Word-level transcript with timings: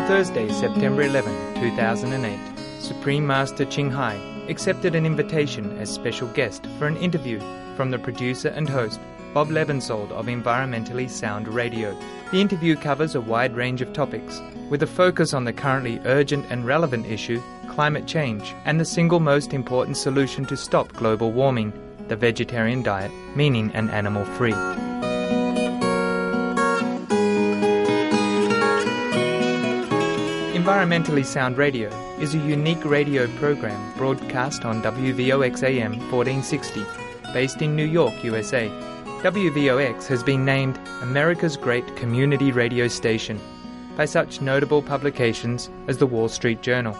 On 0.00 0.06
Thursday, 0.06 0.50
September 0.50 1.02
11, 1.02 1.60
2008, 1.60 2.38
Supreme 2.80 3.26
Master 3.26 3.66
Ching 3.66 3.90
Hai 3.90 4.14
accepted 4.48 4.94
an 4.94 5.04
invitation 5.04 5.76
as 5.78 5.90
special 5.90 6.26
guest 6.28 6.66
for 6.78 6.86
an 6.86 6.96
interview 6.96 7.38
from 7.76 7.90
the 7.90 7.98
producer 7.98 8.48
and 8.48 8.66
host, 8.66 8.98
Bob 9.34 9.50
Lebensold 9.50 10.10
of 10.12 10.24
Environmentally 10.24 11.08
Sound 11.08 11.48
Radio. 11.48 11.94
The 12.32 12.40
interview 12.40 12.76
covers 12.76 13.14
a 13.14 13.20
wide 13.20 13.54
range 13.54 13.82
of 13.82 13.92
topics, 13.92 14.40
with 14.70 14.82
a 14.82 14.86
focus 14.86 15.34
on 15.34 15.44
the 15.44 15.52
currently 15.52 16.00
urgent 16.06 16.46
and 16.48 16.64
relevant 16.64 17.04
issue, 17.04 17.42
climate 17.68 18.06
change, 18.06 18.54
and 18.64 18.80
the 18.80 18.86
single 18.86 19.20
most 19.20 19.52
important 19.52 19.98
solution 19.98 20.46
to 20.46 20.56
stop 20.56 20.90
global 20.94 21.30
warming, 21.30 21.74
the 22.08 22.16
vegetarian 22.16 22.82
diet, 22.82 23.12
meaning 23.36 23.70
an 23.74 23.90
animal 23.90 24.24
free. 24.24 24.54
Environmentally 30.60 31.24
Sound 31.24 31.56
Radio 31.56 31.88
is 32.18 32.34
a 32.34 32.38
unique 32.38 32.84
radio 32.84 33.26
program 33.38 33.96
broadcast 33.96 34.66
on 34.66 34.82
WVOX 34.82 35.62
AM 35.62 35.92
1460, 36.10 36.84
based 37.32 37.62
in 37.62 37.74
New 37.74 37.86
York, 37.86 38.12
USA. 38.22 38.68
WVOX 39.22 40.06
has 40.06 40.22
been 40.22 40.44
named 40.44 40.78
America's 41.00 41.56
Great 41.56 41.96
Community 41.96 42.52
Radio 42.52 42.88
Station 42.88 43.40
by 43.96 44.04
such 44.04 44.42
notable 44.42 44.82
publications 44.82 45.70
as 45.88 45.96
the 45.96 46.06
Wall 46.06 46.28
Street 46.28 46.60
Journal. 46.60 46.94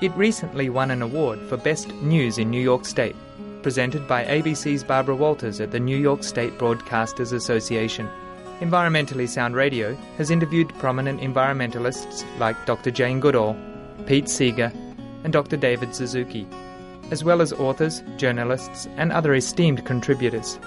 It 0.00 0.16
recently 0.16 0.70
won 0.70 0.90
an 0.90 1.02
award 1.02 1.40
for 1.40 1.58
Best 1.58 1.92
News 1.96 2.38
in 2.38 2.48
New 2.48 2.62
York 2.62 2.86
State, 2.86 3.16
presented 3.62 4.08
by 4.08 4.24
ABC's 4.24 4.82
Barbara 4.82 5.14
Walters 5.14 5.60
at 5.60 5.72
the 5.72 5.80
New 5.80 5.98
York 5.98 6.24
State 6.24 6.56
Broadcasters 6.56 7.34
Association. 7.34 8.08
Environmentally 8.62 9.28
Sound 9.28 9.56
Radio 9.56 9.96
has 10.18 10.30
interviewed 10.30 10.72
prominent 10.78 11.20
environmentalists 11.20 12.24
like 12.38 12.64
Dr. 12.64 12.92
Jane 12.92 13.18
Goodall, 13.18 13.56
Pete 14.06 14.28
Seeger, 14.28 14.72
and 15.24 15.32
Dr. 15.32 15.56
David 15.56 15.96
Suzuki, 15.96 16.46
as 17.10 17.24
well 17.24 17.42
as 17.42 17.52
authors, 17.52 18.04
journalists, 18.16 18.86
and 18.96 19.10
other 19.10 19.34
esteemed 19.34 19.84
contributors. 19.84 20.60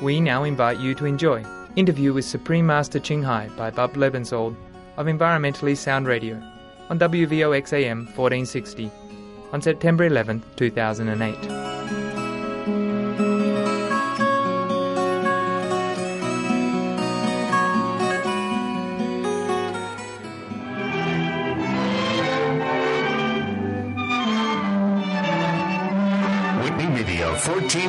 We 0.00 0.22
now 0.22 0.42
invite 0.42 0.78
you 0.78 0.94
to 0.94 1.04
enjoy 1.04 1.44
Interview 1.76 2.14
with 2.14 2.24
Supreme 2.24 2.64
Master 2.64 2.98
Ching 2.98 3.22
Hai 3.22 3.50
by 3.58 3.70
Bob 3.70 3.92
Lebensold 3.92 4.56
of 4.96 5.04
Environmentally 5.04 5.76
Sound 5.76 6.06
Radio 6.06 6.42
on 6.88 6.98
WVOX 6.98 7.74
AM 7.74 8.06
1460 8.06 8.90
on 9.52 9.60
September 9.60 10.04
11, 10.04 10.42
2008. 10.56 11.95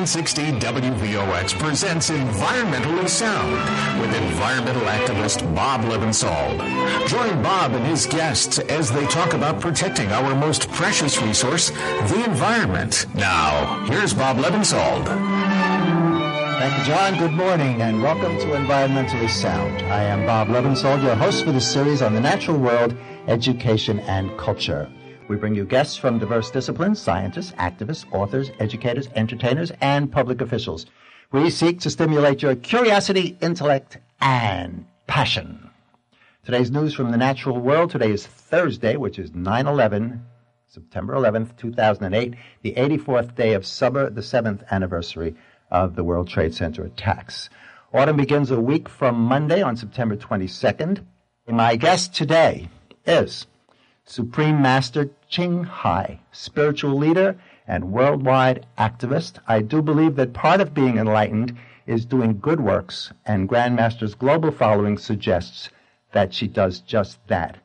1460 0.08 0.66
WVOX 0.66 1.58
presents 1.58 2.08
Environmentally 2.08 3.06
Sound 3.06 3.52
with 4.00 4.14
environmental 4.22 4.80
activist 4.84 5.54
Bob 5.54 5.82
Lebensold. 5.82 7.06
Join 7.08 7.42
Bob 7.42 7.72
and 7.72 7.84
his 7.84 8.06
guests 8.06 8.58
as 8.58 8.90
they 8.90 9.04
talk 9.08 9.34
about 9.34 9.60
protecting 9.60 10.10
our 10.10 10.34
most 10.34 10.70
precious 10.70 11.20
resource, 11.20 11.68
the 11.68 12.24
environment. 12.26 13.04
Now, 13.14 13.84
here's 13.84 14.14
Bob 14.14 14.38
Lebensold. 14.38 15.04
Thank 16.58 16.78
you, 16.78 16.84
John. 16.84 17.18
Good 17.18 17.32
morning 17.32 17.82
and 17.82 18.02
welcome 18.02 18.38
to 18.38 18.46
Environmentally 18.46 19.28
Sound. 19.28 19.82
I 19.92 20.04
am 20.04 20.24
Bob 20.24 20.48
Lebensold, 20.48 21.02
your 21.02 21.16
host 21.16 21.44
for 21.44 21.52
this 21.52 21.70
series 21.70 22.00
on 22.00 22.14
the 22.14 22.20
natural 22.20 22.56
world, 22.56 22.96
education, 23.26 24.00
and 24.00 24.34
culture. 24.38 24.90
We 25.28 25.36
bring 25.36 25.54
you 25.54 25.66
guests 25.66 25.94
from 25.94 26.18
diverse 26.18 26.50
disciplines, 26.50 26.98
scientists, 26.98 27.52
activists, 27.52 28.10
authors, 28.14 28.50
educators, 28.58 29.08
entertainers, 29.14 29.70
and 29.82 30.10
public 30.10 30.40
officials. 30.40 30.86
We 31.32 31.50
seek 31.50 31.80
to 31.80 31.90
stimulate 31.90 32.40
your 32.40 32.54
curiosity, 32.54 33.36
intellect, 33.42 33.98
and 34.22 34.86
passion. 35.06 35.68
Today's 36.46 36.70
news 36.70 36.94
from 36.94 37.10
the 37.10 37.18
natural 37.18 37.58
world. 37.58 37.90
Today 37.90 38.10
is 38.10 38.26
Thursday, 38.26 38.96
which 38.96 39.18
is 39.18 39.32
9-11, 39.32 40.20
September 40.66 41.12
11th, 41.12 41.58
2008, 41.58 42.34
the 42.62 42.72
84th 42.72 43.34
day 43.34 43.52
of 43.52 43.66
summer, 43.66 44.08
the 44.08 44.22
7th 44.22 44.66
anniversary 44.70 45.34
of 45.70 45.94
the 45.94 46.04
World 46.04 46.28
Trade 46.28 46.54
Center 46.54 46.84
attacks. 46.84 47.50
Autumn 47.92 48.16
begins 48.16 48.50
a 48.50 48.58
week 48.58 48.88
from 48.88 49.16
Monday 49.16 49.60
on 49.60 49.76
September 49.76 50.16
22nd. 50.16 51.04
My 51.46 51.76
guest 51.76 52.14
today 52.14 52.70
is 53.04 53.46
Supreme 54.06 54.62
Master 54.62 55.10
Ching 55.28 55.64
Hai, 55.64 56.20
spiritual 56.32 56.96
leader 56.96 57.38
and 57.66 57.92
worldwide 57.92 58.64
activist. 58.78 59.38
I 59.46 59.60
do 59.60 59.82
believe 59.82 60.16
that 60.16 60.32
part 60.32 60.60
of 60.60 60.72
being 60.72 60.96
enlightened 60.96 61.56
is 61.86 62.06
doing 62.06 62.38
good 62.38 62.60
works, 62.60 63.12
and 63.26 63.48
Grandmaster's 63.48 64.14
global 64.14 64.50
following 64.50 64.96
suggests 64.96 65.68
that 66.12 66.32
she 66.32 66.48
does 66.48 66.80
just 66.80 67.18
that. 67.28 67.58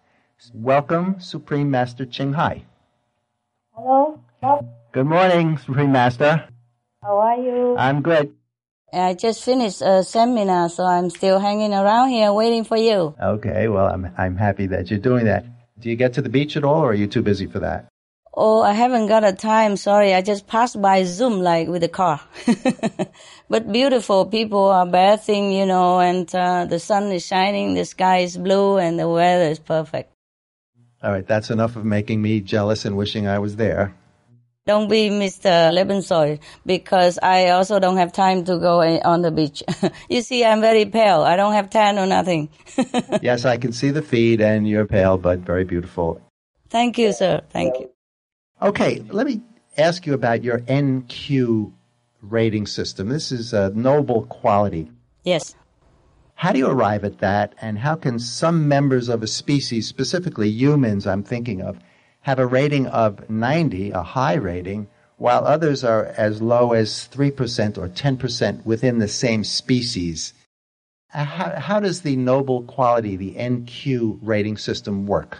Welcome, 0.53 1.21
Supreme 1.21 1.71
Master 1.71 2.05
Ching 2.05 2.33
Hai. 2.33 2.65
Hello, 3.71 4.19
Good 4.91 5.05
morning, 5.05 5.57
Supreme 5.57 5.93
Master. 5.93 6.45
How 7.01 7.17
are 7.17 7.37
you? 7.37 7.77
I'm 7.77 8.01
good. 8.01 8.35
I 8.91 9.13
just 9.13 9.43
finished 9.43 9.81
a 9.81 10.03
seminar, 10.03 10.69
so 10.69 10.83
I'm 10.83 11.09
still 11.09 11.39
hanging 11.39 11.73
around 11.73 12.09
here 12.09 12.31
waiting 12.33 12.65
for 12.65 12.77
you. 12.77 13.15
Okay, 13.19 13.69
well, 13.69 13.87
I'm, 13.87 14.11
I'm 14.17 14.35
happy 14.35 14.67
that 14.67 14.91
you're 14.91 14.99
doing 14.99 15.25
that. 15.25 15.45
Do 15.79 15.89
you 15.89 15.95
get 15.95 16.13
to 16.13 16.21
the 16.21 16.29
beach 16.29 16.55
at 16.55 16.63
all, 16.63 16.81
or 16.81 16.91
are 16.91 16.93
you 16.93 17.07
too 17.07 17.21
busy 17.21 17.47
for 17.47 17.59
that? 17.59 17.87
Oh, 18.35 18.61
I 18.61 18.73
haven't 18.73 19.07
got 19.07 19.23
a 19.23 19.33
time. 19.33 19.77
Sorry, 19.77 20.13
I 20.13 20.21
just 20.21 20.47
passed 20.47 20.81
by 20.81 21.03
Zoom 21.03 21.41
like 21.41 21.67
with 21.67 21.81
the 21.81 21.87
car. 21.87 22.19
but 23.49 23.71
beautiful 23.71 24.25
people 24.25 24.65
are 24.69 24.87
bathing, 24.87 25.51
you 25.51 25.67
know, 25.67 25.99
and 25.99 26.33
uh, 26.33 26.65
the 26.65 26.79
sun 26.79 27.11
is 27.11 27.25
shining, 27.25 27.75
the 27.75 27.85
sky 27.85 28.19
is 28.19 28.37
blue, 28.37 28.77
and 28.77 28.97
the 28.97 29.07
weather 29.07 29.45
is 29.45 29.59
perfect. 29.59 30.11
All 31.03 31.11
right, 31.11 31.27
that's 31.27 31.51
enough 31.51 31.75
of 31.75 31.85
making 31.85 32.21
me 32.21 32.39
jealous 32.39 32.85
and 32.85 32.97
wishing 32.97 33.27
I 33.27 33.37
was 33.37 33.57
there. 33.57 33.93
Don't 34.65 34.87
be 34.87 35.09
Mr. 35.09 35.73
Lebensoy 35.73 36.39
because 36.65 37.19
I 37.21 37.49
also 37.49 37.79
don't 37.79 37.97
have 37.97 38.13
time 38.13 38.45
to 38.45 38.57
go 38.59 38.81
on 38.81 39.21
the 39.21 39.29
beach. 39.29 39.61
you 40.09 40.21
see, 40.21 40.45
I'm 40.45 40.61
very 40.61 40.85
pale. 40.85 41.21
I 41.23 41.35
don't 41.35 41.51
have 41.51 41.69
tan 41.69 41.99
or 41.99 42.05
nothing. 42.05 42.47
yes, 43.21 43.43
I 43.43 43.57
can 43.57 43.73
see 43.73 43.91
the 43.91 44.01
feed, 44.01 44.39
and 44.39 44.65
you're 44.65 44.85
pale 44.85 45.17
but 45.17 45.39
very 45.39 45.65
beautiful. 45.65 46.21
Thank 46.69 46.97
you, 46.97 47.11
sir. 47.11 47.41
Thank 47.49 47.77
you. 47.77 47.89
Okay, 48.61 49.03
let 49.09 49.27
me 49.27 49.41
ask 49.77 50.05
you 50.05 50.13
about 50.13 50.45
your 50.45 50.59
NQ 50.59 51.73
rating 52.21 52.65
system. 52.65 53.09
This 53.09 53.33
is 53.33 53.51
a 53.51 53.69
noble 53.71 54.23
quality. 54.27 54.89
Yes. 55.25 55.55
How 56.35 56.53
do 56.53 56.59
you 56.59 56.67
arrive 56.67 57.03
at 57.03 57.19
that, 57.19 57.53
and 57.59 57.79
how 57.79 57.95
can 57.95 58.17
some 58.17 58.69
members 58.69 59.09
of 59.09 59.23
a 59.23 59.27
species, 59.27 59.87
specifically 59.87 60.47
humans, 60.47 61.05
I'm 61.05 61.23
thinking 61.23 61.61
of, 61.61 61.79
have 62.23 62.39
a 62.39 62.47
rating 62.47 62.87
of 62.87 63.29
90, 63.29 63.91
a 63.91 64.01
high 64.01 64.33
rating, 64.33 64.87
while 65.17 65.45
others 65.45 65.83
are 65.83 66.05
as 66.17 66.41
low 66.41 66.73
as 66.73 67.07
3% 67.11 67.77
or 67.77 67.87
10% 67.87 68.65
within 68.65 68.99
the 68.99 69.07
same 69.07 69.43
species? 69.43 70.33
How, 71.09 71.59
how 71.59 71.79
does 71.79 72.01
the 72.01 72.15
noble 72.15 72.63
quality, 72.63 73.15
the 73.15 73.35
NQ 73.35 74.19
rating 74.21 74.57
system 74.57 75.05
work? 75.05 75.39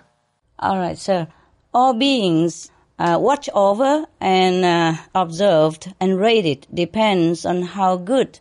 All 0.59 0.77
right, 0.77 0.97
sir. 0.97 1.27
All 1.73 1.94
beings 1.94 2.69
uh, 3.00 3.17
watched 3.19 3.50
over 3.53 4.05
and 4.19 4.63
uh, 4.63 5.01
observed 5.15 5.91
and 6.00 6.19
rated 6.19 6.67
depends 6.73 7.45
on 7.45 7.63
how 7.63 7.97
good 7.97 8.39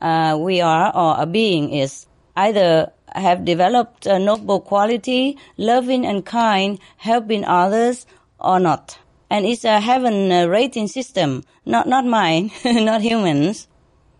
uh, 0.00 0.36
we 0.38 0.60
are 0.60 0.94
or 0.94 1.16
a 1.18 1.26
being 1.26 1.72
is. 1.72 2.06
Either 2.36 2.92
have 3.14 3.44
developed 3.44 4.06
a 4.06 4.18
noble 4.18 4.60
quality, 4.60 5.38
loving 5.56 6.04
and 6.04 6.24
kind, 6.26 6.78
helping 6.96 7.44
others, 7.44 8.06
or 8.40 8.58
not. 8.58 8.98
And 9.30 9.46
it's 9.46 9.64
a 9.64 9.80
heaven 9.80 10.30
uh, 10.30 10.46
rating 10.46 10.88
system, 10.88 11.44
not 11.64 11.88
not 11.88 12.04
mine, 12.06 12.50
not 12.64 13.02
humans. 13.02 13.68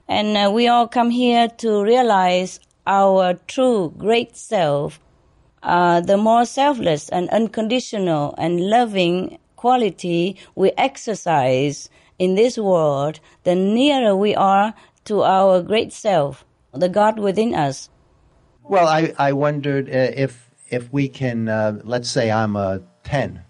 And 0.09 0.37
uh, 0.37 0.51
we 0.53 0.69
all 0.69 0.87
come 0.87 1.11
here 1.11 1.49
to 1.59 1.83
realize 1.83 2.61
our 2.87 3.35
true 3.47 3.95
great 3.97 4.37
self. 4.37 5.01
Uh, 5.63 6.01
the 6.01 6.17
more 6.17 6.45
selfless 6.45 7.09
and 7.09 7.29
unconditional 7.31 8.35
and 8.37 8.61
loving 8.61 9.39
quality 9.57 10.37
we 10.55 10.71
exercise 10.77 11.89
in 12.19 12.35
this 12.35 12.59
world, 12.59 13.19
the 13.45 13.55
nearer 13.55 14.15
we 14.15 14.35
are 14.35 14.75
to 15.05 15.23
our 15.23 15.63
great 15.63 15.93
self, 15.93 16.45
the 16.73 16.89
God 16.89 17.19
within 17.19 17.55
us. 17.55 17.89
Well, 18.65 18.87
I, 18.87 19.13
I 19.19 19.33
wondered 19.33 19.89
uh, 19.89 20.13
if 20.17 20.51
if 20.69 20.93
we 20.93 21.09
can, 21.09 21.49
uh, 21.49 21.81
let's 21.85 22.11
say 22.11 22.31
I'm 22.31 22.57
a 22.57 22.83
10. 23.05 23.43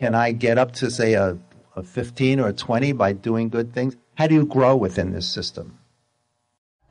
Can 0.00 0.14
I 0.14 0.32
get 0.32 0.58
up 0.58 0.72
to, 0.74 0.90
say, 0.90 1.14
a, 1.14 1.38
a 1.76 1.82
15 1.82 2.40
or 2.40 2.48
a 2.48 2.52
20 2.52 2.92
by 2.92 3.12
doing 3.12 3.48
good 3.48 3.72
things? 3.72 3.96
How 4.16 4.26
do 4.26 4.34
you 4.34 4.44
grow 4.44 4.76
within 4.76 5.12
this 5.12 5.28
system? 5.28 5.78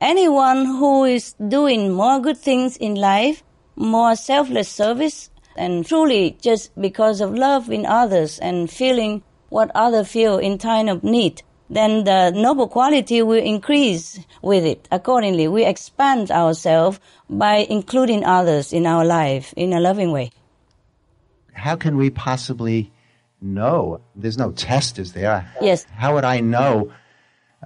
anyone 0.00 0.64
who 0.64 1.04
is 1.04 1.34
doing 1.48 1.92
more 1.92 2.20
good 2.20 2.38
things 2.38 2.76
in 2.76 2.94
life, 2.94 3.42
more 3.76 4.14
selfless 4.14 4.68
service, 4.68 5.30
and 5.56 5.84
truly 5.84 6.36
just 6.40 6.70
because 6.80 7.20
of 7.20 7.34
love 7.34 7.70
in 7.70 7.84
others 7.84 8.38
and 8.38 8.70
feeling 8.70 9.22
what 9.48 9.70
others 9.74 10.08
feel 10.08 10.38
in 10.38 10.58
time 10.58 10.88
of 10.88 11.02
need, 11.02 11.42
then 11.70 12.04
the 12.04 12.30
noble 12.30 12.68
quality 12.68 13.22
will 13.22 13.42
increase 13.42 14.18
with 14.42 14.64
it. 14.64 14.88
Accordingly, 14.90 15.48
we 15.48 15.64
expand 15.64 16.30
ourselves 16.30 16.98
by 17.28 17.66
including 17.68 18.24
others 18.24 18.72
in 18.72 18.86
our 18.86 19.04
life 19.04 19.52
in 19.56 19.72
a 19.72 19.80
loving 19.80 20.12
way. 20.12 20.30
How 21.52 21.76
can 21.76 21.96
we 21.96 22.10
possibly 22.10 22.90
know? 23.40 24.00
There's 24.14 24.38
no 24.38 24.52
test, 24.52 24.98
is 24.98 25.12
there? 25.12 25.50
Yes. 25.60 25.84
How 25.94 26.14
would 26.14 26.24
I 26.24 26.40
know 26.40 26.92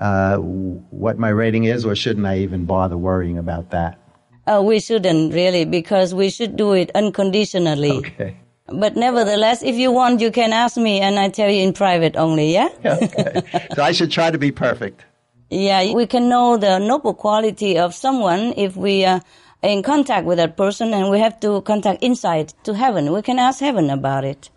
uh, 0.01 0.37
what 0.37 1.19
my 1.19 1.29
rating 1.29 1.65
is, 1.65 1.85
or 1.85 1.95
shouldn't 1.95 2.27
I 2.27 2.39
even 2.39 2.65
bother 2.65 2.97
worrying 2.97 3.39
about 3.39 3.71
that? 3.71 3.99
Uh, 4.47 4.61
we 4.65 4.81
shouldn't 4.81 5.33
really 5.33 5.65
because 5.65 6.15
we 6.15 6.29
should 6.29 6.57
do 6.57 6.73
it 6.73 6.91
unconditionally. 6.95 7.93
Okay. 7.93 8.37
But 8.67 8.97
nevertheless, 8.97 9.62
if 9.62 9.76
you 9.76 9.91
want, 9.93 10.20
you 10.20 10.31
can 10.31 10.53
ask 10.53 10.76
me 10.76 11.00
and 11.00 11.19
I 11.19 11.29
tell 11.29 11.50
you 11.50 11.62
in 11.62 11.73
private 11.73 12.17
only, 12.17 12.53
yeah? 12.53 12.69
okay. 12.85 13.43
So 13.75 13.82
I 13.82 13.93
should 13.93 14.11
try 14.11 14.31
to 14.31 14.38
be 14.38 14.53
perfect. 14.53 15.05
Yeah, 15.50 15.93
we 15.93 16.06
can 16.06 16.29
know 16.29 16.56
the 16.56 16.79
noble 16.79 17.12
quality 17.12 17.79
of 17.79 17.94
someone 17.94 18.55
if 18.56 18.76
we 18.76 19.05
are 19.05 19.20
in 19.62 19.82
contact 19.82 20.26
with 20.26 20.38
that 20.38 20.56
person 20.56 20.94
and 20.94 21.11
we 21.11 21.19
have 21.19 21.38
to 21.41 21.61
contact 21.62 22.03
inside 22.03 22.55
to 22.64 22.75
heaven. 22.75 23.12
We 23.12 23.23
can 23.23 23.38
ask 23.38 23.61
heaven 23.61 23.91
about 23.91 24.25
it. 24.25 24.50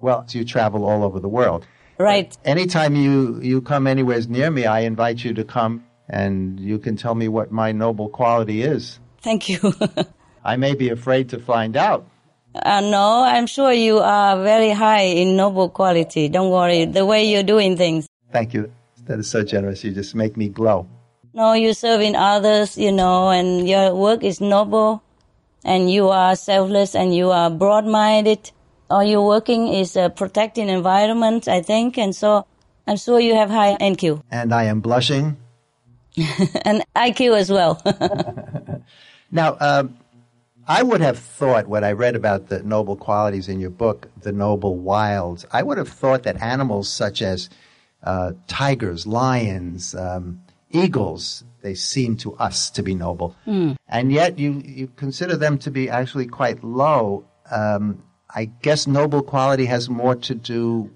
Well, 0.00 0.24
you 0.30 0.44
travel 0.44 0.84
all 0.84 1.04
over 1.04 1.20
the 1.20 1.28
world. 1.28 1.66
Right. 1.98 2.36
Anytime 2.44 2.96
you, 2.96 3.40
you 3.42 3.60
come 3.60 3.86
anywhere 3.86 4.20
near 4.28 4.50
me, 4.50 4.64
I 4.64 4.80
invite 4.80 5.22
you 5.22 5.34
to 5.34 5.44
come 5.44 5.84
and 6.08 6.58
you 6.58 6.78
can 6.78 6.96
tell 6.96 7.14
me 7.14 7.28
what 7.28 7.52
my 7.52 7.72
noble 7.72 8.08
quality 8.08 8.62
is. 8.62 8.98
Thank 9.20 9.48
you. 9.48 9.74
I 10.44 10.56
may 10.56 10.74
be 10.74 10.88
afraid 10.88 11.28
to 11.30 11.38
find 11.38 11.76
out. 11.76 12.06
Uh, 12.54 12.80
no, 12.80 13.22
I'm 13.24 13.46
sure 13.46 13.72
you 13.72 13.98
are 13.98 14.42
very 14.42 14.70
high 14.70 15.02
in 15.02 15.36
noble 15.36 15.68
quality. 15.68 16.28
Don't 16.28 16.50
worry. 16.50 16.84
The 16.84 17.06
way 17.06 17.24
you're 17.24 17.42
doing 17.42 17.76
things. 17.76 18.06
Thank 18.30 18.52
you. 18.54 18.70
That 19.06 19.18
is 19.18 19.28
so 19.28 19.42
generous. 19.42 19.82
You 19.84 19.92
just 19.92 20.14
make 20.14 20.36
me 20.36 20.48
glow. 20.48 20.86
No, 21.34 21.54
you're 21.54 21.74
serving 21.74 22.14
others, 22.14 22.76
you 22.76 22.92
know, 22.92 23.30
and 23.30 23.66
your 23.66 23.94
work 23.94 24.22
is 24.22 24.40
noble, 24.40 25.02
and 25.64 25.90
you 25.90 26.08
are 26.08 26.36
selfless, 26.36 26.94
and 26.94 27.14
you 27.16 27.30
are 27.30 27.48
broad-minded. 27.50 28.50
All 28.90 29.02
you're 29.02 29.24
working 29.24 29.68
is 29.68 29.96
uh, 29.96 30.10
protecting 30.10 30.68
environment, 30.68 31.48
I 31.48 31.62
think, 31.62 31.96
and 31.96 32.14
so 32.14 32.44
I'm 32.86 32.98
sure 32.98 33.18
you 33.18 33.34
have 33.34 33.48
high 33.48 33.76
NQ 33.80 34.22
And 34.30 34.52
I 34.52 34.64
am 34.64 34.80
blushing. 34.80 35.38
and 36.64 36.84
IQ 36.94 37.38
as 37.38 37.50
well. 37.50 37.80
Now, 39.34 39.56
um, 39.60 39.96
I 40.68 40.82
would 40.82 41.00
have 41.00 41.18
thought 41.18 41.66
when 41.66 41.84
I 41.84 41.92
read 41.92 42.14
about 42.16 42.48
the 42.48 42.62
noble 42.62 42.96
qualities 42.96 43.48
in 43.48 43.58
your 43.60 43.70
book, 43.70 44.08
The 44.20 44.32
Noble 44.32 44.76
Wilds, 44.76 45.44
I 45.52 45.62
would 45.62 45.78
have 45.78 45.88
thought 45.88 46.22
that 46.22 46.40
animals 46.40 46.88
such 46.88 47.20
as 47.22 47.50
uh, 48.02 48.32
tigers, 48.46 49.06
lions, 49.06 49.94
um, 49.94 50.40
eagles, 50.70 51.44
they 51.62 51.74
seem 51.74 52.16
to 52.18 52.34
us 52.36 52.70
to 52.70 52.82
be 52.82 52.94
noble. 52.94 53.36
And 53.88 54.12
yet 54.12 54.38
you, 54.38 54.62
you 54.64 54.88
consider 54.96 55.36
them 55.36 55.58
to 55.58 55.70
be 55.70 55.90
actually 55.90 56.26
quite 56.26 56.62
low. 56.64 57.24
Um, 57.50 58.02
I 58.34 58.46
guess 58.46 58.86
noble 58.86 59.22
quality 59.22 59.66
has 59.66 59.88
more 59.90 60.14
to 60.16 60.34
do, 60.34 60.90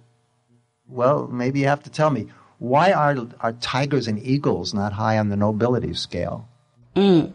well, 0.89 1.27
maybe 1.29 1.61
you 1.61 1.67
have 1.67 1.83
to 1.85 1.91
tell 1.91 2.11
me. 2.11 2.27
Why 2.59 2.93
are, 2.93 3.17
are 3.41 3.53
tigers 3.53 4.09
and 4.09 4.19
eagles 4.23 4.73
not 4.73 4.93
high 4.95 5.19
on 5.19 5.29
the 5.29 5.37
nobility 5.37 5.93
scale? 5.95 6.49
It- 6.97 7.33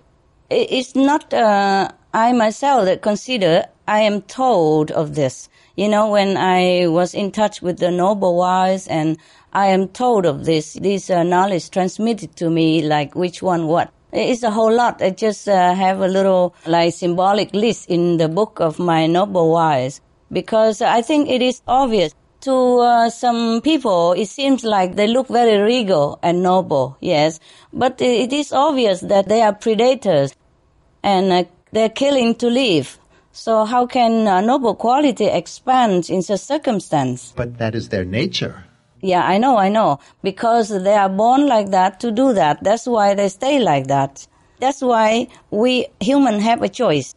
it's 0.49 0.95
not 0.95 1.33
uh, 1.33 1.89
I 2.13 2.33
myself 2.33 2.85
that 2.85 3.01
consider. 3.01 3.65
I 3.87 4.01
am 4.01 4.21
told 4.23 4.91
of 4.91 5.15
this. 5.15 5.49
You 5.75 5.87
know, 5.87 6.09
when 6.09 6.37
I 6.37 6.87
was 6.87 7.13
in 7.13 7.31
touch 7.31 7.61
with 7.61 7.79
the 7.79 7.91
noble 7.91 8.35
wise, 8.37 8.87
and 8.87 9.17
I 9.53 9.67
am 9.67 9.87
told 9.87 10.25
of 10.25 10.45
this. 10.45 10.73
This 10.73 11.09
uh, 11.09 11.23
knowledge 11.23 11.69
transmitted 11.69 12.35
to 12.37 12.49
me, 12.49 12.81
like 12.81 13.15
which 13.15 13.41
one 13.41 13.67
what. 13.67 13.91
It's 14.11 14.43
a 14.43 14.51
whole 14.51 14.73
lot. 14.73 15.01
I 15.01 15.11
just 15.11 15.47
uh, 15.47 15.73
have 15.73 16.01
a 16.01 16.07
little 16.07 16.53
like 16.65 16.93
symbolic 16.93 17.53
list 17.53 17.89
in 17.89 18.17
the 18.17 18.27
book 18.27 18.59
of 18.59 18.77
my 18.77 19.07
noble 19.07 19.51
wise 19.51 20.01
because 20.31 20.81
I 20.81 21.01
think 21.01 21.29
it 21.29 21.41
is 21.41 21.61
obvious 21.65 22.13
to 22.41 22.79
uh, 22.79 23.09
some 23.09 23.61
people, 23.61 24.13
it 24.13 24.27
seems 24.27 24.63
like 24.63 24.95
they 24.95 25.07
look 25.07 25.27
very 25.27 25.61
regal 25.61 26.19
and 26.23 26.41
noble, 26.41 26.97
yes. 26.99 27.39
But 27.71 28.01
it 28.01 28.33
is 28.33 28.51
obvious 28.51 29.01
that 29.01 29.29
they 29.29 29.41
are 29.41 29.53
predators 29.53 30.33
and 31.03 31.31
uh, 31.31 31.43
they're 31.71 31.89
killing 31.89 32.35
to 32.35 32.47
live. 32.47 32.97
So 33.31 33.65
how 33.65 33.85
can 33.87 34.27
uh, 34.27 34.41
noble 34.41 34.75
quality 34.75 35.25
expand 35.25 36.09
in 36.09 36.21
such 36.21 36.41
circumstance? 36.41 37.33
But 37.35 37.57
that 37.59 37.75
is 37.75 37.89
their 37.89 38.03
nature. 38.03 38.65
Yeah, 39.01 39.25
I 39.25 39.37
know, 39.37 39.57
I 39.57 39.69
know. 39.69 39.99
Because 40.21 40.69
they 40.69 40.93
are 40.93 41.09
born 41.09 41.47
like 41.47 41.71
that 41.71 41.99
to 42.01 42.11
do 42.11 42.33
that. 42.33 42.63
That's 42.63 42.85
why 42.85 43.15
they 43.15 43.29
stay 43.29 43.59
like 43.59 43.87
that. 43.87 44.27
That's 44.59 44.81
why 44.81 45.27
we 45.49 45.87
human 45.99 46.39
have 46.39 46.61
a 46.61 46.69
choice. 46.69 47.15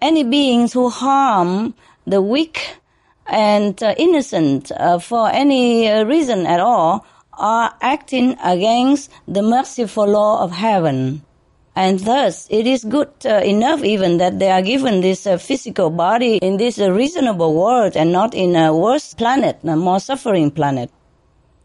Any 0.00 0.24
beings 0.24 0.72
who 0.72 0.88
harm 0.90 1.74
the 2.06 2.20
weak 2.20 2.78
and 3.26 3.80
uh, 3.82 3.94
innocent 3.96 4.72
uh, 4.72 4.98
for 4.98 5.30
any 5.30 5.88
uh, 5.88 6.04
reason 6.04 6.46
at 6.46 6.60
all 6.60 7.06
are 7.32 7.74
acting 7.80 8.36
against 8.42 9.10
the 9.26 9.42
merciful 9.42 10.06
law 10.06 10.42
of 10.42 10.52
heaven. 10.52 11.22
And 11.76 11.98
thus, 12.00 12.46
it 12.50 12.68
is 12.68 12.84
good 12.84 13.10
uh, 13.24 13.40
enough 13.44 13.82
even 13.82 14.18
that 14.18 14.38
they 14.38 14.50
are 14.50 14.62
given 14.62 15.00
this 15.00 15.26
uh, 15.26 15.38
physical 15.38 15.90
body 15.90 16.36
in 16.36 16.56
this 16.56 16.78
uh, 16.78 16.92
reasonable 16.92 17.52
world 17.52 17.96
and 17.96 18.12
not 18.12 18.32
in 18.32 18.54
a 18.54 18.72
worse 18.72 19.12
planet, 19.14 19.58
a 19.64 19.74
more 19.74 19.98
suffering 19.98 20.52
planet. 20.52 20.90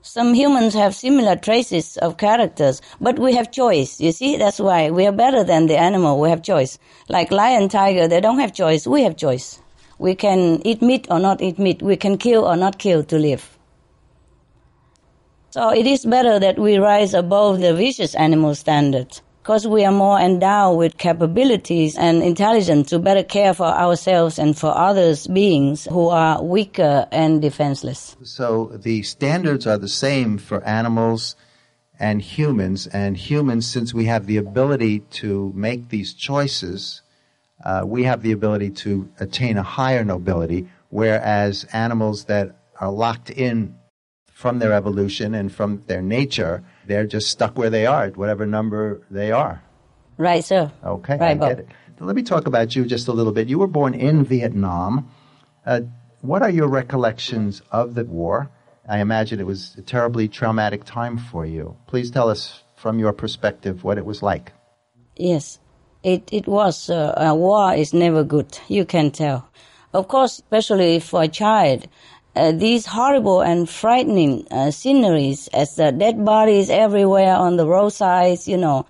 Some 0.01 0.33
humans 0.33 0.73
have 0.73 0.95
similar 0.95 1.35
traces 1.35 1.97
of 1.97 2.17
characters, 2.17 2.81
but 2.99 3.19
we 3.19 3.35
have 3.35 3.51
choice. 3.51 3.99
You 4.01 4.11
see, 4.11 4.37
that's 4.37 4.59
why 4.59 4.89
we 4.89 5.05
are 5.05 5.11
better 5.11 5.43
than 5.43 5.67
the 5.67 5.77
animal. 5.77 6.19
We 6.19 6.29
have 6.29 6.41
choice. 6.41 6.79
Like 7.07 7.29
lion, 7.29 7.69
tiger, 7.69 8.07
they 8.07 8.19
don't 8.19 8.39
have 8.39 8.53
choice. 8.53 8.87
We 8.87 9.03
have 9.03 9.15
choice. 9.15 9.61
We 9.99 10.15
can 10.15 10.65
eat 10.65 10.81
meat 10.81 11.05
or 11.11 11.19
not 11.19 11.39
eat 11.41 11.59
meat. 11.59 11.83
We 11.83 11.97
can 11.97 12.17
kill 12.17 12.45
or 12.45 12.55
not 12.55 12.79
kill 12.79 13.03
to 13.03 13.19
live. 13.19 13.59
So 15.51 15.69
it 15.69 15.85
is 15.85 16.03
better 16.05 16.39
that 16.39 16.57
we 16.57 16.77
rise 16.77 17.13
above 17.13 17.59
the 17.59 17.75
vicious 17.75 18.15
animal 18.15 18.55
standard 18.55 19.19
because 19.49 19.67
we 19.67 19.83
are 19.83 19.91
more 19.91 20.19
endowed 20.19 20.77
with 20.77 20.95
capabilities 20.99 21.97
and 21.97 22.21
intelligence 22.21 22.89
to 22.89 22.99
better 22.99 23.23
care 23.23 23.51
for 23.51 23.65
ourselves 23.65 24.37
and 24.37 24.55
for 24.55 24.77
others 24.77 25.25
beings 25.25 25.87
who 25.89 26.07
are 26.09 26.43
weaker 26.43 27.07
and 27.11 27.41
defenseless. 27.41 28.15
So 28.21 28.67
the 28.75 29.01
standards 29.01 29.65
are 29.65 29.79
the 29.79 29.87
same 29.87 30.37
for 30.37 30.63
animals 30.65 31.35
and 31.99 32.21
humans. 32.21 32.85
And 32.85 33.17
humans, 33.17 33.65
since 33.65 33.91
we 33.91 34.05
have 34.05 34.27
the 34.27 34.37
ability 34.37 34.99
to 35.21 35.51
make 35.55 35.89
these 35.89 36.13
choices, 36.13 37.01
uh, 37.65 37.81
we 37.87 38.03
have 38.03 38.21
the 38.21 38.33
ability 38.33 38.69
to 38.85 39.09
attain 39.19 39.57
a 39.57 39.63
higher 39.63 40.03
nobility, 40.03 40.67
whereas 40.89 41.65
animals 41.73 42.25
that 42.25 42.55
are 42.79 42.91
locked 42.91 43.31
in 43.31 43.78
from 44.39 44.59
their 44.59 44.71
evolution 44.71 45.35
and 45.35 45.51
from 45.51 45.83
their 45.87 46.01
nature, 46.01 46.63
they're 46.87 47.05
just 47.05 47.27
stuck 47.29 47.57
where 47.57 47.69
they 47.69 47.85
are 47.85 48.05
at 48.05 48.15
whatever 48.15 48.45
number 48.45 49.01
they 49.11 49.33
are. 49.33 49.61
Right, 50.17 50.41
sir? 50.45 50.71
Okay, 50.81 51.17
Right, 51.17 51.31
I 51.31 51.35
Bob. 51.35 51.49
get 51.49 51.59
it. 51.59 51.67
Let 51.99 52.15
me 52.15 52.23
talk 52.23 52.47
about 52.47 52.73
you 52.73 52.85
just 52.85 53.09
a 53.09 53.11
little 53.11 53.33
bit. 53.33 53.49
You 53.49 53.59
were 53.59 53.67
born 53.67 53.93
in 53.93 54.23
Vietnam. 54.23 55.11
Uh, 55.65 55.81
what 56.21 56.41
are 56.41 56.49
your 56.49 56.69
recollections 56.69 57.61
of 57.69 57.95
the 57.95 58.05
war? 58.05 58.49
I 58.87 58.99
imagine 59.01 59.41
it 59.41 59.45
was 59.45 59.75
a 59.77 59.81
terribly 59.81 60.29
traumatic 60.29 60.85
time 60.85 61.17
for 61.17 61.45
you. 61.45 61.75
Please 61.87 62.09
tell 62.09 62.29
us 62.29 62.63
from 62.77 62.97
your 62.97 63.11
perspective 63.11 63.83
what 63.83 63.97
it 63.97 64.05
was 64.05 64.23
like. 64.23 64.53
Yes, 65.17 65.59
it 66.01 66.23
it 66.31 66.47
was. 66.47 66.89
Uh, 66.89 67.13
a 67.17 67.35
war 67.35 67.73
is 67.75 67.93
never 67.93 68.23
good. 68.23 68.57
You 68.69 68.85
can 68.85 69.11
tell. 69.11 69.49
Of 69.91 70.07
course, 70.07 70.33
especially 70.39 70.99
for 71.01 71.23
a 71.23 71.27
child, 71.27 71.87
uh, 72.39 72.51
these 72.53 72.85
horrible 72.85 73.41
and 73.41 73.69
frightening 73.69 74.47
uh, 74.49 74.71
sceneries 74.71 75.49
as 75.49 75.75
the 75.75 75.91
dead 75.91 76.23
bodies 76.23 76.69
everywhere 76.69 77.35
on 77.35 77.57
the 77.57 77.67
roadsides, 77.67 78.47
you 78.47 78.57
know, 78.57 78.85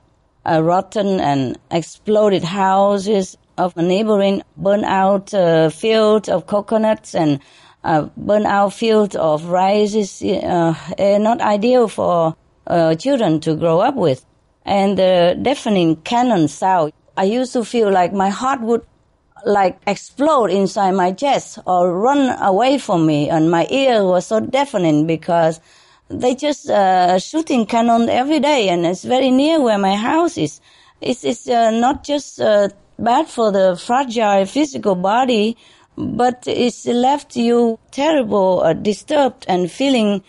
uh, 0.46 0.62
rotten 0.64 1.20
and 1.20 1.58
exploded 1.72 2.44
houses 2.44 3.38
of 3.58 3.76
a 3.76 3.82
neighboring 3.82 4.42
burnt 4.56 4.86
out 4.86 5.34
uh, 5.34 5.70
field 5.70 6.30
of 6.30 6.48
coconuts 6.48 7.16
and 7.16 7.40
uh, 7.84 8.08
burnt 8.16 8.46
out 8.46 8.74
field 8.74 9.16
of 9.16 9.46
rice 9.46 9.96
is 9.96 10.22
uh, 10.22 10.74
uh, 10.98 11.18
not 11.18 11.42
ideal 11.42 11.88
for 11.88 12.36
uh, 12.68 12.96
children 12.96 13.40
to 13.40 13.56
grow 13.56 13.80
up 13.80 13.96
with. 13.96 14.26
And 14.66 14.98
the 14.98 15.38
deafening 15.42 15.96
cannon 15.98 16.48
sound, 16.48 16.94
I 17.18 17.24
used 17.24 17.54
to 17.54 17.66
feel 17.66 17.92
like 17.92 18.14
my 18.14 18.30
heart 18.30 18.62
would 18.62 18.86
like 19.46 19.80
explode 19.88 20.52
inside 20.52 20.92
my 20.92 21.12
chest 21.12 21.60
or 21.66 21.98
run 21.98 22.38
away 22.42 22.78
from 22.78 23.06
me 23.06 23.30
and 23.30 23.50
my 23.52 23.68
ear 23.70 24.04
was 24.04 24.28
so 24.28 24.40
deafening 24.40 25.08
because 25.08 25.60
they 26.10 26.36
just 26.36 26.70
uh, 26.70 27.20
shooting 27.20 27.66
cannon 27.66 28.10
every 28.10 28.40
day, 28.40 28.70
and 28.70 28.86
it's 28.86 29.04
very 29.04 29.30
near 29.32 29.62
where 29.62 29.78
my 29.78 29.96
house 29.96 30.38
is. 30.38 30.60
It's, 31.02 31.24
it's 31.24 31.48
uh, 31.48 31.72
not 31.72 32.04
just 32.04 32.42
uh, 32.42 32.70
bad 32.98 33.28
for 33.28 33.52
the 33.52 33.80
fragile 33.80 34.46
physical 34.46 34.96
body, 34.96 35.56
but 35.96 36.44
it's 36.48 36.86
left 36.86 37.36
you 37.36 37.78
terrible, 37.92 38.62
uh, 38.62 38.74
disturbed, 38.74 39.46
and 39.48 39.72
feeling 39.72 40.24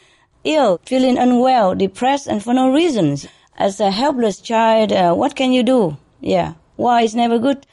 ill, 0.45 0.81
feeling 0.85 1.17
unwell, 1.17 1.75
depressed, 1.75 2.26
and 2.26 2.43
for 2.43 2.52
no 2.52 2.71
reasons. 2.71 3.26
As 3.57 3.81
a 3.81 3.90
helpless 3.90 4.40
child, 4.40 4.93
uh, 4.93 5.14
what 5.14 5.35
can 5.35 5.52
you 5.52 5.62
do? 5.62 5.97
Yeah, 6.21 6.55
war 6.76 7.00
is 7.00 7.14
never 7.14 7.38
good, 7.38 7.67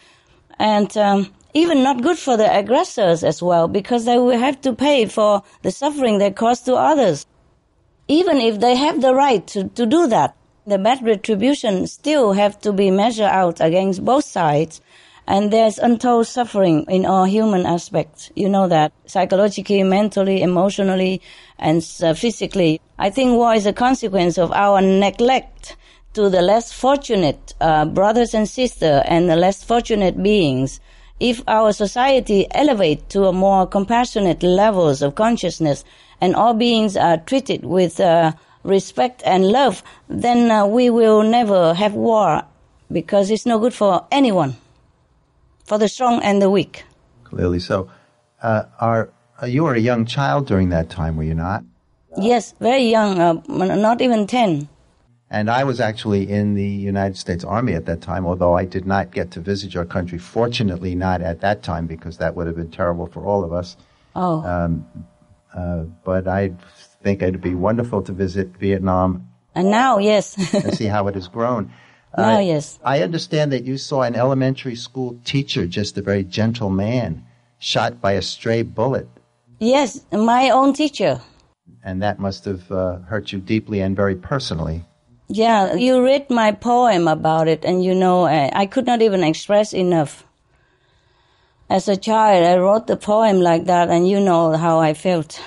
and 0.59 0.95
um, 0.97 1.33
even 1.53 1.83
not 1.83 2.01
good 2.01 2.17
for 2.17 2.37
the 2.37 2.57
aggressors 2.57 3.23
as 3.23 3.41
well, 3.41 3.67
because 3.67 4.05
they 4.05 4.17
will 4.17 4.37
have 4.37 4.61
to 4.61 4.73
pay 4.73 5.05
for 5.05 5.43
the 5.61 5.71
suffering 5.71 6.17
they 6.17 6.31
cause 6.31 6.61
to 6.61 6.75
others. 6.75 7.25
Even 8.07 8.37
if 8.37 8.59
they 8.59 8.75
have 8.75 9.01
the 9.01 9.13
right 9.13 9.45
to, 9.47 9.67
to 9.69 9.85
do 9.85 10.07
that, 10.07 10.35
the 10.65 10.77
bad 10.77 11.03
retribution 11.03 11.87
still 11.87 12.33
have 12.33 12.59
to 12.61 12.73
be 12.73 12.91
measured 12.91 13.25
out 13.25 13.61
against 13.61 14.03
both 14.03 14.25
sides. 14.25 14.81
And 15.29 15.51
there's 15.51 15.77
untold 15.77 16.27
suffering 16.27 16.85
in 16.87 17.05
all 17.05 17.25
human 17.25 17.65
aspects. 17.65 18.31
You 18.35 18.47
know 18.47 18.67
that 18.69 18.93
psychologically, 19.05 19.83
mentally, 19.83 20.41
emotionally, 20.41 21.21
and 21.59 21.85
uh, 22.01 22.13
physically. 22.13 22.79
I 22.97 23.09
think 23.09 23.31
war 23.31 23.53
is 23.53 23.65
a 23.65 23.73
consequence 23.73 24.37
of 24.37 24.53
our 24.53 24.81
neglect 24.81 25.75
to 26.17 26.31
the 26.31 26.41
less 26.41 26.73
fortunate 26.73 27.53
uh, 27.61 27.85
brothers 27.85 28.33
and 28.33 28.49
sisters 28.49 29.03
and 29.05 29.29
the 29.29 29.35
less 29.35 29.63
fortunate 29.63 30.17
beings. 30.23 30.79
If 31.19 31.43
our 31.47 31.71
society 31.71 32.47
elevate 32.55 33.07
to 33.09 33.25
a 33.25 33.31
more 33.31 33.67
compassionate 33.67 34.41
levels 34.41 35.03
of 35.03 35.13
consciousness 35.13 35.83
and 36.19 36.35
all 36.35 36.55
beings 36.55 36.97
are 36.97 37.17
treated 37.17 37.65
with 37.65 37.99
uh, 37.99 38.31
respect 38.63 39.21
and 39.25 39.45
love, 39.51 39.83
then 40.09 40.49
uh, 40.49 40.65
we 40.65 40.89
will 40.89 41.21
never 41.21 41.75
have 41.75 41.93
war 41.93 42.41
because 42.91 43.29
it's 43.29 43.45
no 43.45 43.59
good 43.59 43.75
for 43.75 44.07
anyone, 44.09 44.55
for 45.65 45.77
the 45.77 45.87
strong 45.87 46.19
and 46.23 46.41
the 46.41 46.49
weak. 46.49 46.83
Clearly 47.25 47.59
so. 47.59 47.91
Uh, 48.41 48.63
are, 48.79 49.11
uh, 49.39 49.45
you 49.45 49.65
were 49.65 49.75
a 49.75 49.79
young 49.79 50.03
child 50.07 50.47
during 50.47 50.69
that 50.69 50.89
time, 50.89 51.15
were 51.15 51.29
you 51.29 51.35
not? 51.35 51.63
Yes, 52.19 52.55
very 52.59 52.89
young, 52.89 53.19
uh, 53.19 53.33
not 53.47 54.01
even 54.01 54.25
10. 54.25 54.67
And 55.29 55.49
I 55.49 55.65
was 55.65 55.81
actually 55.81 56.29
in 56.29 56.53
the 56.53 56.65
United 56.65 57.17
States 57.17 57.43
Army 57.43 57.73
at 57.73 57.85
that 57.85 58.01
time, 58.01 58.25
although 58.25 58.55
I 58.55 58.63
did 58.63 58.85
not 58.85 59.11
get 59.11 59.31
to 59.31 59.41
visit 59.41 59.73
your 59.73 59.83
country. 59.83 60.17
Fortunately, 60.17 60.95
not 60.95 61.21
at 61.21 61.41
that 61.41 61.63
time, 61.63 61.85
because 61.85 62.17
that 62.17 62.35
would 62.35 62.47
have 62.47 62.55
been 62.55 62.71
terrible 62.71 63.07
for 63.07 63.25
all 63.25 63.43
of 63.43 63.51
us. 63.51 63.75
Oh. 64.15 64.41
Um, 64.43 64.85
uh, 65.53 65.83
but 66.05 66.27
I 66.27 66.53
think 67.03 67.21
it'd 67.21 67.41
be 67.41 67.55
wonderful 67.55 68.01
to 68.03 68.13
visit 68.13 68.55
Vietnam. 68.57 69.27
And 69.53 69.69
now, 69.69 69.97
yes. 69.97 70.53
and 70.53 70.73
see 70.73 70.85
how 70.85 71.07
it 71.07 71.15
has 71.15 71.27
grown. 71.27 71.73
Now, 72.17 72.37
uh, 72.37 72.39
yes. 72.39 72.79
I 72.83 73.03
understand 73.03 73.51
that 73.51 73.65
you 73.65 73.77
saw 73.77 74.03
an 74.03 74.15
elementary 74.15 74.75
school 74.75 75.19
teacher, 75.25 75.67
just 75.67 75.97
a 75.97 76.01
very 76.01 76.23
gentle 76.23 76.69
man, 76.69 77.25
shot 77.59 77.99
by 77.99 78.13
a 78.13 78.21
stray 78.21 78.61
bullet. 78.61 79.09
Yes, 79.59 80.05
my 80.11 80.51
own 80.51 80.73
teacher. 80.73 81.21
And 81.83 82.01
that 82.01 82.19
must 82.19 82.45
have 82.45 82.71
uh, 82.71 82.99
hurt 82.99 83.31
you 83.31 83.39
deeply 83.39 83.81
and 83.81 83.95
very 83.95 84.15
personally. 84.15 84.85
Yeah, 85.29 85.75
you 85.75 86.03
read 86.03 86.29
my 86.29 86.53
poem 86.53 87.07
about 87.07 87.47
it, 87.47 87.65
and 87.65 87.83
you 87.83 87.93
know, 87.93 88.25
I, 88.25 88.49
I 88.53 88.65
could 88.65 88.85
not 88.85 89.01
even 89.01 89.23
express 89.23 89.73
enough. 89.73 90.23
As 91.69 91.89
a 91.89 91.97
child, 91.97 92.45
I 92.45 92.57
wrote 92.57 92.87
the 92.87 92.95
poem 92.95 93.41
like 93.41 93.65
that, 93.65 93.89
and 93.89 94.07
you 94.07 94.21
know 94.21 94.55
how 94.55 94.79
I 94.79 94.93
felt. 94.93 95.41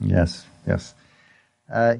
Yes, 0.00 0.44
yes. 0.66 0.94
Uh, 1.72 1.96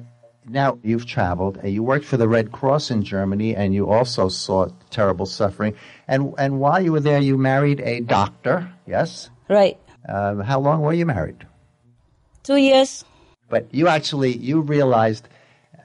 now, 0.47 0.77
you've 0.83 1.05
traveled. 1.05 1.59
Uh, 1.63 1.67
you 1.67 1.81
worked 1.83 2.05
for 2.05 2.17
the 2.17 2.27
Red 2.27 2.51
Cross 2.51 2.91
in 2.91 3.03
Germany, 3.03 3.55
and 3.55 3.73
you 3.73 3.89
also 3.89 4.27
saw 4.27 4.67
terrible 4.89 5.25
suffering. 5.25 5.73
And, 6.07 6.33
and 6.37 6.59
while 6.59 6.83
you 6.83 6.91
were 6.91 6.99
there, 6.99 7.21
you 7.21 7.37
married 7.37 7.79
a 7.79 8.01
doctor, 8.01 8.69
yes? 8.85 9.29
Right. 9.49 9.77
Uh, 10.07 10.43
how 10.43 10.59
long 10.59 10.81
were 10.81 10.93
you 10.93 11.05
married? 11.05 11.47
Two 12.43 12.57
years. 12.57 13.05
But 13.49 13.73
you 13.73 13.87
actually, 13.87 14.35
you 14.37 14.61
realized 14.61 15.27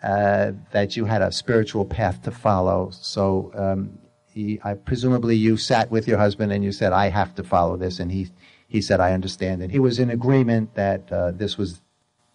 uh, 0.02 0.52
that 0.72 0.96
you 0.96 1.04
had 1.04 1.22
a 1.22 1.32
spiritual 1.32 1.84
path 1.84 2.22
to 2.22 2.30
follow. 2.30 2.90
So 2.92 3.52
um, 3.54 3.98
he, 4.32 4.60
I, 4.64 4.74
presumably 4.74 5.36
you 5.36 5.56
sat 5.56 5.90
with 5.90 6.08
your 6.08 6.18
husband 6.18 6.52
and 6.52 6.64
you 6.64 6.72
said, 6.72 6.92
"I 6.92 7.08
have 7.08 7.34
to 7.36 7.44
follow 7.44 7.76
this," 7.76 8.00
and 8.00 8.10
he 8.10 8.28
he 8.68 8.80
said, 8.80 9.00
"I 9.00 9.12
understand." 9.12 9.62
And 9.62 9.70
he 9.70 9.78
was 9.78 9.98
in 9.98 10.10
agreement 10.10 10.74
that 10.74 11.10
uh, 11.12 11.32
this 11.32 11.58
was 11.58 11.80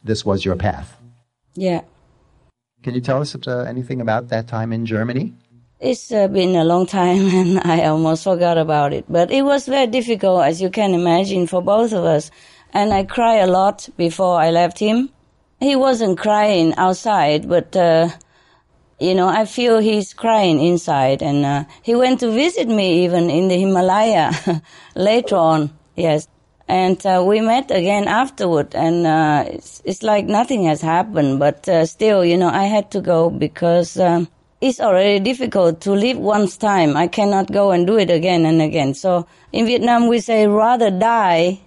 this 0.03 0.23
was 0.25 0.45
your 0.45 0.55
path. 0.55 0.97
Yeah. 1.55 1.81
Can 2.83 2.93
you 2.93 3.01
tell 3.01 3.19
us 3.21 3.35
uh, 3.35 3.65
anything 3.67 3.99
about 3.99 4.27
that 4.29 4.47
time 4.47 4.71
in 4.71 4.85
Germany? 4.85 5.33
It's 5.79 6.11
uh, 6.11 6.27
been 6.27 6.55
a 6.55 6.63
long 6.63 6.85
time 6.85 7.27
and 7.33 7.59
I 7.59 7.85
almost 7.85 8.23
forgot 8.23 8.57
about 8.57 8.93
it. 8.93 9.05
But 9.09 9.31
it 9.31 9.41
was 9.41 9.65
very 9.67 9.87
difficult, 9.87 10.43
as 10.43 10.61
you 10.61 10.69
can 10.69 10.93
imagine, 10.93 11.47
for 11.47 11.61
both 11.61 11.93
of 11.93 12.05
us. 12.05 12.29
And 12.73 12.93
I 12.93 13.03
cried 13.03 13.39
a 13.39 13.47
lot 13.47 13.89
before 13.97 14.39
I 14.39 14.51
left 14.51 14.79
him. 14.79 15.09
He 15.59 15.75
wasn't 15.75 16.19
crying 16.19 16.75
outside, 16.75 17.47
but 17.47 17.75
uh, 17.75 18.09
you 18.99 19.13
know, 19.13 19.27
I 19.27 19.45
feel 19.45 19.79
he's 19.79 20.13
crying 20.13 20.59
inside. 20.59 21.21
And 21.21 21.45
uh, 21.45 21.63
he 21.81 21.95
went 21.95 22.19
to 22.21 22.31
visit 22.31 22.67
me 22.67 23.03
even 23.05 23.29
in 23.29 23.47
the 23.47 23.57
Himalaya 23.57 24.31
later 24.95 25.35
on. 25.35 25.71
Yes. 25.95 26.27
And 26.67 27.03
uh, 27.05 27.23
we 27.25 27.41
met 27.41 27.69
again 27.69 28.07
afterward, 28.07 28.73
and 28.73 29.05
uh, 29.05 29.45
it's, 29.47 29.83
it's, 29.85 30.01
like 30.01 30.25
nothing 30.25 30.63
has 30.63 30.81
happened. 30.81 31.37
But 31.37 31.69
uh, 31.69 31.85
still, 31.85 32.25
you 32.25 32.37
know, 32.37 32.49
I 32.49 32.63
had 32.63 32.89
to 32.91 33.01
go 33.01 33.29
because 33.29 33.99
um, 33.99 34.27
it's 34.61 34.79
already 34.79 35.19
difficult 35.19 35.81
to 35.81 35.91
live 35.91 36.17
once 36.17 36.57
time. 36.57 36.97
I 36.97 37.05
cannot 37.05 37.51
go 37.51 37.69
and 37.69 37.85
do 37.85 37.99
it 37.99 38.09
again 38.09 38.47
and 38.47 38.63
again. 38.63 38.95
So 38.95 39.27
in 39.51 39.67
Vietnam, 39.67 40.07
we 40.07 40.19
say 40.19 40.47
rather 40.47 40.89
die 40.89 41.59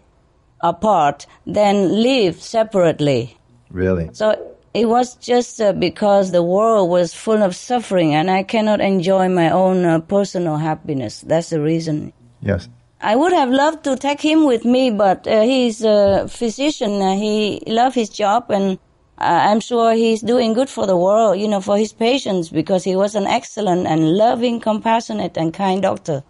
apart 0.61 1.27
than 1.47 2.03
live 2.03 2.43
separately. 2.43 3.38
Really? 3.71 4.11
So 4.13 4.57
it 4.75 4.89
was 4.89 5.15
just 5.17 5.61
uh, 5.61 5.73
because 5.73 6.33
the 6.33 6.43
world 6.43 6.91
was 6.91 7.15
full 7.15 7.43
of 7.43 7.57
suffering 7.57 8.15
and 8.15 8.31
I 8.31 8.43
cannot 8.43 8.81
enjoy 8.81 9.29
my 9.29 9.51
own 9.51 9.85
uh, 9.85 10.01
personal 10.01 10.57
happiness. 10.57 11.21
That's 11.23 11.51
the 11.51 11.61
reason. 11.61 12.13
Yes. 12.43 12.69
I 13.01 13.15
would 13.15 13.33
have 13.33 13.51
loved 13.51 13.85
to 13.85 13.97
take 13.97 14.21
him 14.21 14.45
with 14.45 14.65
me, 14.65 14.91
but 14.91 15.27
uh, 15.27 15.43
he's 15.43 15.85
a 15.85 16.27
physician. 16.29 17.01
Uh, 17.01 17.15
he 17.15 17.63
loves 17.67 17.95
his 17.95 18.09
job 18.09 18.51
and 18.51 18.79
uh, 19.19 19.51
I'm 19.51 19.61
sure 19.61 19.95
he's 19.95 20.21
doing 20.21 20.53
good 20.53 20.69
for 20.69 20.87
the 20.87 20.97
world, 20.97 21.39
you 21.39 21.49
know, 21.49 21.61
for 21.61 21.77
his 21.77 21.93
patients 21.93 22.49
because 22.49 22.85
he 22.85 22.97
was 22.97 23.15
an 23.15 23.27
excellent 23.27 23.87
and 23.87 24.17
loving, 24.17 24.61
compassionate 24.61 25.37
and 25.37 25.53
kind 25.53 25.83
doctor. 25.83 26.23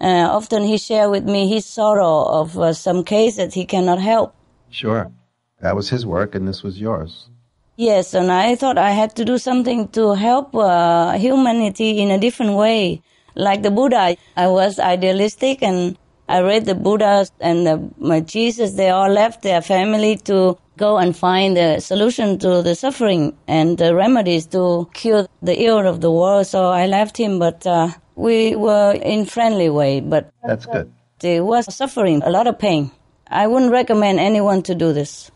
Uh, 0.00 0.28
often 0.30 0.62
he 0.62 0.76
shared 0.76 1.10
with 1.10 1.24
me 1.24 1.48
his 1.48 1.64
sorrow 1.64 2.24
of 2.24 2.76
some 2.76 3.02
cases 3.02 3.54
he 3.54 3.64
cannot 3.64 4.00
help. 4.00 4.34
Sure. 4.70 5.10
That 5.60 5.74
was 5.74 5.88
his 5.88 6.04
work 6.04 6.34
and 6.34 6.46
this 6.46 6.62
was 6.62 6.80
yours. 6.80 7.28
Yes, 7.76 8.14
and 8.14 8.32
I 8.32 8.56
thought 8.56 8.78
I 8.78 8.90
had 8.90 9.14
to 9.16 9.24
do 9.24 9.36
something 9.36 9.88
to 9.88 10.14
help 10.14 10.54
uh, 10.54 11.12
humanity 11.18 11.98
in 11.98 12.10
a 12.10 12.18
different 12.18 12.54
way. 12.54 13.02
Like 13.34 13.62
the 13.62 13.70
Buddha, 13.70 14.16
I 14.36 14.48
was 14.48 14.78
idealistic 14.78 15.62
and 15.62 15.98
I 16.28 16.40
read 16.40 16.64
the 16.64 16.74
Buddha 16.74 17.26
and 17.38 17.66
the, 17.66 18.20
Jesus, 18.22 18.72
they 18.72 18.88
all 18.88 19.10
left 19.10 19.42
their 19.42 19.60
family 19.60 20.16
to 20.24 20.56
go 20.76 20.96
and 20.96 21.16
find 21.16 21.56
the 21.56 21.80
solution 21.80 22.38
to 22.38 22.62
the 22.62 22.74
suffering 22.74 23.36
and 23.46 23.78
the 23.78 23.94
remedies 23.94 24.46
to 24.48 24.88
cure 24.94 25.26
the 25.42 25.62
ill 25.62 25.86
of 25.86 26.00
the 26.00 26.10
world. 26.10 26.46
So 26.46 26.68
I 26.68 26.86
left 26.86 27.16
him, 27.16 27.38
but 27.38 27.66
uh, 27.66 27.90
we 28.14 28.56
were 28.56 28.92
in 28.92 29.26
friendly 29.26 29.68
way. 29.68 30.00
But 30.00 30.32
that's 30.42 30.66
good. 30.66 30.92
He 31.20 31.40
was 31.40 31.72
suffering 31.74 32.22
a 32.22 32.30
lot 32.30 32.46
of 32.46 32.58
pain. 32.58 32.90
I 33.28 33.46
wouldn't 33.46 33.72
recommend 33.72 34.18
anyone 34.18 34.62
to 34.64 34.74
do 34.74 34.92
this. 34.92 35.30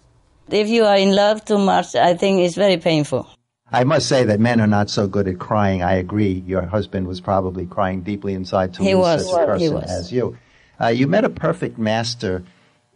If 0.53 0.69
you 0.69 0.85
are 0.85 0.97
in 0.97 1.15
love 1.15 1.45
too 1.45 1.59
much, 1.59 1.95
I 1.95 2.15
think 2.15 2.41
it's 2.41 2.57
very 2.57 2.77
painful. 2.77 3.29
I 3.73 3.85
must 3.85 4.09
say 4.09 4.25
that 4.25 4.41
men 4.41 4.61
are 4.61 4.67
not 4.67 4.91
so 4.91 5.07
good 5.07 5.29
at 5.29 5.39
crying. 5.39 5.83
I 5.83 5.95
agree. 5.95 6.43
Your 6.47 6.63
husband 6.63 7.07
was 7.07 7.21
probably 7.21 7.67
crying 7.67 8.03
deeply 8.03 8.35
inside 8.35 8.75
to 8.75 8.83
he 8.83 8.95
lose 8.95 9.03
was. 9.03 9.31
such 9.31 9.43
a 9.43 9.47
person 9.47 9.61
he 9.61 9.69
was. 9.69 9.91
as 9.91 10.13
you. 10.13 10.37
Uh, 10.81 10.89
you 10.89 11.07
met 11.07 11.25
a 11.25 11.31
perfect 11.31 11.79
master 11.79 12.43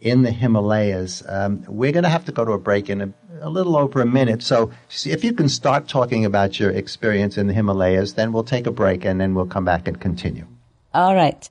in 0.01 0.23
the 0.23 0.31
Himalayas. 0.31 1.23
Um, 1.27 1.63
we're 1.67 1.91
going 1.91 2.03
to 2.03 2.09
have 2.09 2.25
to 2.25 2.31
go 2.31 2.43
to 2.43 2.51
a 2.51 2.57
break 2.57 2.89
in 2.89 3.01
a, 3.01 3.13
a, 3.41 3.49
little 3.49 3.77
over 3.77 4.01
a 4.01 4.05
minute. 4.05 4.43
So 4.43 4.71
if 5.05 5.23
you 5.23 5.33
can 5.33 5.47
start 5.47 5.87
talking 5.87 6.25
about 6.25 6.59
your 6.59 6.71
experience 6.71 7.37
in 7.37 7.47
the 7.47 7.53
Himalayas, 7.53 8.13
then 8.13 8.33
we'll 8.33 8.43
take 8.43 8.67
a 8.67 8.71
break 8.71 9.05
and 9.05 9.21
then 9.21 9.33
we'll 9.33 9.45
come 9.45 9.65
back 9.65 9.87
and 9.87 9.99
continue. 9.99 10.45
All 10.93 11.15
right. 11.15 11.49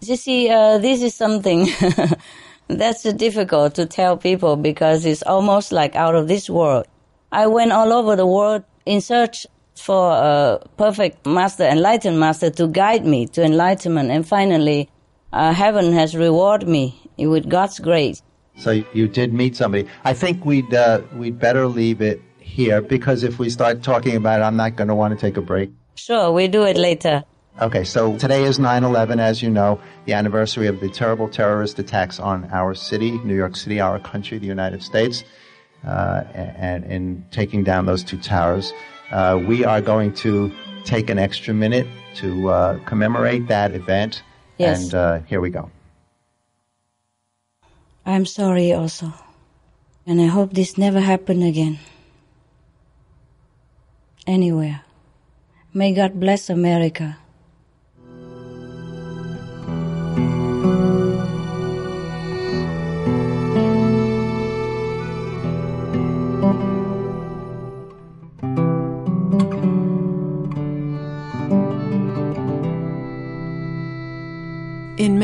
You 0.00 0.16
see, 0.16 0.50
uh, 0.50 0.78
this 0.78 1.02
is 1.02 1.14
something 1.14 1.68
That's 2.68 3.02
difficult 3.02 3.74
to 3.74 3.86
tell 3.86 4.16
people 4.16 4.56
because 4.56 5.04
it's 5.04 5.22
almost 5.22 5.72
like 5.72 5.94
out 5.96 6.14
of 6.14 6.28
this 6.28 6.48
world. 6.48 6.86
I 7.30 7.46
went 7.46 7.72
all 7.72 7.92
over 7.92 8.16
the 8.16 8.26
world 8.26 8.64
in 8.86 9.00
search 9.00 9.46
for 9.76 10.12
a 10.12 10.60
perfect 10.76 11.26
master, 11.26 11.64
enlightened 11.64 12.18
master 12.18 12.50
to 12.50 12.66
guide 12.68 13.04
me 13.04 13.26
to 13.28 13.42
enlightenment. 13.42 14.10
And 14.10 14.26
finally, 14.26 14.88
uh, 15.32 15.52
heaven 15.52 15.92
has 15.92 16.14
rewarded 16.14 16.68
me 16.68 16.98
with 17.18 17.48
God's 17.48 17.78
grace. 17.78 18.22
So 18.56 18.82
you 18.92 19.08
did 19.08 19.34
meet 19.34 19.56
somebody. 19.56 19.88
I 20.04 20.14
think 20.14 20.44
we'd 20.44 20.72
uh, 20.72 21.02
we'd 21.14 21.38
better 21.38 21.66
leave 21.66 22.00
it 22.00 22.22
here 22.38 22.80
because 22.80 23.24
if 23.24 23.38
we 23.38 23.50
start 23.50 23.82
talking 23.82 24.16
about 24.16 24.40
it, 24.40 24.44
I'm 24.44 24.56
not 24.56 24.76
going 24.76 24.88
to 24.88 24.94
want 24.94 25.12
to 25.12 25.20
take 25.20 25.36
a 25.36 25.42
break. 25.42 25.72
Sure, 25.96 26.30
we 26.30 26.46
do 26.46 26.62
it 26.64 26.76
later. 26.76 27.24
Okay, 27.62 27.84
so 27.84 28.18
today 28.18 28.42
is 28.42 28.58
9-11, 28.58 29.20
as 29.20 29.40
you 29.40 29.48
know, 29.48 29.80
the 30.06 30.12
anniversary 30.12 30.66
of 30.66 30.80
the 30.80 30.88
terrible 30.88 31.28
terrorist 31.28 31.78
attacks 31.78 32.18
on 32.18 32.50
our 32.50 32.74
city, 32.74 33.12
New 33.18 33.36
York 33.36 33.54
City, 33.54 33.80
our 33.80 34.00
country, 34.00 34.38
the 34.38 34.46
United 34.46 34.82
States, 34.82 35.22
uh, 35.86 36.24
and 36.34 36.82
in 36.84 37.24
taking 37.30 37.62
down 37.62 37.86
those 37.86 38.02
two 38.02 38.18
towers. 38.18 38.72
Uh, 39.12 39.40
we 39.46 39.64
are 39.64 39.80
going 39.80 40.12
to 40.14 40.50
take 40.82 41.08
an 41.10 41.20
extra 41.20 41.54
minute 41.54 41.86
to 42.16 42.48
uh, 42.48 42.78
commemorate 42.86 43.46
that 43.46 43.72
event. 43.72 44.24
Yes. 44.58 44.82
And 44.82 44.94
uh, 44.94 45.18
here 45.20 45.40
we 45.40 45.50
go. 45.50 45.70
I'm 48.04 48.26
sorry 48.26 48.72
also. 48.72 49.12
And 50.06 50.20
I 50.20 50.26
hope 50.26 50.54
this 50.54 50.76
never 50.76 50.98
happen 50.98 51.44
again. 51.44 51.78
Anywhere. 54.26 54.80
May 55.72 55.94
God 55.94 56.18
bless 56.18 56.50
America. 56.50 57.16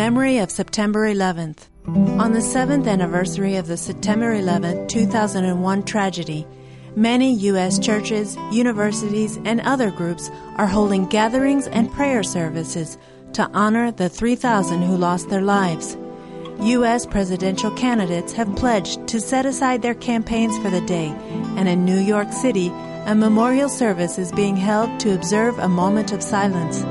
Memory 0.01 0.39
of 0.39 0.51
September 0.51 1.13
11th, 1.13 1.69
on 2.19 2.33
the 2.33 2.41
seventh 2.41 2.87
anniversary 2.87 3.57
of 3.57 3.67
the 3.67 3.77
September 3.77 4.33
11, 4.33 4.89
2001 4.89 5.83
tragedy, 5.83 6.47
many 6.97 7.35
U.S. 7.51 7.79
churches, 7.79 8.35
universities, 8.51 9.39
and 9.45 9.61
other 9.61 9.91
groups 9.91 10.31
are 10.57 10.67
holding 10.67 11.05
gatherings 11.05 11.67
and 11.67 11.93
prayer 11.93 12.23
services 12.23 12.97
to 13.35 13.47
honor 13.53 13.91
the 13.91 14.09
3,000 14.09 14.81
who 14.81 14.97
lost 14.97 15.29
their 15.29 15.43
lives. 15.43 15.99
U.S. 16.61 17.05
presidential 17.05 17.71
candidates 17.73 18.33
have 18.33 18.57
pledged 18.57 19.07
to 19.09 19.21
set 19.21 19.45
aside 19.45 19.83
their 19.83 19.95
campaigns 19.95 20.57
for 20.61 20.71
the 20.71 20.87
day, 20.87 21.09
and 21.59 21.69
in 21.69 21.85
New 21.85 22.01
York 22.01 22.33
City, 22.33 22.69
a 23.05 23.15
memorial 23.15 23.69
service 23.69 24.19
is 24.19 24.33
being 24.33 24.57
held 24.57 24.99
to 25.01 25.15
observe 25.15 25.59
a 25.59 25.69
moment 25.69 26.11
of 26.11 26.23
silence. 26.23 26.87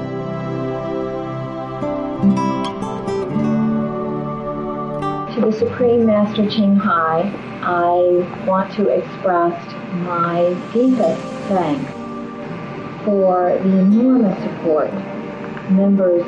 The 5.50 5.58
Supreme 5.58 6.06
Master 6.06 6.48
Ching 6.48 6.76
Hai, 6.76 7.22
I 7.64 8.46
want 8.46 8.72
to 8.74 8.90
express 8.90 9.74
my 10.06 10.54
deepest 10.72 11.20
thanks 11.50 11.92
for 13.04 13.58
the 13.58 13.80
enormous 13.80 14.38
support 14.44 14.94
members 15.72 16.22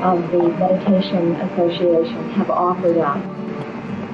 of 0.00 0.32
the 0.32 0.48
Meditation 0.48 1.32
Association 1.42 2.30
have 2.30 2.48
offered 2.48 2.96
us. 2.96 3.20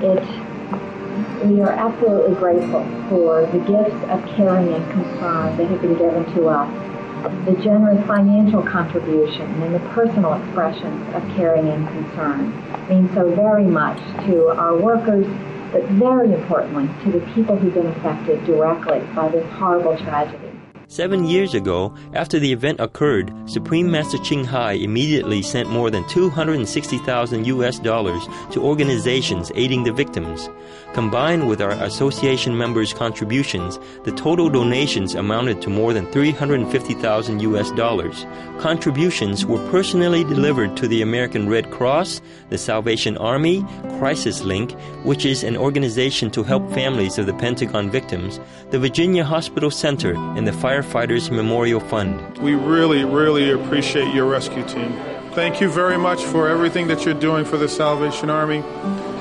It, 0.03 1.47
we 1.47 1.61
are 1.61 1.71
absolutely 1.71 2.35
grateful 2.35 2.83
for 3.09 3.47
the 3.53 3.59
gifts 3.61 4.03
of 4.11 4.21
caring 4.35 4.75
and 4.75 4.85
concern 4.91 5.57
that 5.59 5.67
have 5.69 5.81
been 5.81 5.97
given 5.97 6.25
to 6.35 6.49
us 6.49 7.47
the 7.47 7.55
generous 7.63 8.05
financial 8.09 8.65
contribution 8.65 9.43
and 9.63 9.73
the 9.77 9.89
personal 9.91 10.35
expressions 10.43 11.15
of 11.15 11.23
caring 11.37 11.69
and 11.69 11.87
concern 11.87 12.70
mean 12.91 13.09
so 13.15 13.33
very 13.35 13.65
much 13.65 13.99
to 14.27 14.49
our 14.49 14.77
workers, 14.77 15.27
but 15.73 15.83
very 15.91 16.33
importantly 16.33 16.89
to 17.05 17.19
the 17.19 17.25
people 17.33 17.57
who've 17.57 17.73
been 17.73 17.87
affected 17.87 18.45
directly 18.45 19.01
by 19.15 19.29
this 19.29 19.47
horrible 19.53 19.97
tragedy. 19.97 20.51
Seven 20.89 21.25
years 21.25 21.55
ago, 21.55 21.95
after 22.15 22.41
the 22.41 22.51
event 22.51 22.81
occurred, 22.81 23.33
Supreme 23.49 23.89
Master 23.89 24.19
Ching 24.19 24.45
Hai 24.45 24.73
immediately 24.73 25.41
sent 25.41 25.71
more 25.71 25.89
than 25.89 26.05
260,000 26.09 27.47
US 27.47 27.79
dollars 27.79 28.27
to 28.51 28.61
organizations 28.61 29.53
aiding 29.55 29.85
the 29.85 29.93
victims. 29.93 30.51
Combined 30.93 31.49
with 31.49 31.61
our 31.63 31.71
association 31.71 32.59
members' 32.59 32.93
contributions, 32.93 33.79
the 34.03 34.11
total 34.11 34.51
donations 34.51 35.15
amounted 35.15 35.63
to 35.63 35.71
more 35.71 35.93
than 35.93 36.05
350,000 36.11 37.41
US 37.43 37.71
dollars. 37.73 38.27
Contributions 38.59 39.47
were 39.47 39.65
personally 39.71 40.25
delivered 40.25 40.77
to 40.77 40.89
the 40.89 41.01
American 41.01 41.49
Red 41.49 41.71
Cross, 41.71 42.21
the 42.49 42.59
Salvation 42.59 43.17
Army, 43.19 43.65
Crisis 44.01 44.43
Link, 44.43 44.73
which 45.05 45.25
is 45.25 45.45
an 45.45 45.57
organization 45.57 46.29
to 46.33 46.43
help 46.43 46.69
families 46.73 47.19
of 47.19 47.27
the 47.27 47.35
Pentagon 47.35 47.89
victims, 47.89 48.41
the 48.71 48.79
Virginia 48.81 49.23
Hospital 49.23 49.71
Center, 49.71 50.15
and 50.37 50.45
the 50.45 50.53
Firefighters 50.53 51.31
Memorial 51.31 51.81
Fund. 51.81 52.39
We 52.39 52.55
really, 52.55 53.05
really 53.05 53.53
appreciate 53.53 54.13
your 54.13 54.27
rescue 54.27 54.67
team. 54.67 54.93
Thank 55.35 55.61
you 55.61 55.71
very 55.71 55.97
much 55.97 56.25
for 56.25 56.49
everything 56.49 56.89
that 56.89 57.05
you're 57.05 57.15
doing 57.15 57.45
for 57.45 57.57
the 57.57 57.69
Salvation 57.69 58.29
Army, 58.29 58.65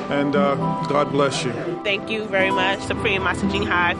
and 0.10 0.36
uh, 0.36 0.56
God 0.88 1.12
bless 1.12 1.44
you. 1.46 1.54
Thank 1.84 2.10
you 2.10 2.26
very 2.26 2.52
much, 2.52 2.80
Supreme 2.82 3.24
Master 3.24 3.50
Ching 3.50 3.66
Hai, 3.66 3.94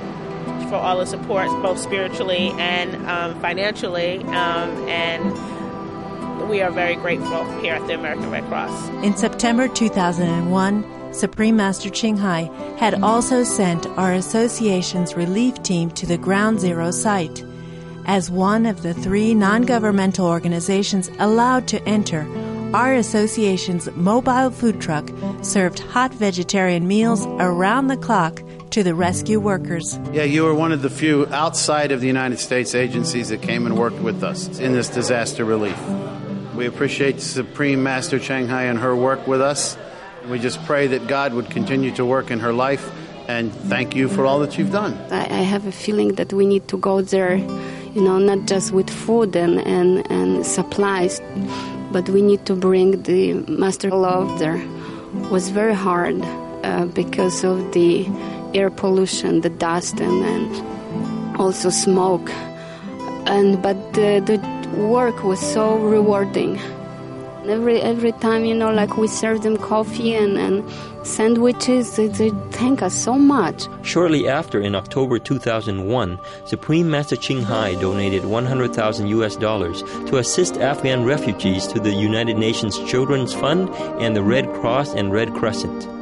for 0.70 0.76
all 0.76 0.98
the 0.98 1.06
support, 1.06 1.48
both 1.62 1.80
spiritually 1.80 2.52
and 2.58 2.96
um, 3.08 3.40
financially, 3.40 4.20
um, 4.26 4.88
and 4.90 6.50
we 6.50 6.62
are 6.62 6.72
very 6.72 6.96
grateful 6.96 7.46
here 7.62 7.76
at 7.76 7.86
the 7.88 7.94
American 7.94 8.32
Red 8.32 8.44
Cross. 8.46 8.90
In 9.04 9.16
September 9.16 9.68
2001, 9.68 11.14
Supreme 11.14 11.56
Master 11.56 11.90
Ching 11.90 12.18
Hai 12.18 12.50
had 12.78 13.04
also 13.04 13.44
sent 13.44 13.86
our 13.88 14.14
association's 14.14 15.16
relief 15.16 15.62
team 15.64 15.92
to 15.92 16.06
the 16.06 16.18
Ground 16.18 16.60
Zero 16.60 16.92
site. 16.92 17.44
As 18.06 18.32
one 18.32 18.66
of 18.66 18.82
the 18.82 18.94
three 18.94 19.36
non 19.36 19.64
governmental 19.64 20.26
organizations 20.26 21.12
allowed 21.20 21.68
to 21.68 21.84
enter, 21.84 22.28
our 22.74 22.94
association's 22.94 23.90
mobile 23.96 24.52
food 24.52 24.80
truck 24.80 25.10
served 25.42 25.80
hot 25.80 26.14
vegetarian 26.14 26.88
meals 26.88 27.26
around 27.40 27.88
the 27.88 27.98
clock 27.98 28.44
to 28.70 28.84
the 28.84 28.94
rescue 28.94 29.40
workers. 29.40 30.00
Yeah, 30.12 30.24
you 30.24 30.44
were 30.44 30.54
one 30.54 30.72
of 30.72 30.84
the 30.84 30.90
few 30.90 31.26
outside 31.28 31.92
of 31.92 32.02
the 32.02 32.08
United 32.08 32.38
States 32.38 32.76
agencies 32.76 33.30
that 33.30 33.42
came 33.42 33.66
and 33.66 33.78
worked 33.78 34.00
with 34.00 34.24
us 34.24 34.60
in 34.60 34.74
this 34.74 34.88
disaster 34.90 35.44
relief. 35.44 35.80
We 36.54 36.68
appreciate 36.68 37.22
Supreme 37.22 37.82
Master 37.82 38.20
Ching 38.20 38.48
Hai 38.48 38.64
and 38.64 38.78
her 38.78 38.96
work 38.96 39.26
with 39.26 39.42
us. 39.42 39.76
We 40.28 40.38
just 40.38 40.64
pray 40.66 40.88
that 40.88 41.08
God 41.08 41.34
would 41.34 41.50
continue 41.50 41.92
to 41.96 42.06
work 42.06 42.30
in 42.30 42.40
her 42.40 42.54
life 42.54 42.92
and 43.28 43.54
thank 43.54 43.96
you 43.96 44.10
for 44.10 44.26
all 44.26 44.40
that 44.40 44.58
you've 44.58 44.72
done. 44.72 44.94
I, 45.12 45.22
I 45.22 45.42
have 45.42 45.66
a 45.66 45.72
feeling 45.72 46.16
that 46.16 46.34
we 46.34 46.46
need 46.46 46.68
to 46.68 46.78
go 46.78 47.02
there, 47.02 47.36
you 47.36 48.02
know, 48.02 48.20
not 48.20 48.48
just 48.48 48.72
with 48.72 48.90
food 48.90 49.36
and, 49.36 49.60
and, 49.60 50.12
and 50.12 50.46
supplies, 50.46 51.22
but 51.92 52.10
we 52.10 52.22
need 52.22 52.46
to 52.46 52.56
bring 52.56 53.04
the 53.04 53.34
Master 53.34 53.90
Love 53.90 54.40
there. 54.40 54.58
It 54.58 55.32
was 55.32 55.50
very 55.50 55.74
hard 55.74 56.22
uh, 56.64 56.86
because 56.86 57.44
of 57.44 57.72
the 57.74 58.08
air 58.54 58.70
pollution, 58.70 59.42
the 59.42 59.50
dust, 59.50 60.00
and, 60.00 60.24
and 60.24 61.38
also 61.38 61.70
smoke. 61.70 62.30
And 63.26 63.62
but 63.62 63.94
the, 63.94 64.22
the 64.26 64.38
work 64.80 65.24
was 65.24 65.40
so 65.40 65.78
rewarding. 65.78 66.60
Every 67.50 67.82
every 67.82 68.12
time, 68.12 68.46
you 68.46 68.54
know, 68.54 68.72
like 68.72 68.96
we 68.96 69.08
serve 69.08 69.42
them 69.42 69.58
coffee 69.58 70.14
and, 70.14 70.38
and 70.38 70.64
sandwiches, 71.04 71.96
they, 71.96 72.08
they 72.08 72.30
thank 72.52 72.84
us 72.84 72.94
so 72.94 73.18
much. 73.18 73.68
Shortly 73.82 74.28
after, 74.28 74.62
in 74.62 74.76
October 74.76 75.18
2001, 75.18 76.20
Supreme 76.46 76.90
Master 76.90 77.16
Ching 77.16 77.42
Hai 77.42 77.74
donated 77.76 78.26
100,000 78.26 79.08
US 79.08 79.36
dollars 79.36 79.82
to 80.08 80.18
assist 80.18 80.58
Afghan 80.58 81.06
refugees 81.06 81.66
to 81.68 81.80
the 81.80 81.92
United 81.92 82.38
Nations 82.38 82.78
Children's 82.88 83.34
Fund 83.34 83.70
and 84.00 84.16
the 84.16 84.24
Red 84.24 84.54
Cross 84.54 84.94
and 84.94 85.12
Red 85.12 85.34
Crescent. 85.34 85.99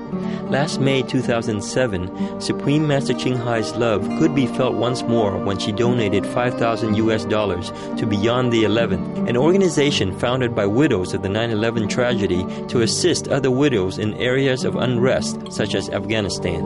Last 0.50 0.80
May 0.80 1.04
2007, 1.04 2.42
Supreme 2.42 2.88
Master 2.88 3.14
Ching 3.14 3.36
Hai's 3.36 3.74
love 3.76 4.08
could 4.20 4.34
be 4.34 4.48
felt 4.48 4.76
once 4.76 5.04
more 5.04 5.38
when 5.44 5.60
she 5.60 5.72
donated 5.72 6.26
5,000 6.26 6.96
US 6.96 7.26
dollars 7.26 7.72
to 7.98 8.06
Beyond 8.06 8.54
the 8.54 8.64
11th, 8.64 9.28
an 9.28 9.36
organization 9.36 10.18
founded 10.18 10.56
by 10.56 10.66
widows 10.66 11.14
of 11.14 11.22
the 11.22 11.30
9 11.30 11.52
11 11.52 11.88
tragedy 11.88 12.46
to 12.68 12.82
assist 12.82 13.28
other 13.28 13.52
widows 13.52 13.98
in 13.98 14.14
areas 14.16 14.64
of 14.64 14.76
unrest 14.76 15.52
such 15.52 15.76
as 15.76 15.90
Afghanistan. 15.90 16.64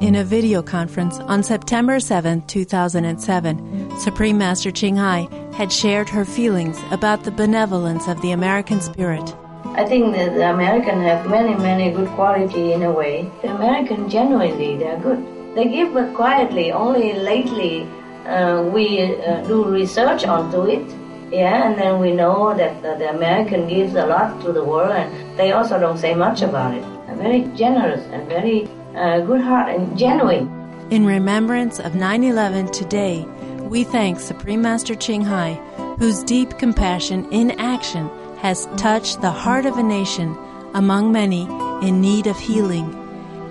In 0.00 0.16
a 0.16 0.24
video 0.24 0.62
conference 0.62 1.18
on 1.20 1.42
September 1.42 2.00
7, 2.00 2.42
2007, 2.46 3.79
Supreme 4.00 4.38
Master 4.38 4.70
Ching 4.70 4.96
Hai 4.96 5.28
had 5.52 5.70
shared 5.70 6.08
her 6.08 6.24
feelings 6.24 6.80
about 6.90 7.22
the 7.22 7.30
benevolence 7.30 8.08
of 8.08 8.18
the 8.22 8.30
American 8.30 8.80
spirit. 8.80 9.36
I 9.76 9.84
think 9.84 10.16
that 10.16 10.32
the 10.32 10.48
Americans 10.48 11.02
have 11.02 11.28
many, 11.28 11.54
many 11.54 11.90
good 11.90 12.08
quality 12.12 12.72
in 12.72 12.82
a 12.82 12.90
way. 12.90 13.30
The 13.42 13.54
Americans 13.54 14.10
genuinely, 14.10 14.78
they 14.78 14.88
are 14.88 14.98
good. 15.00 15.20
They 15.54 15.68
give 15.68 15.92
but 15.92 16.14
quietly. 16.14 16.72
Only 16.72 17.12
lately 17.12 17.86
uh, 18.24 18.62
we 18.72 19.02
uh, 19.02 19.46
do 19.46 19.66
research 19.66 20.24
onto 20.24 20.62
it. 20.62 20.88
Yeah, 21.30 21.68
and 21.68 21.78
then 21.78 22.00
we 22.00 22.12
know 22.12 22.56
that 22.56 22.80
the, 22.80 22.94
the 22.94 23.10
American 23.10 23.68
gives 23.68 23.94
a 23.96 24.06
lot 24.06 24.40
to 24.40 24.50
the 24.50 24.64
world, 24.64 24.92
and 24.92 25.38
they 25.38 25.52
also 25.52 25.78
don't 25.78 25.98
say 25.98 26.14
much 26.14 26.40
about 26.40 26.72
it. 26.72 26.82
They're 27.06 27.16
very 27.16 27.42
generous 27.54 28.00
and 28.06 28.26
very 28.30 28.66
uh, 28.96 29.20
good 29.20 29.42
heart 29.42 29.68
and 29.68 29.98
genuine. 29.98 30.48
In 30.90 31.04
remembrance 31.04 31.78
of 31.78 31.94
9 31.94 32.24
11 32.24 32.72
today, 32.72 33.26
we 33.70 33.84
thank 33.84 34.18
Supreme 34.18 34.60
Master 34.60 34.96
Ching 34.96 35.22
Hai, 35.22 35.52
whose 36.00 36.24
deep 36.24 36.58
compassion 36.58 37.30
in 37.30 37.52
action 37.52 38.10
has 38.38 38.66
touched 38.76 39.20
the 39.20 39.30
heart 39.30 39.64
of 39.64 39.78
a 39.78 39.82
nation 39.82 40.36
among 40.74 41.12
many 41.12 41.42
in 41.86 42.00
need 42.00 42.26
of 42.26 42.36
healing. 42.36 42.96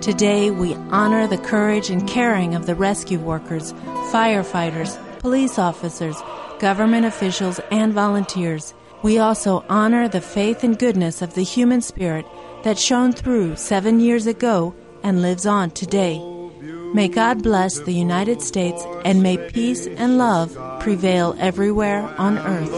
Today, 0.02 0.50
we 0.50 0.74
honor 0.90 1.26
the 1.26 1.38
courage 1.38 1.88
and 1.88 2.06
caring 2.06 2.54
of 2.54 2.66
the 2.66 2.74
rescue 2.74 3.18
workers, 3.18 3.72
firefighters, 4.12 4.98
police 5.20 5.58
officers, 5.58 6.20
government 6.58 7.06
officials, 7.06 7.58
and 7.70 7.94
volunteers. 7.94 8.74
We 9.02 9.18
also 9.18 9.64
honor 9.70 10.06
the 10.06 10.20
faith 10.20 10.62
and 10.62 10.78
goodness 10.78 11.22
of 11.22 11.32
the 11.32 11.44
human 11.44 11.80
spirit 11.80 12.26
that 12.62 12.78
shone 12.78 13.12
through 13.12 13.56
seven 13.56 14.00
years 14.00 14.26
ago 14.26 14.74
and 15.02 15.22
lives 15.22 15.46
on 15.46 15.70
today. 15.70 16.39
May 16.92 17.08
God 17.08 17.42
bless 17.42 17.78
the 17.78 17.92
United 17.92 18.42
States 18.42 18.82
and 19.04 19.22
may 19.22 19.36
peace 19.36 19.86
and 19.86 20.18
love 20.18 20.56
prevail 20.80 21.36
everywhere 21.38 22.02
on 22.18 22.38
earth. 22.38 22.72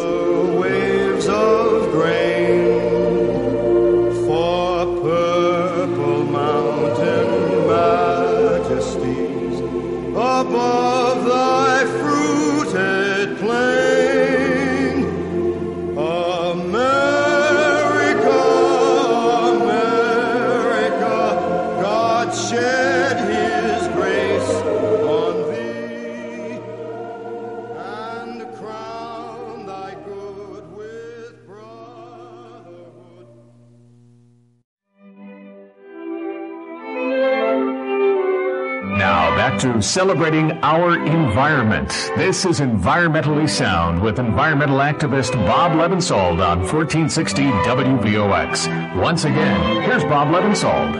To 39.62 39.80
celebrating 39.80 40.50
our 40.64 40.96
environment. 41.06 41.90
This 42.16 42.44
is 42.44 42.58
Environmentally 42.58 43.48
Sound 43.48 44.02
with 44.02 44.18
environmental 44.18 44.78
activist 44.78 45.34
Bob 45.46 45.70
Lebensold 45.78 46.44
on 46.44 46.62
1460 46.62 47.42
WVOX. 47.42 48.96
Once 49.00 49.24
again, 49.24 49.82
here's 49.82 50.02
Bob 50.02 50.34
Lebensold. 50.34 50.94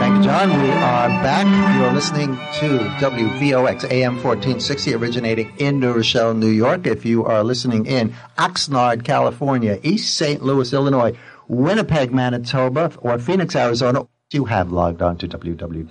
Thank 0.00 0.16
you, 0.16 0.22
John. 0.22 0.62
We 0.62 0.70
are 0.70 1.08
back. 1.22 1.76
You're 1.76 1.92
listening 1.92 2.28
to 2.28 2.78
WVOX 2.98 3.90
AM 3.90 4.14
1460, 4.14 4.94
originating 4.94 5.52
in 5.58 5.80
New 5.80 5.92
Rochelle, 5.92 6.32
New 6.32 6.48
York. 6.48 6.86
If 6.86 7.04
you 7.04 7.26
are 7.26 7.44
listening 7.44 7.84
in 7.84 8.14
Oxnard, 8.38 9.04
California, 9.04 9.78
East 9.82 10.16
St. 10.16 10.42
Louis, 10.42 10.72
Illinois, 10.72 11.14
Winnipeg, 11.48 12.10
Manitoba, 12.10 12.90
or 13.02 13.18
Phoenix, 13.18 13.54
Arizona, 13.54 14.06
you 14.30 14.46
have 14.46 14.72
logged 14.72 15.02
on 15.02 15.18
to 15.18 15.28
www.wvox.com. 15.28 15.82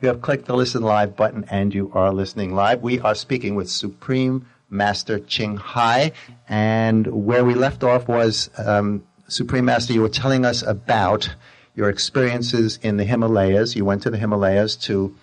You 0.00 0.08
have 0.08 0.22
clicked 0.22 0.46
the 0.46 0.56
listen 0.56 0.82
live 0.82 1.14
button 1.16 1.44
and 1.50 1.74
you 1.74 1.92
are 1.94 2.12
listening 2.12 2.54
live. 2.54 2.82
We 2.82 2.98
are 3.00 3.14
speaking 3.14 3.54
with 3.54 3.70
Supreme 3.70 4.46
Master 4.70 5.20
Ching 5.20 5.56
Hai. 5.56 6.10
And 6.48 7.06
where 7.06 7.44
we 7.44 7.54
left 7.54 7.84
off 7.84 8.08
was, 8.08 8.50
um, 8.58 9.04
Supreme 9.28 9.66
Master, 9.66 9.92
you 9.92 10.00
were 10.02 10.08
telling 10.08 10.44
us 10.44 10.62
about 10.62 11.34
your 11.74 11.88
experiences 11.88 12.78
in 12.82 12.96
the 12.96 13.04
Himalayas. 13.04 13.76
You 13.76 13.84
went 13.84 14.02
to 14.02 14.10
the 14.10 14.18
Himalayas 14.18 14.74
to, 14.76 15.14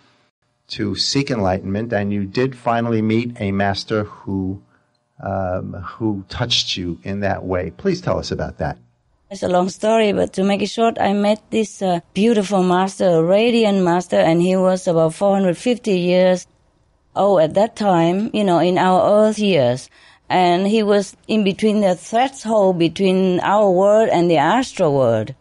to 0.70 0.96
seek 0.96 1.32
enlightenment 1.32 1.92
and 1.94 2.14
you 2.14 2.26
did 2.26 2.56
finally 2.58 3.02
meet 3.02 3.36
a 3.40 3.52
master 3.52 4.04
who, 4.06 4.62
um, 5.22 5.74
who 5.74 6.24
touched 6.30 6.78
you 6.78 7.00
in 7.04 7.20
that 7.22 7.44
way. 7.44 7.72
Please 7.72 8.02
tell 8.02 8.18
us 8.18 8.32
about 8.32 8.60
that. 8.60 8.78
It's 9.32 9.44
a 9.44 9.48
long 9.48 9.70
story, 9.70 10.12
but 10.12 10.34
to 10.34 10.44
make 10.44 10.62
it 10.62 10.68
short, 10.68 11.00
I 11.00 11.14
met 11.14 11.42
this 11.52 11.82
uh, 11.82 12.02
beautiful 12.14 12.64
master, 12.64 13.08
a 13.08 13.24
radiant 13.24 13.82
master, 13.82 14.18
and 14.18 14.42
he 14.42 14.58
was 14.58 14.90
about 14.90 15.14
450 15.14 15.98
years 15.98 16.48
old 17.16 17.40
at 17.40 17.54
that 17.54 17.78
time, 17.78 18.30
you 18.34 18.44
know, 18.44 18.60
in 18.60 18.78
our 18.78 19.24
earth 19.24 19.40
years. 19.40 19.90
And 20.28 20.68
he 20.68 20.84
was 20.84 21.16
in 21.30 21.46
between 21.46 21.80
the 21.80 21.96
threshold 21.96 22.78
between 22.78 23.40
our 23.40 23.72
world 23.72 24.10
and 24.10 24.30
the 24.30 24.36
astral 24.36 24.94
world, 24.94 25.34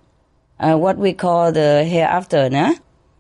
uh, 0.61 0.77
what 0.77 0.97
we 0.97 1.13
call 1.13 1.51
the 1.51 1.83
hereafter, 1.83 2.49
nah? 2.49 2.75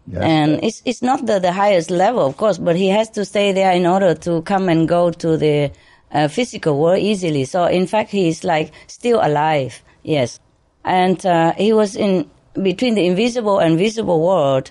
Yes. 0.07 0.23
And 0.23 0.63
it's, 0.63 0.83
it's 0.85 1.03
not 1.03 1.27
the, 1.27 1.41
the 1.41 1.51
highest 1.51 1.91
level, 1.91 2.25
of 2.25 2.37
course, 2.37 2.59
but 2.59 2.77
he 2.77 2.91
has 2.91 3.11
to 3.11 3.25
stay 3.25 3.51
there 3.51 3.73
in 3.73 3.87
order 3.87 4.15
to 4.15 4.43
come 4.43 4.69
and 4.69 4.87
go 4.87 5.11
to 5.11 5.37
the 5.37 5.73
uh, 6.13 6.29
physical 6.29 6.79
world 6.79 7.01
easily. 7.01 7.45
So, 7.45 7.65
in 7.65 7.89
fact, 7.89 8.11
he's 8.11 8.45
like 8.45 8.71
still 8.87 9.19
alive, 9.21 9.83
yes 10.05 10.39
and 10.85 11.25
uh, 11.27 11.53
he 11.55 11.73
was 11.73 11.97
in 11.97 12.31
between 12.61 12.95
the 12.95 13.07
invisible 13.07 13.59
and 13.59 13.79
visible 13.79 14.25
world. 14.25 14.71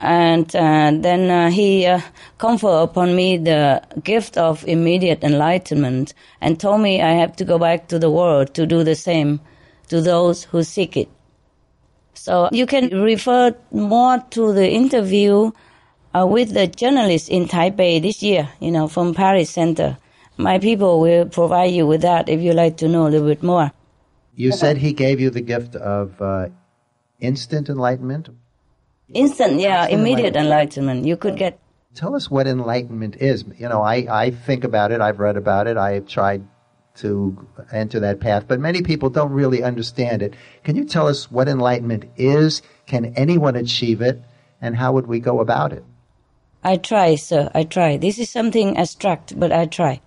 And 0.00 0.54
uh, 0.54 0.92
then 0.94 1.28
uh, 1.28 1.50
he 1.50 1.86
uh, 1.86 2.00
conferred 2.38 2.82
upon 2.82 3.16
me 3.16 3.36
the 3.36 3.82
gift 4.04 4.38
of 4.38 4.64
immediate 4.68 5.24
enlightenment 5.24 6.14
and 6.40 6.60
told 6.60 6.82
me 6.82 7.02
I 7.02 7.12
have 7.12 7.34
to 7.36 7.44
go 7.44 7.58
back 7.58 7.88
to 7.88 7.98
the 7.98 8.10
world 8.10 8.54
to 8.54 8.66
do 8.66 8.84
the 8.84 8.94
same 8.94 9.40
to 9.88 10.00
those 10.00 10.44
who 10.44 10.62
seek 10.62 10.96
it. 10.96 11.08
So 12.14 12.48
you 12.52 12.66
can 12.66 12.90
refer 12.90 13.56
more 13.72 14.22
to 14.30 14.52
the 14.52 14.70
interview 14.70 15.50
uh, 16.14 16.26
with 16.26 16.52
the 16.54 16.66
journalist 16.66 17.28
in 17.28 17.46
Taipei 17.46 18.00
this 18.00 18.22
year, 18.22 18.48
you 18.60 18.70
know, 18.70 18.86
from 18.86 19.14
Paris 19.14 19.50
Center. 19.50 19.98
My 20.36 20.58
people 20.58 21.00
will 21.00 21.26
provide 21.26 21.72
you 21.72 21.86
with 21.86 22.02
that 22.02 22.28
if 22.28 22.40
you 22.40 22.52
like 22.52 22.76
to 22.78 22.88
know 22.88 23.06
a 23.06 23.10
little 23.10 23.26
bit 23.26 23.42
more. 23.42 23.72
You 24.38 24.52
said 24.52 24.76
he 24.78 24.92
gave 24.92 25.18
you 25.18 25.30
the 25.30 25.40
gift 25.40 25.74
of 25.74 26.22
uh, 26.22 26.50
instant 27.18 27.68
enlightenment. 27.68 28.28
Instant, 29.12 29.58
yeah, 29.58 29.88
immediate 29.88 30.36
enlightenment. 30.36 31.04
You 31.04 31.16
could 31.16 31.36
get. 31.36 31.58
Tell 31.96 32.14
us 32.14 32.30
what 32.30 32.46
enlightenment 32.46 33.16
is. 33.16 33.44
You 33.56 33.68
know, 33.68 33.82
I, 33.82 34.06
I 34.08 34.30
think 34.30 34.62
about 34.62 34.92
it, 34.92 35.00
I've 35.00 35.18
read 35.18 35.36
about 35.36 35.66
it, 35.66 35.76
I've 35.76 36.06
tried 36.06 36.46
to 36.98 37.48
enter 37.72 37.98
that 37.98 38.20
path, 38.20 38.44
but 38.46 38.60
many 38.60 38.82
people 38.82 39.10
don't 39.10 39.32
really 39.32 39.64
understand 39.64 40.22
it. 40.22 40.34
Can 40.62 40.76
you 40.76 40.84
tell 40.84 41.08
us 41.08 41.28
what 41.32 41.48
enlightenment 41.48 42.04
is? 42.16 42.62
Can 42.86 43.06
anyone 43.16 43.56
achieve 43.56 44.00
it? 44.00 44.22
And 44.60 44.76
how 44.76 44.92
would 44.92 45.08
we 45.08 45.18
go 45.18 45.40
about 45.40 45.72
it? 45.72 45.84
I 46.62 46.76
try, 46.76 47.16
sir, 47.16 47.50
I 47.56 47.64
try. 47.64 47.96
This 47.96 48.20
is 48.20 48.30
something 48.30 48.76
abstract, 48.76 49.38
but 49.38 49.50
I 49.50 49.66
try. 49.66 50.00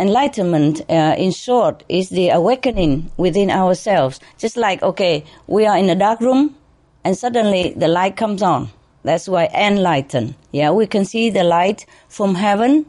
Enlightenment, 0.00 0.80
uh, 0.88 1.14
in 1.18 1.30
short, 1.30 1.84
is 1.90 2.08
the 2.08 2.30
awakening 2.30 3.10
within 3.18 3.50
ourselves. 3.50 4.18
Just 4.38 4.56
like, 4.56 4.82
okay, 4.82 5.24
we 5.46 5.66
are 5.66 5.76
in 5.76 5.90
a 5.90 5.94
dark 5.94 6.20
room 6.20 6.56
and 7.04 7.14
suddenly 7.16 7.74
the 7.76 7.86
light 7.86 8.16
comes 8.16 8.40
on. 8.40 8.70
That's 9.04 9.28
why 9.28 9.50
enlighten. 9.54 10.34
Yeah, 10.52 10.70
we 10.70 10.86
can 10.86 11.04
see 11.04 11.28
the 11.28 11.44
light 11.44 11.84
from 12.08 12.34
heaven 12.34 12.86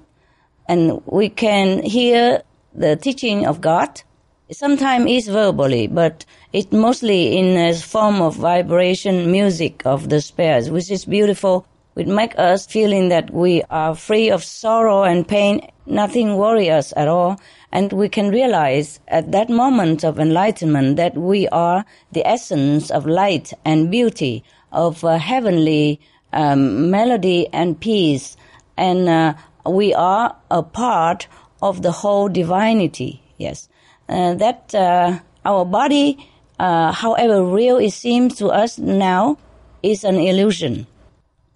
and 0.69 1.01
we 1.05 1.27
can 1.27 1.83
hear 1.83 2.43
the 2.73 2.95
teaching 2.95 3.45
of 3.45 3.59
God. 3.59 4.01
Sometimes 4.49 5.05
it's 5.09 5.27
verbally, 5.27 5.87
but 5.87 6.25
it's 6.53 6.71
mostly 6.71 7.37
in 7.37 7.57
a 7.57 7.73
form 7.73 8.21
of 8.21 8.37
vibration 8.37 9.31
music 9.31 9.85
of 9.85 10.07
the 10.07 10.21
spirits, 10.21 10.69
which 10.69 10.89
is 10.89 11.03
beautiful. 11.03 11.65
It 11.95 12.07
makes 12.07 12.37
us 12.37 12.65
feeling 12.65 13.09
that 13.09 13.31
we 13.31 13.63
are 13.69 13.95
free 13.95 14.29
of 14.29 14.43
sorrow 14.45 15.03
and 15.03 15.27
pain. 15.27 15.69
Nothing 15.85 16.37
worry 16.37 16.69
us 16.69 16.93
at 16.95 17.09
all. 17.09 17.39
And 17.71 17.91
we 17.91 18.07
can 18.07 18.29
realize 18.29 19.01
at 19.09 19.31
that 19.33 19.49
moment 19.49 20.05
of 20.05 20.17
enlightenment 20.17 20.95
that 20.95 21.17
we 21.17 21.49
are 21.49 21.85
the 22.11 22.25
essence 22.25 22.91
of 22.91 23.05
light 23.05 23.51
and 23.65 23.91
beauty, 23.91 24.43
of 24.71 25.03
uh, 25.03 25.17
heavenly 25.17 25.99
um, 26.31 26.89
melody 26.91 27.47
and 27.51 27.79
peace. 27.79 28.37
And 28.77 29.09
uh, 29.09 29.33
we 29.65 29.93
are 29.93 30.35
a 30.49 30.63
part 30.63 31.27
of 31.61 31.81
the 31.81 31.91
whole 31.91 32.29
divinity. 32.29 33.21
Yes. 33.37 33.67
Uh, 34.07 34.33
that 34.35 34.73
uh, 34.73 35.19
our 35.43 35.65
body, 35.65 36.29
uh, 36.57 36.93
however 36.93 37.43
real 37.43 37.77
it 37.77 37.91
seems 37.91 38.35
to 38.37 38.47
us 38.47 38.77
now, 38.77 39.37
is 39.83 40.05
an 40.05 40.15
illusion. 40.15 40.87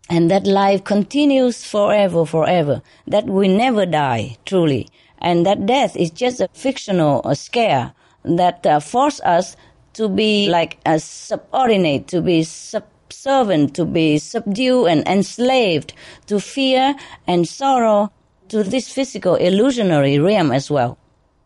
And 0.10 0.30
that 0.30 0.46
life 0.46 0.84
continues 0.84 1.64
forever, 1.64 2.26
forever. 2.26 2.82
That 3.08 3.26
we 3.26 3.48
never 3.48 3.86
die, 3.86 4.38
truly. 4.46 4.88
And 5.20 5.46
that 5.46 5.66
death 5.66 5.96
is 5.96 6.12
just 6.12 6.40
a 6.40 6.48
fictional 6.54 7.22
a 7.26 7.36
scare 7.36 7.94
that 8.24 8.66
uh, 8.66 8.80
force 8.80 9.20
us 9.22 9.56
to 9.94 10.10
be 10.10 10.50
like 10.50 10.78
a 10.86 11.00
subordinate, 11.00 12.08
to 12.10 12.22
be 12.22 12.44
subservient, 12.44 13.76
to 13.76 13.86
be 13.86 14.18
subdued 14.18 14.88
and 14.88 15.08
enslaved 15.08 15.94
to 16.28 16.40
fear 16.40 16.96
and 17.26 17.48
sorrow 17.48 18.12
to 18.50 18.64
this 18.64 18.92
physical 18.92 19.36
illusionary 19.36 20.20
realm 20.20 20.52
as 20.52 20.70
well. 20.70 20.98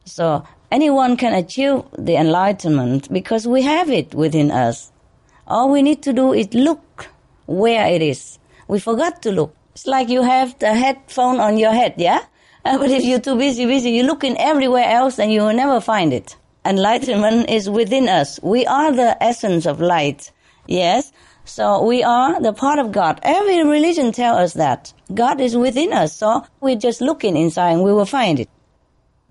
So 0.06 0.44
anyone 0.72 1.16
can 1.16 1.34
achieve 1.34 1.84
the 1.98 2.16
enlightenment 2.16 3.12
because 3.14 3.48
we 3.48 3.62
have 3.62 3.90
it 3.90 4.16
within 4.16 4.52
us. 4.52 4.92
All 5.48 5.70
we 5.70 5.82
need 5.82 6.02
to 6.04 6.14
do 6.14 6.34
is 6.34 6.54
look 6.54 7.08
where 7.46 7.88
it 7.88 8.02
is. 8.02 8.40
We 8.70 8.80
forgot 8.80 9.24
to 9.24 9.32
look. 9.32 9.56
It's 9.74 9.88
like 9.88 10.10
you 10.10 10.22
have 10.22 10.58
the 10.60 10.76
headphone 10.76 11.40
on 11.40 11.58
your 11.58 11.74
head, 11.74 11.96
yeah? 11.98 12.22
Uh, 12.64 12.78
but 12.82 12.92
if 12.92 13.04
you're 13.04 13.20
too 13.20 13.36
busy, 13.36 13.66
busy, 13.66 13.90
you're 13.90 14.06
looking 14.06 14.38
everywhere 14.38 14.86
else 14.86 15.18
and 15.18 15.34
you 15.34 15.42
will 15.42 15.56
never 15.56 15.82
find 15.82 16.14
it. 16.14 16.38
Enlightenment 16.64 17.50
is 17.50 17.68
within 17.68 18.08
us. 18.08 18.40
We 18.44 18.68
are 18.68 18.92
the 18.92 19.22
essence 19.24 19.66
of 19.66 19.82
light. 19.82 20.32
Yes? 20.68 21.12
So 21.46 21.84
we 21.84 22.04
are 22.04 22.40
the 22.40 22.54
part 22.54 22.78
of 22.78 22.92
God. 22.92 23.20
Every 23.24 23.64
religion 23.66 24.12
tells 24.12 24.38
us 24.38 24.54
that. 24.54 24.94
God 25.12 25.42
is 25.42 25.58
within 25.58 25.92
us. 25.92 26.16
So 26.16 26.46
we're 26.62 26.76
just 26.76 27.02
looking 27.02 27.36
inside 27.36 27.72
and 27.72 27.84
we 27.84 27.92
will 27.92 28.06
find 28.06 28.40
it. 28.40 28.50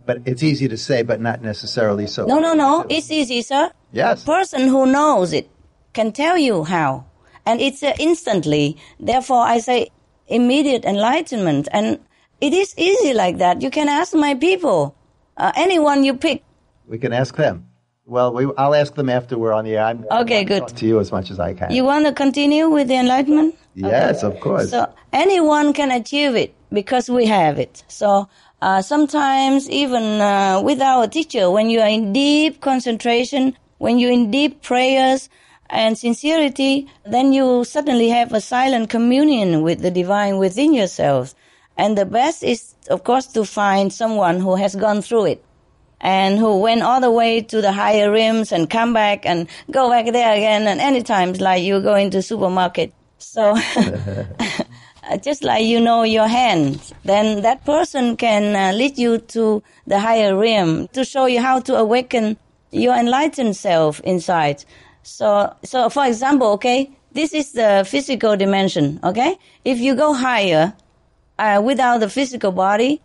But 0.05 0.23
it's 0.25 0.43
easy 0.43 0.67
to 0.67 0.77
say, 0.77 1.03
but 1.03 1.21
not 1.21 1.43
necessarily 1.43 2.09
so. 2.09 2.27
No, 2.27 2.41
no, 2.41 2.55
no. 2.55 2.87
It's 2.89 3.13
easy, 3.13 3.43
sir. 3.43 3.71
Yes. 3.93 4.25
person 4.25 4.67
who 4.67 4.87
knows 4.87 5.33
it 5.33 5.49
can 5.93 6.11
tell 6.11 6.37
you 6.37 6.65
how. 6.65 7.05
And 7.49 7.61
it's 7.61 7.83
uh, 7.83 7.93
instantly. 7.99 8.77
Therefore, 9.01 9.43
I 9.43 9.59
say 9.59 9.91
immediate 10.27 10.85
enlightenment. 10.85 11.69
And 11.73 11.99
it 12.41 12.53
is 12.53 12.75
easy 12.77 13.15
like 13.15 13.39
that. 13.39 13.63
You 13.63 13.71
can 13.71 13.89
ask 13.89 14.15
my 14.15 14.35
people. 14.35 14.95
Uh, 15.37 15.53
anyone 15.57 16.05
you 16.05 16.15
pick. 16.15 16.43
We 16.87 16.99
can 16.99 17.13
ask 17.13 17.37
them. 17.37 17.67
Well, 18.05 18.33
we, 18.33 18.47
I'll 18.57 18.75
ask 18.75 18.95
them 18.95 19.09
after 19.09 19.37
we're 19.39 19.53
on 19.53 19.65
the 19.65 19.77
air. 19.77 19.85
I'm, 19.85 20.05
Okay, 20.11 20.45
good. 20.45 20.67
to 20.69 20.87
you 20.87 20.99
as 21.01 21.13
much 21.13 21.31
as 21.31 21.39
I 21.39 21.55
can. 21.55 21.71
You 21.71 21.85
want 21.85 22.07
to 22.07 22.13
continue 22.13 22.69
with 22.69 22.89
the 22.89 22.97
enlightenment? 22.97 23.55
yes, 23.75 24.23
of 24.23 24.41
course. 24.41 24.71
So 24.71 24.93
anyone 25.13 25.73
can 25.73 25.91
achieve 25.91 26.35
it 26.35 26.55
because 26.73 27.09
we 27.11 27.27
have 27.27 27.59
it. 27.59 27.85
So 27.89 28.29
uh, 28.63 28.83
sometimes 28.83 29.69
even 29.71 30.03
uh, 30.21 30.61
without 30.65 31.03
a 31.03 31.09
teacher, 31.09 31.51
when 31.51 31.71
you 31.71 31.81
are 31.81 31.89
in 31.89 32.13
deep 32.13 32.61
concentration, 32.61 33.57
when 33.79 33.99
you're 33.99 34.11
in 34.13 34.31
deep 34.31 34.63
prayers 34.63 35.29
and 35.71 35.99
sincerity, 35.99 36.87
then 37.05 37.33
you 37.33 37.65
suddenly 37.65 38.09
have 38.09 38.33
a 38.33 38.41
silent 38.41 38.91
communion 38.91 39.63
with 39.63 39.81
the 39.81 39.91
divine 39.91 40.39
within 40.39 40.73
yourselves. 40.73 41.35
And 41.77 41.97
the 41.97 42.07
best 42.07 42.43
is, 42.43 42.75
of 42.91 43.05
course, 43.05 43.27
to 43.29 43.45
find 43.45 43.93
someone 43.93 44.41
who 44.41 44.57
has 44.57 44.75
gone 44.75 45.03
through 45.03 45.27
it 45.27 45.45
and 46.01 46.39
who 46.39 46.59
went 46.59 46.83
all 46.83 47.01
the 47.01 47.11
way 47.11 47.41
to 47.41 47.61
the 47.61 47.73
higher 47.73 48.11
rims 48.11 48.53
and 48.53 48.71
come 48.71 48.93
back 48.93 49.27
and 49.27 49.49
go 49.71 49.91
back 49.91 50.07
there 50.13 50.33
again 50.35 50.67
and 50.67 50.81
any 50.81 51.03
times 51.03 51.41
like 51.41 51.63
you 51.63 51.81
go 51.81 51.95
into 51.95 52.23
supermarket. 52.23 52.93
So 53.19 53.57
just 55.23 55.43
like 55.43 55.65
you 55.65 55.81
know 55.81 56.03
your 56.03 56.29
hands, 56.29 56.93
then 57.05 57.43
that 57.43 57.65
person 57.65 58.17
can 58.17 58.55
uh, 58.55 58.77
lead 58.77 58.99
you 58.99 59.19
to 59.19 59.63
the 59.87 59.99
higher 59.99 60.37
realm 60.37 60.89
to 60.89 61.05
show 61.05 61.27
you 61.27 61.41
how 61.41 61.61
to 61.61 61.77
awaken 61.77 62.37
your 62.71 62.95
enlightened 62.95 63.57
self 63.57 64.01
inside. 64.01 64.65
So, 65.09 65.55
so 65.65 65.89
for 65.89 66.07
example, 66.07 66.49
okay, 66.53 66.91
this 67.13 67.33
is 67.33 67.53
the 67.53 67.85
physical 67.89 68.37
dimension, 68.37 69.01
okay? 69.03 69.39
If 69.65 69.79
you 69.79 69.95
go 69.95 70.13
higher, 70.13 70.75
uh, 71.39 71.61
without 71.65 71.99
the 72.01 72.11
physical 72.11 72.53
body, 72.53 73.01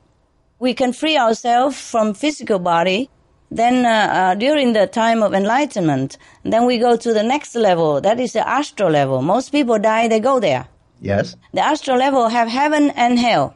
we 0.59 0.73
can 0.73 0.91
free 0.93 1.17
ourselves 1.17 1.79
from 1.79 2.13
physical 2.13 2.59
body. 2.59 3.09
Then, 3.51 3.85
uh, 3.85 3.89
uh, 3.89 4.35
during 4.35 4.73
the 4.73 4.87
time 4.87 5.21
of 5.23 5.33
enlightenment, 5.33 6.17
then 6.43 6.65
we 6.65 6.77
go 6.77 6.97
to 6.97 7.13
the 7.13 7.23
next 7.23 7.55
level. 7.55 8.01
That 8.01 8.19
is 8.19 8.33
the 8.33 8.47
astral 8.47 8.89
level. 8.89 9.21
Most 9.21 9.51
people 9.51 9.79
die, 9.79 10.07
they 10.07 10.19
go 10.19 10.39
there. 10.39 10.67
yes. 10.99 11.35
The 11.53 11.61
astral 11.61 11.97
level 11.97 12.29
have 12.29 12.47
heaven 12.49 12.89
and 12.91 13.19
hell. 13.19 13.55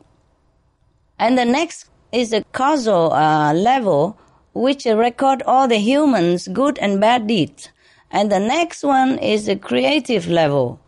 And 1.19 1.37
the 1.37 1.45
next 1.45 1.89
is 2.11 2.29
the 2.29 2.45
causal 2.51 3.11
uh, 3.13 3.53
level, 3.53 4.17
which 4.53 4.85
record 4.85 5.41
all 5.43 5.67
the 5.67 5.79
humans' 5.79 6.47
good 6.47 6.77
and 6.79 7.01
bad 7.01 7.27
deeds. 7.27 7.69
And 8.11 8.31
the 8.31 8.39
next 8.39 8.83
one 8.83 9.17
is 9.19 9.45
the 9.45 9.55
creative 9.55 10.27
level. 10.27 10.79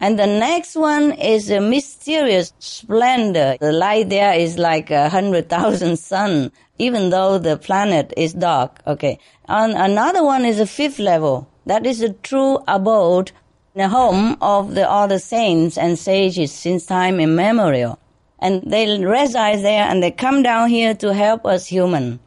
And 0.00 0.18
the 0.18 0.26
next 0.26 0.76
one 0.76 1.12
is 1.12 1.50
a 1.50 1.60
mysterious 1.60 2.52
splendor. 2.58 3.56
The 3.60 3.72
light 3.72 4.08
there 4.10 4.34
is 4.34 4.58
like 4.58 4.90
a 4.90 5.08
hundred 5.08 5.48
thousand 5.48 5.98
sun, 5.98 6.52
even 6.78 7.10
though 7.10 7.38
the 7.38 7.56
planet 7.56 8.12
is 8.16 8.34
dark. 8.34 8.80
Okay. 8.86 9.18
And 9.48 9.74
another 9.74 10.24
one 10.24 10.44
is 10.44 10.58
a 10.60 10.66
fifth 10.66 10.98
level. 10.98 11.48
That 11.66 11.86
is 11.86 12.02
a 12.02 12.12
true 12.12 12.58
abode, 12.68 13.32
the 13.74 13.88
home 13.88 14.36
of 14.42 14.74
the 14.74 14.90
other 14.90 15.18
saints 15.18 15.78
and 15.78 15.98
sages 15.98 16.52
since 16.52 16.84
time 16.84 17.20
immemorial. 17.20 17.98
And 18.40 18.62
they 18.66 19.02
reside 19.02 19.60
there 19.60 19.84
and 19.84 20.02
they 20.02 20.10
come 20.10 20.42
down 20.42 20.68
here 20.68 20.94
to 20.96 21.14
help 21.14 21.46
us 21.46 21.66
human. 21.66 22.20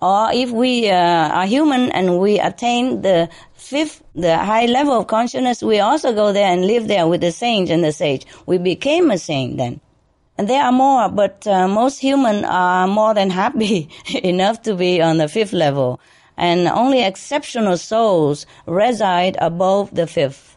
Or 0.00 0.30
if 0.32 0.50
we 0.50 0.90
uh, 0.90 0.94
are 0.94 1.46
human 1.46 1.90
and 1.92 2.20
we 2.20 2.38
attain 2.38 3.02
the 3.02 3.30
fifth, 3.64 4.02
the 4.14 4.36
high 4.36 4.66
level 4.66 4.98
of 4.98 5.06
consciousness, 5.06 5.62
we 5.62 5.80
also 5.80 6.12
go 6.14 6.32
there 6.32 6.50
and 6.52 6.66
live 6.66 6.88
there 6.88 7.06
with 7.06 7.20
the 7.20 7.32
saints 7.32 7.70
and 7.70 7.82
the 7.82 7.92
sage. 7.92 8.26
We 8.46 8.58
became 8.58 9.10
a 9.10 9.18
saint 9.18 9.56
then. 9.56 9.80
And 10.36 10.48
there 10.48 10.62
are 10.62 10.72
more, 10.72 11.08
but 11.08 11.46
uh, 11.46 11.68
most 11.68 11.98
human 12.00 12.44
are 12.44 12.88
more 12.88 13.14
than 13.14 13.30
happy 13.30 13.88
enough 14.22 14.62
to 14.62 14.74
be 14.74 15.00
on 15.00 15.18
the 15.18 15.28
fifth 15.28 15.52
level. 15.52 16.00
And 16.36 16.66
only 16.66 17.04
exceptional 17.04 17.76
souls 17.78 18.46
reside 18.66 19.36
above 19.40 19.94
the 19.94 20.08
fifth. 20.08 20.56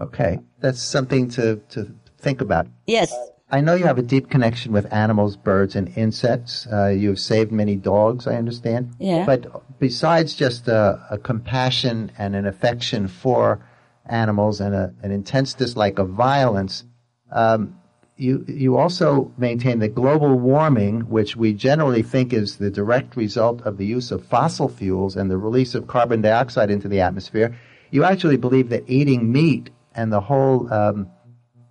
Okay. 0.00 0.38
That's 0.60 0.80
something 0.80 1.28
to, 1.30 1.56
to 1.70 1.92
think 2.18 2.40
about. 2.40 2.68
Yes. 2.86 3.12
I 3.50 3.60
know 3.60 3.74
you 3.74 3.84
have 3.84 3.98
a 3.98 4.02
deep 4.02 4.28
connection 4.28 4.72
with 4.72 4.92
animals, 4.92 5.36
birds, 5.36 5.76
and 5.76 5.92
insects. 5.96 6.66
Uh, 6.66 6.88
you've 6.88 7.20
saved 7.20 7.52
many 7.52 7.76
dogs, 7.76 8.26
I 8.26 8.34
understand. 8.34 8.94
Yeah. 8.98 9.24
But 9.24 9.46
besides 9.78 10.34
just 10.34 10.68
a, 10.68 11.04
a 11.10 11.18
compassion 11.18 12.12
and 12.18 12.34
an 12.34 12.46
affection 12.46 13.08
for 13.08 13.64
animals 14.06 14.60
and 14.60 14.74
a, 14.74 14.94
an 15.02 15.10
intense 15.10 15.54
dislike 15.54 15.98
of 15.98 16.10
violence, 16.10 16.84
um, 17.32 17.78
you 18.16 18.44
you 18.48 18.76
also 18.76 19.32
maintain 19.36 19.78
that 19.80 19.94
global 19.94 20.38
warming, 20.38 21.02
which 21.02 21.36
we 21.36 21.52
generally 21.52 22.02
think 22.02 22.32
is 22.32 22.56
the 22.56 22.70
direct 22.70 23.16
result 23.16 23.60
of 23.62 23.76
the 23.76 23.84
use 23.84 24.10
of 24.10 24.24
fossil 24.24 24.68
fuels 24.68 25.16
and 25.16 25.30
the 25.30 25.36
release 25.36 25.74
of 25.74 25.86
carbon 25.86 26.22
dioxide 26.22 26.70
into 26.70 26.88
the 26.88 27.00
atmosphere, 27.00 27.54
you 27.90 28.04
actually 28.04 28.38
believe 28.38 28.70
that 28.70 28.84
eating 28.86 29.30
meat 29.30 29.70
and 29.94 30.12
the 30.12 30.20
whole 30.20 30.72
um, 30.72 31.10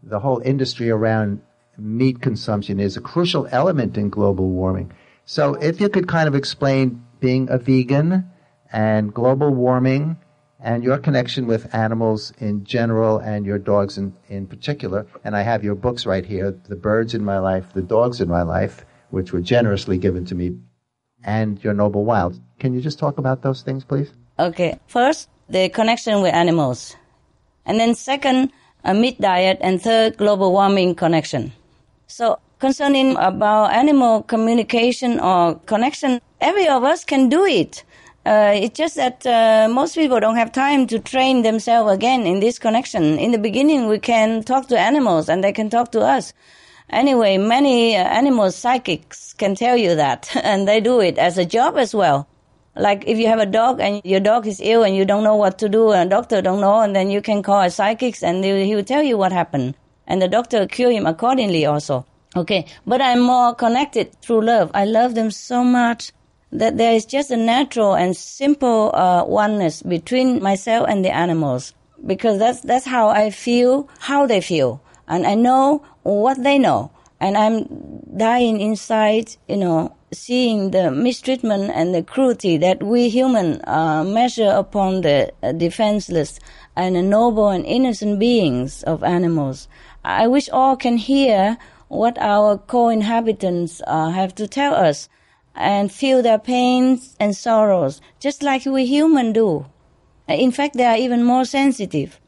the 0.04 0.20
whole 0.20 0.40
industry 0.40 0.90
around 0.92 1.42
meat 1.78 2.22
consumption 2.22 2.80
is 2.80 2.96
a 2.96 3.02
crucial 3.02 3.48
element 3.52 3.98
in 3.98 4.10
global 4.10 4.50
warming. 4.50 4.92
So, 5.26 5.56
if 5.56 5.82
you 5.82 5.90
could 5.90 6.08
kind 6.08 6.28
of 6.28 6.36
explain 6.36 7.04
being 7.20 7.50
a 7.50 7.58
vegan 7.58 8.30
and 8.72 9.14
global 9.14 9.54
warming 9.54 10.18
and 10.60 10.84
your 10.84 10.98
connection 10.98 11.46
with 11.46 11.74
animals 11.76 12.34
in 12.40 12.64
general 12.64 13.20
and 13.20 13.46
your 13.46 13.60
dogs 13.60 13.98
in, 13.98 14.14
in 14.30 14.48
particular. 14.48 15.06
And 15.24 15.36
I 15.36 15.42
have 15.42 15.64
your 15.64 15.76
books 15.76 16.06
right 16.06 16.26
here 16.26 16.52
The 16.68 16.76
Birds 16.76 17.14
in 17.14 17.24
My 17.24 17.40
Life, 17.40 17.74
The 17.74 17.82
Dogs 17.82 18.20
in 18.20 18.28
My 18.28 18.42
Life, 18.42 18.86
which 19.12 19.32
were 19.32 19.42
generously 19.42 19.98
given 19.98 20.26
to 20.26 20.36
me, 20.36 20.58
and 21.24 21.64
Your 21.64 21.74
Noble 21.74 22.04
Wild. 22.04 22.40
Can 22.60 22.74
you 22.74 22.82
just 22.82 23.00
talk 23.00 23.18
about 23.18 23.44
those 23.44 23.62
things, 23.62 23.84
please? 23.84 24.12
Okay. 24.40 24.80
First, 24.88 25.30
the 25.50 25.70
connection 25.70 26.22
with 26.22 26.34
animals. 26.34 26.96
And 27.66 27.80
then 27.80 27.96
second, 27.96 28.52
a 28.84 28.94
meat 28.94 29.22
diet. 29.22 29.58
And 29.62 29.82
third, 29.82 30.18
global 30.18 30.52
warming 30.52 30.96
connection. 30.96 31.54
So 32.08 32.40
concerning 32.60 33.16
about 33.18 33.72
animal 33.72 34.24
communication 34.24 35.20
or 35.20 35.56
connection, 35.66 36.22
every 36.46 36.68
of 36.68 36.84
us 36.84 37.04
can 37.04 37.28
do 37.28 37.44
it. 37.44 37.84
Uh, 38.24 38.52
it's 38.54 38.78
just 38.78 38.96
that 38.96 39.26
uh, 39.26 39.68
most 39.68 39.96
people 39.96 40.20
don't 40.20 40.36
have 40.36 40.52
time 40.52 40.86
to 40.86 41.00
train 41.00 41.42
themselves 41.42 41.92
again 41.92 42.28
in 42.28 42.40
this 42.40 42.60
connection. 42.60 43.18
In 43.18 43.32
the 43.32 43.40
beginning, 43.40 43.88
we 43.88 43.98
can 43.98 44.44
talk 44.44 44.68
to 44.68 44.80
animals 44.80 45.28
and 45.28 45.44
they 45.44 45.52
can 45.52 45.72
talk 45.72 45.92
to 45.94 46.02
us. 46.02 46.34
Anyway, 46.92 47.38
many 47.38 47.96
uh, 47.96 48.04
animal 48.04 48.52
psychics 48.52 49.34
can 49.34 49.56
tell 49.56 49.76
you 49.76 49.96
that, 49.96 50.30
and 50.44 50.68
they 50.68 50.80
do 50.80 51.00
it 51.00 51.18
as 51.18 51.40
a 51.40 51.46
job 51.46 51.78
as 51.78 51.96
well. 51.96 52.28
Like 52.76 53.06
if 53.08 53.18
you 53.18 53.28
have 53.28 53.40
a 53.40 53.46
dog 53.48 53.80
and 53.80 54.02
your 54.04 54.20
dog 54.20 54.46
is 54.46 54.62
ill 54.62 54.84
and 54.84 54.96
you 54.96 55.06
don't 55.06 55.24
know 55.24 55.36
what 55.36 55.58
to 55.60 55.70
do, 55.70 55.92
and 55.92 56.08
a 56.08 56.16
doctor 56.16 56.44
don't 56.44 56.62
know, 56.62 56.82
and 56.82 56.96
then 56.96 57.10
you 57.10 57.22
can 57.22 57.42
call 57.42 57.62
a 57.62 57.72
psychic 57.72 58.22
and 58.22 58.44
he 58.44 58.76
will 58.76 58.84
tell 58.84 59.02
you 59.02 59.18
what 59.18 59.32
happened, 59.32 59.76
and 60.06 60.22
the 60.22 60.28
doctor 60.28 60.68
cure 60.68 60.92
him 60.92 61.08
accordingly 61.08 61.66
also. 61.66 62.06
Okay, 62.36 62.66
but 62.86 63.02
I'm 63.02 63.22
more 63.22 63.56
connected 63.56 64.14
through 64.22 64.42
love. 64.42 64.70
I 64.74 64.86
love 64.86 65.16
them 65.16 65.32
so 65.32 65.64
much 65.64 66.12
that 66.60 66.78
there 66.78 66.94
is 66.94 67.06
just 67.06 67.32
a 67.32 67.38
natural 67.38 67.96
and 67.96 68.16
simple 68.16 68.92
uh, 68.96 69.24
oneness 69.26 69.82
between 69.82 70.42
myself 70.42 70.88
and 70.90 71.04
the 71.04 71.14
animals. 71.14 71.74
Because 72.06 72.38
that's 72.38 72.62
that's 72.62 72.86
how 72.86 73.10
I 73.10 73.32
feel, 73.32 73.90
how 74.00 74.28
they 74.28 74.42
feel, 74.42 74.82
and 75.08 75.26
I 75.26 75.34
know 75.34 75.84
what 76.04 76.44
they 76.44 76.60
know, 76.60 76.92
and 77.20 77.38
I'm 77.38 77.66
dying 78.16 78.60
inside, 78.62 79.36
you 79.48 79.58
know, 79.58 79.96
seeing 80.12 80.72
the 80.72 80.92
mistreatment 80.92 81.72
and 81.74 81.96
the 81.96 82.04
cruelty 82.04 82.58
that 82.58 82.84
we 82.84 83.10
human 83.10 83.62
uh, 83.68 84.04
measure 84.04 84.50
upon 84.50 85.02
the 85.02 85.32
uh, 85.42 85.52
defenseless 85.54 86.40
and 86.76 87.10
noble 87.10 87.50
and 87.50 87.66
innocent 87.66 88.20
beings 88.20 88.84
of 88.84 89.04
animals. 89.04 89.68
I 90.04 90.28
wish 90.28 90.50
all 90.50 90.76
can 90.76 90.98
hear 90.98 91.58
what 91.88 92.18
our 92.20 92.58
co-inhabitants 92.58 93.82
uh, 93.88 94.10
have 94.10 94.36
to 94.36 94.48
tell 94.48 94.76
us 94.76 95.10
and 95.56 95.92
feel 95.92 96.22
their 96.22 96.40
pains 96.40 97.16
and 97.20 97.36
sorrows, 97.36 98.02
just 98.20 98.44
like 98.44 98.66
we 98.66 98.86
human 98.86 99.34
do. 99.34 99.66
In 100.28 100.52
fact, 100.52 100.76
they 100.76 100.86
are 100.86 100.98
even 100.98 101.24
more 101.24 101.46
sensitive. 101.46 102.20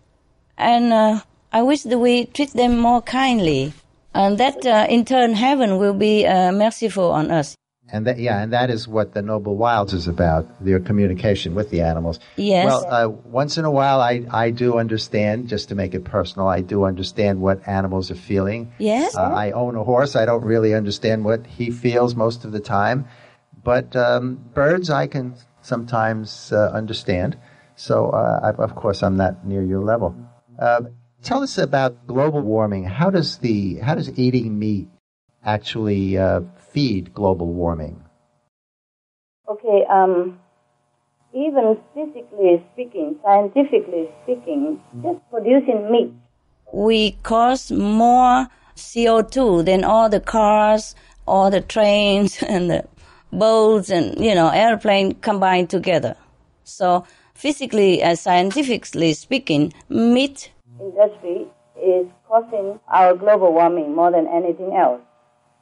And 0.57 0.93
uh, 0.93 1.21
I 1.51 1.61
wish 1.61 1.83
that 1.83 1.99
we 1.99 2.25
treat 2.25 2.51
them 2.53 2.79
more 2.79 3.01
kindly, 3.01 3.73
and 4.13 4.37
that 4.37 4.65
uh, 4.65 4.87
in 4.89 5.05
turn 5.05 5.33
heaven 5.33 5.77
will 5.77 5.93
be 5.93 6.25
uh, 6.25 6.51
merciful 6.51 7.11
on 7.11 7.31
us. 7.31 7.55
And 7.89 8.05
that, 8.05 8.19
yeah, 8.19 8.41
and 8.41 8.51
that 8.51 8.69
is 8.69 8.87
what 8.87 9.13
the 9.13 9.21
Noble 9.21 9.55
Wilds 9.55 9.93
is 9.93 10.07
about, 10.07 10.45
their 10.63 10.79
communication 10.79 11.55
with 11.55 11.69
the 11.69 11.81
animals. 11.81 12.19
Yes. 12.35 12.65
Well, 12.65 12.85
uh, 12.89 13.07
once 13.07 13.57
in 13.57 13.63
a 13.63 13.71
while, 13.71 14.01
I, 14.01 14.25
I 14.29 14.51
do 14.51 14.77
understand, 14.77 15.47
just 15.47 15.69
to 15.69 15.75
make 15.75 15.93
it 15.93 16.03
personal, 16.03 16.49
I 16.49 16.61
do 16.61 16.83
understand 16.83 17.39
what 17.39 17.65
animals 17.65 18.11
are 18.11 18.15
feeling. 18.15 18.73
Yes. 18.77 19.15
Uh, 19.15 19.21
I 19.21 19.51
own 19.51 19.75
a 19.75 19.83
horse. 19.83 20.17
I 20.17 20.25
don't 20.25 20.43
really 20.43 20.73
understand 20.73 21.23
what 21.23 21.47
he 21.47 21.71
feels 21.71 22.13
most 22.13 22.43
of 22.43 22.51
the 22.51 22.59
time. 22.59 23.07
But 23.63 23.95
um, 23.95 24.35
birds, 24.53 24.89
I 24.89 25.07
can 25.07 25.35
sometimes 25.61 26.51
uh, 26.51 26.71
understand. 26.73 27.37
So, 27.75 28.09
uh, 28.09 28.53
I, 28.57 28.63
of 28.63 28.75
course, 28.75 29.01
I'm 29.01 29.15
not 29.15 29.45
near 29.45 29.63
your 29.63 29.81
level. 29.81 30.15
Uh, 30.59 30.81
tell 31.21 31.43
us 31.43 31.57
about 31.57 32.05
global 32.07 32.41
warming. 32.41 32.83
How 32.83 33.09
does 33.11 33.37
the 33.37 33.75
how 33.75 33.95
does 33.95 34.17
eating 34.17 34.57
meat 34.57 34.89
actually 35.43 36.17
uh, 36.17 36.41
feed 36.77 37.11
global 37.11 37.47
warming? 37.47 37.99
Okay, 39.49 39.83
um, 39.89 40.39
even 41.33 41.75
physically 41.95 42.63
speaking, 42.71 43.17
scientifically 43.23 44.09
speaking, 44.21 44.79
just 45.01 45.17
producing 45.31 45.89
meat. 45.89 46.13
We 46.71 47.17
cause 47.23 47.71
more 47.71 48.47
CO2 48.75 49.65
than 49.65 49.83
all 49.83 50.07
the 50.07 50.19
cars, 50.19 50.93
all 51.25 51.49
the 51.49 51.61
trains, 51.61 52.43
and 52.47 52.69
the 52.69 52.85
boats, 53.33 53.89
and, 53.89 54.23
you 54.23 54.35
know, 54.35 54.49
airplane 54.49 55.15
combined 55.15 55.71
together. 55.71 56.15
So, 56.63 57.07
physically 57.33 58.03
and 58.03 58.19
scientifically 58.19 59.13
speaking, 59.13 59.73
meat 59.89 60.51
industry 60.79 61.47
is 61.81 62.05
causing 62.27 62.79
our 62.87 63.15
global 63.15 63.51
warming 63.51 63.95
more 63.95 64.11
than 64.11 64.27
anything 64.27 64.75
else. 64.75 65.01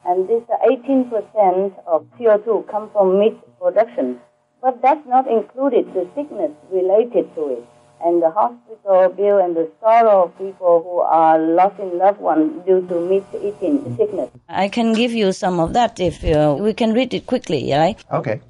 And 0.06 0.28
this 0.28 0.42
18% 0.44 1.72
of 1.86 2.06
CO2 2.18 2.68
come 2.70 2.90
from 2.90 3.18
meat 3.18 3.36
production. 3.60 4.20
But 4.62 4.80
that's 4.80 5.06
not 5.06 5.28
included 5.28 5.92
the 5.94 6.08
sickness 6.14 6.52
related 6.70 7.34
to 7.34 7.48
it 7.48 7.64
and 8.04 8.22
the 8.22 8.30
hospital 8.30 9.08
bill 9.08 9.38
and 9.38 9.56
the 9.56 9.70
sorrow 9.80 10.24
of 10.24 10.38
people 10.38 10.82
who 10.82 10.98
are 10.98 11.38
losing 11.38 11.98
loved 11.98 12.20
ones 12.20 12.64
due 12.66 12.86
to 12.88 13.00
meat 13.00 13.24
eating 13.34 13.96
sickness. 13.96 14.30
I 14.48 14.68
can 14.68 14.92
give 14.92 15.12
you 15.12 15.32
some 15.32 15.60
of 15.60 15.72
that 15.72 15.98
if 15.98 16.22
uh, 16.24 16.56
we 16.58 16.74
can 16.74 16.92
read 16.92 17.14
it 17.14 17.26
quickly, 17.26 17.72
right? 17.72 18.02
Okay. 18.12 18.40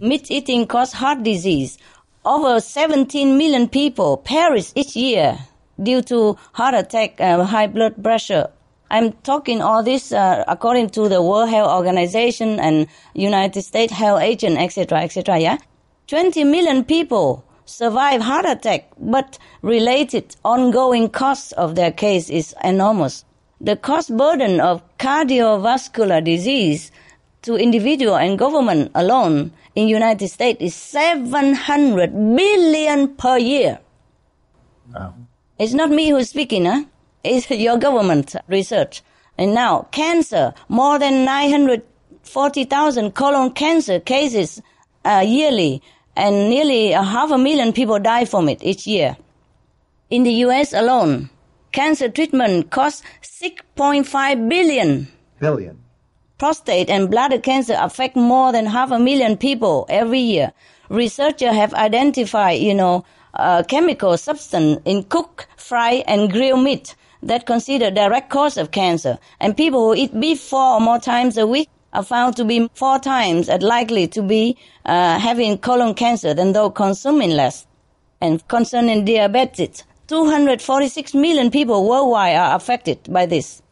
Meat 0.00 0.30
eating 0.30 0.66
causes 0.66 0.94
heart 0.94 1.22
disease. 1.22 1.78
Over 2.24 2.60
17 2.60 3.36
million 3.36 3.68
people 3.68 4.16
perish 4.18 4.72
each 4.74 4.94
year 4.94 5.38
due 5.82 6.02
to 6.02 6.36
heart 6.52 6.74
attack 6.74 7.20
and 7.20 7.42
high 7.42 7.66
blood 7.66 8.02
pressure. 8.02 8.50
I'm 8.90 9.12
talking 9.22 9.60
all 9.60 9.82
this 9.82 10.12
uh, 10.12 10.44
according 10.48 10.90
to 10.90 11.08
the 11.08 11.20
World 11.20 11.50
Health 11.50 11.70
Organization 11.70 12.58
and 12.58 12.86
United 13.14 13.62
States 13.62 13.92
Health 13.92 14.22
Agent, 14.22 14.58
etc., 14.58 15.02
etc. 15.02 15.38
Yeah, 15.38 15.58
20 16.06 16.44
million 16.44 16.84
people 16.84 17.44
survive 17.66 18.22
heart 18.22 18.46
attack, 18.46 18.90
but 18.98 19.38
related 19.62 20.34
ongoing 20.44 21.10
cost 21.10 21.52
of 21.54 21.74
their 21.74 21.92
case 21.92 22.30
is 22.30 22.54
enormous. 22.64 23.24
The 23.60 23.76
cost 23.76 24.16
burden 24.16 24.60
of 24.60 24.82
cardiovascular 24.98 26.24
disease 26.24 26.90
to 27.42 27.56
individual 27.56 28.16
and 28.16 28.38
government 28.38 28.90
alone 28.94 29.52
in 29.74 29.88
United 29.88 30.28
States 30.28 30.60
is 30.60 30.74
700 30.74 32.12
billion 32.12 33.08
per 33.16 33.36
year. 33.38 33.80
Wow. 34.94 35.14
It's 35.58 35.74
not 35.74 35.90
me 35.90 36.10
who's 36.10 36.30
speaking, 36.30 36.64
huh? 36.64 36.84
It's 37.24 37.50
your 37.50 37.78
government 37.78 38.36
research. 38.46 39.02
And 39.36 39.54
now, 39.54 39.88
cancer, 39.92 40.54
more 40.68 40.98
than 40.98 41.24
940,000 41.24 43.12
colon 43.14 43.52
cancer 43.52 44.00
cases 44.00 44.62
uh, 45.04 45.24
yearly, 45.26 45.82
and 46.16 46.50
nearly 46.50 46.92
a 46.92 47.02
half 47.02 47.30
a 47.30 47.38
million 47.38 47.72
people 47.72 47.98
die 47.98 48.24
from 48.24 48.48
it 48.48 48.62
each 48.62 48.86
year. 48.86 49.16
In 50.10 50.24
the 50.24 50.32
US 50.44 50.72
alone, 50.72 51.30
cancer 51.72 52.08
treatment 52.08 52.70
costs 52.70 53.02
6.5 53.22 54.48
billion. 54.48 55.08
Billion. 55.38 55.78
Prostate 56.38 56.88
and 56.88 57.10
bladder 57.10 57.38
cancer 57.38 57.76
affect 57.78 58.16
more 58.16 58.52
than 58.52 58.66
half 58.66 58.90
a 58.90 58.98
million 58.98 59.36
people 59.36 59.86
every 59.88 60.20
year. 60.20 60.52
Researchers 60.88 61.54
have 61.54 61.74
identified, 61.74 62.60
you 62.60 62.74
know, 62.74 63.04
uh, 63.34 63.62
chemical 63.64 64.16
substance 64.16 64.80
in 64.84 65.04
cooked, 65.04 65.46
fried, 65.56 66.04
and 66.06 66.30
grilled 66.32 66.62
meat 66.62 66.94
that 67.22 67.46
consider 67.46 67.90
direct 67.90 68.30
cause 68.30 68.56
of 68.56 68.70
cancer. 68.70 69.18
And 69.40 69.56
people 69.56 69.88
who 69.88 69.94
eat 69.94 70.18
beef 70.18 70.40
four 70.40 70.74
or 70.74 70.80
more 70.80 70.98
times 70.98 71.36
a 71.36 71.46
week 71.46 71.68
are 71.92 72.02
found 72.02 72.36
to 72.36 72.44
be 72.44 72.68
four 72.74 72.98
times 72.98 73.48
as 73.48 73.62
likely 73.62 74.06
to 74.08 74.22
be 74.22 74.56
uh, 74.84 75.18
having 75.18 75.58
colon 75.58 75.94
cancer 75.94 76.34
than 76.34 76.52
those 76.52 76.72
consuming 76.74 77.30
less. 77.30 77.66
And 78.20 78.46
concerning 78.48 79.04
diabetes, 79.04 79.84
246 80.08 81.14
million 81.14 81.50
people 81.50 81.88
worldwide 81.88 82.36
are 82.36 82.56
affected 82.56 82.98
by 83.08 83.26
this. 83.26 83.62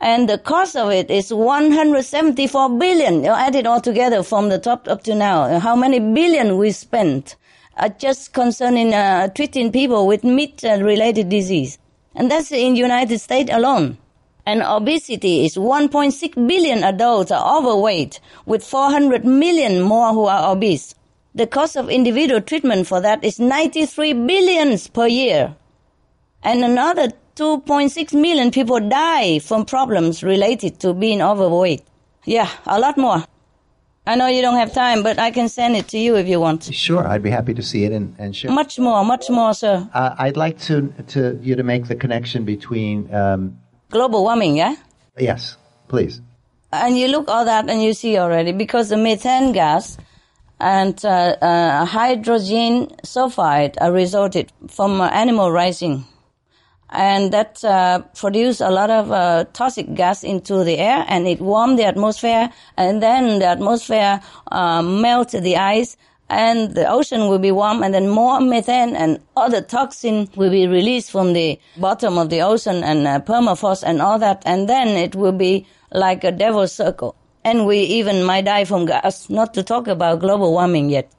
And 0.00 0.28
the 0.28 0.38
cost 0.38 0.76
of 0.76 0.90
it 0.90 1.10
is 1.10 1.32
174 1.32 2.78
billion. 2.78 3.24
You 3.24 3.30
add 3.30 3.54
it 3.54 3.66
all 3.66 3.80
together 3.80 4.22
from 4.22 4.48
the 4.48 4.58
top 4.58 4.86
up 4.88 5.02
to 5.04 5.14
now. 5.14 5.58
How 5.60 5.74
many 5.74 5.98
billion 5.98 6.58
we 6.58 6.72
spent 6.72 7.36
uh, 7.76 7.88
just 7.88 8.32
concerning 8.32 8.94
uh, 8.94 9.28
treating 9.28 9.72
people 9.72 10.06
with 10.06 10.24
meat-related 10.24 11.28
disease. 11.28 11.78
And 12.14 12.30
that's 12.30 12.52
in 12.52 12.74
the 12.74 12.80
United 12.80 13.18
States 13.18 13.50
alone. 13.52 13.98
And 14.46 14.62
obesity 14.62 15.46
is 15.46 15.56
1.6 15.56 16.46
billion 16.46 16.84
adults 16.84 17.30
are 17.30 17.58
overweight, 17.58 18.20
with 18.44 18.62
400 18.62 19.24
million 19.24 19.80
more 19.80 20.12
who 20.12 20.26
are 20.26 20.52
obese. 20.52 20.94
The 21.34 21.46
cost 21.46 21.76
of 21.76 21.88
individual 21.90 22.40
treatment 22.40 22.86
for 22.86 23.00
that 23.00 23.24
is 23.24 23.40
93 23.40 24.12
billions 24.12 24.86
per 24.86 25.06
year. 25.06 25.56
And 26.42 26.62
another 26.62 27.08
2.6 27.36 28.12
million 28.20 28.50
people 28.52 28.78
die 28.80 29.40
from 29.40 29.64
problems 29.64 30.22
related 30.22 30.78
to 30.80 30.94
being 30.94 31.20
overweight. 31.20 31.82
Yeah, 32.24 32.48
a 32.66 32.78
lot 32.78 32.96
more. 32.96 33.24
I 34.06 34.16
know 34.16 34.26
you 34.26 34.42
don't 34.42 34.56
have 34.56 34.74
time, 34.74 35.02
but 35.02 35.18
I 35.18 35.30
can 35.30 35.48
send 35.48 35.76
it 35.76 35.88
to 35.88 35.98
you 35.98 36.16
if 36.16 36.28
you 36.28 36.38
want. 36.38 36.64
Sure, 36.74 37.06
I'd 37.08 37.22
be 37.22 37.30
happy 37.30 37.54
to 37.54 37.62
see 37.62 37.84
it 37.84 37.92
and, 37.92 38.14
and 38.18 38.36
share. 38.36 38.50
Much 38.50 38.78
more, 38.78 39.02
much 39.04 39.30
more, 39.30 39.54
sir. 39.54 39.88
Uh, 39.94 40.14
I'd 40.18 40.36
like 40.36 40.58
to 40.60 40.92
to 41.08 41.38
you 41.42 41.56
to 41.56 41.62
make 41.62 41.86
the 41.88 41.94
connection 41.96 42.44
between. 42.44 43.12
Um, 43.14 43.58
Global 43.90 44.22
warming, 44.24 44.56
yeah? 44.56 44.76
yes, 45.18 45.56
please. 45.88 46.20
And 46.72 46.98
you 46.98 47.08
look 47.08 47.28
all 47.28 47.44
that 47.44 47.70
and 47.70 47.82
you 47.82 47.94
see 47.94 48.18
already, 48.18 48.52
because 48.52 48.88
the 48.90 48.96
methane 48.96 49.52
gas 49.52 49.96
and 50.60 51.02
uh, 51.04 51.36
uh, 51.40 51.84
hydrogen 51.84 52.88
sulfide 53.04 53.76
are 53.80 53.92
resulted 53.92 54.52
from 54.68 55.00
uh, 55.00 55.08
animal 55.08 55.50
rising. 55.50 56.04
And 56.94 57.32
that 57.32 57.64
uh, 57.64 58.00
produce 58.14 58.60
a 58.60 58.70
lot 58.70 58.90
of 58.90 59.10
uh, 59.10 59.44
toxic 59.52 59.94
gas 59.94 60.22
into 60.22 60.62
the 60.62 60.78
air 60.78 61.04
and 61.08 61.26
it 61.26 61.40
warm 61.40 61.76
the 61.76 61.84
atmosphere 61.84 62.50
and 62.76 63.02
then 63.02 63.40
the 63.40 63.46
atmosphere 63.46 64.20
uh, 64.52 64.80
melt 64.80 65.30
the 65.32 65.56
ice 65.56 65.96
and 66.30 66.74
the 66.74 66.88
ocean 66.88 67.28
will 67.28 67.38
be 67.38 67.50
warm 67.50 67.82
and 67.82 67.92
then 67.92 68.08
more 68.08 68.40
methane 68.40 68.94
and 68.96 69.20
other 69.36 69.60
toxin 69.60 70.28
will 70.36 70.50
be 70.50 70.66
released 70.66 71.10
from 71.10 71.32
the 71.32 71.58
bottom 71.76 72.16
of 72.16 72.30
the 72.30 72.40
ocean 72.40 72.82
and 72.84 73.06
uh, 73.06 73.20
permafrost 73.20 73.82
and 73.84 74.00
all 74.00 74.18
that 74.18 74.42
and 74.46 74.68
then 74.68 74.88
it 74.88 75.14
will 75.14 75.32
be 75.32 75.66
like 75.92 76.24
a 76.24 76.32
devil's 76.32 76.72
circle. 76.72 77.16
And 77.44 77.66
we 77.66 77.78
even 77.80 78.24
might 78.24 78.46
die 78.46 78.64
from 78.64 78.86
gas, 78.86 79.28
not 79.28 79.54
to 79.54 79.62
talk 79.62 79.86
about 79.86 80.20
global 80.20 80.52
warming 80.52 80.90
yet. 80.90 81.10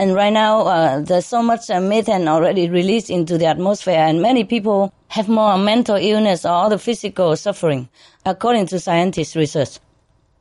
And 0.00 0.14
right 0.14 0.32
now, 0.32 0.60
uh, 0.62 1.00
there's 1.00 1.26
so 1.26 1.42
much 1.42 1.68
uh, 1.68 1.78
methane 1.78 2.26
already 2.26 2.70
released 2.70 3.10
into 3.10 3.36
the 3.36 3.44
atmosphere, 3.44 3.98
and 3.98 4.22
many 4.22 4.44
people 4.44 4.94
have 5.08 5.28
more 5.28 5.58
mental 5.58 5.96
illness 5.96 6.46
or 6.46 6.52
other 6.52 6.78
physical 6.78 7.36
suffering, 7.36 7.86
according 8.24 8.68
to 8.68 8.80
scientists' 8.80 9.36
research. 9.36 9.78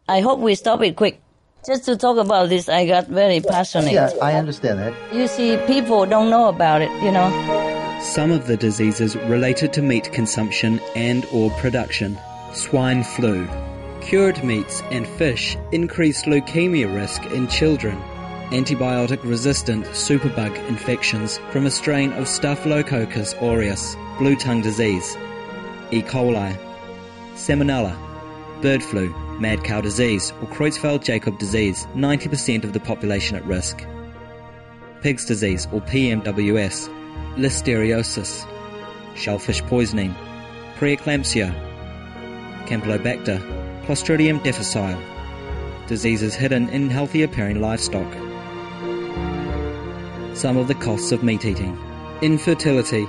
I 0.07 0.21
hope 0.21 0.39
we 0.39 0.55
stop 0.55 0.81
it 0.81 0.95
quick. 0.95 1.19
Just 1.67 1.83
to 1.87 1.97
talk 1.97 2.15
about 2.15 2.47
this, 2.47 2.69
I 2.69 2.87
got 2.87 3.07
very 3.07 3.41
passionate. 3.41 3.91
Yeah, 3.91 4.11
I 4.21 4.35
understand 4.35 4.79
that. 4.79 4.93
You 5.13 5.27
see, 5.27 5.57
people 5.67 6.05
don't 6.05 6.29
know 6.29 6.47
about 6.47 6.81
it, 6.81 6.91
you 7.03 7.11
know. 7.11 7.29
Some 8.01 8.31
of 8.31 8.47
the 8.47 8.55
diseases 8.55 9.17
related 9.17 9.73
to 9.73 9.81
meat 9.81 10.09
consumption 10.13 10.79
and 10.95 11.25
or 11.33 11.49
production. 11.59 12.17
Swine 12.53 13.03
flu. 13.03 13.45
Cured 13.99 14.41
meats 14.41 14.81
and 14.89 15.05
fish 15.05 15.57
increase 15.73 16.23
leukemia 16.23 16.95
risk 16.95 17.25
in 17.25 17.49
children. 17.49 18.01
Antibiotic 18.51 19.23
resistant 19.23 19.85
superbug 19.85 20.55
infections 20.67 21.37
from 21.51 21.67
a 21.67 21.71
strain 21.71 22.11
of 22.13 22.27
Staphylococcus 22.27 23.35
aureus, 23.43 23.95
blue 24.17 24.35
tongue 24.35 24.63
disease. 24.63 25.15
E. 25.91 26.01
coli. 26.01 26.57
Salmonella, 27.35 27.95
bird 28.63 28.81
flu, 28.81 29.09
mad 29.39 29.63
cow 29.63 29.81
disease, 29.81 30.31
or 30.41 30.47
Creutzfeldt 30.47 31.03
Jakob 31.03 31.37
disease, 31.37 31.85
90% 31.93 32.63
of 32.63 32.73
the 32.73 32.79
population 32.79 33.37
at 33.37 33.45
risk. 33.45 33.85
Pig's 35.01 35.25
disease, 35.25 35.67
or 35.71 35.81
PMWS, 35.81 36.89
listeriosis, 37.35 38.47
shellfish 39.15 39.61
poisoning, 39.67 40.15
preeclampsia, 40.77 41.53
Campylobacter, 42.65 43.39
Clostridium 43.85 44.41
difficile, 44.41 44.99
diseases 45.85 46.33
hidden 46.33 46.67
in 46.69 46.89
healthy 46.89 47.21
appearing 47.21 47.61
livestock. 47.61 48.28
Some 50.39 50.55
of 50.55 50.69
the 50.69 50.75
costs 50.75 51.11
of 51.11 51.21
meat 51.21 51.43
eating. 51.43 51.77
Infertility. 52.21 53.05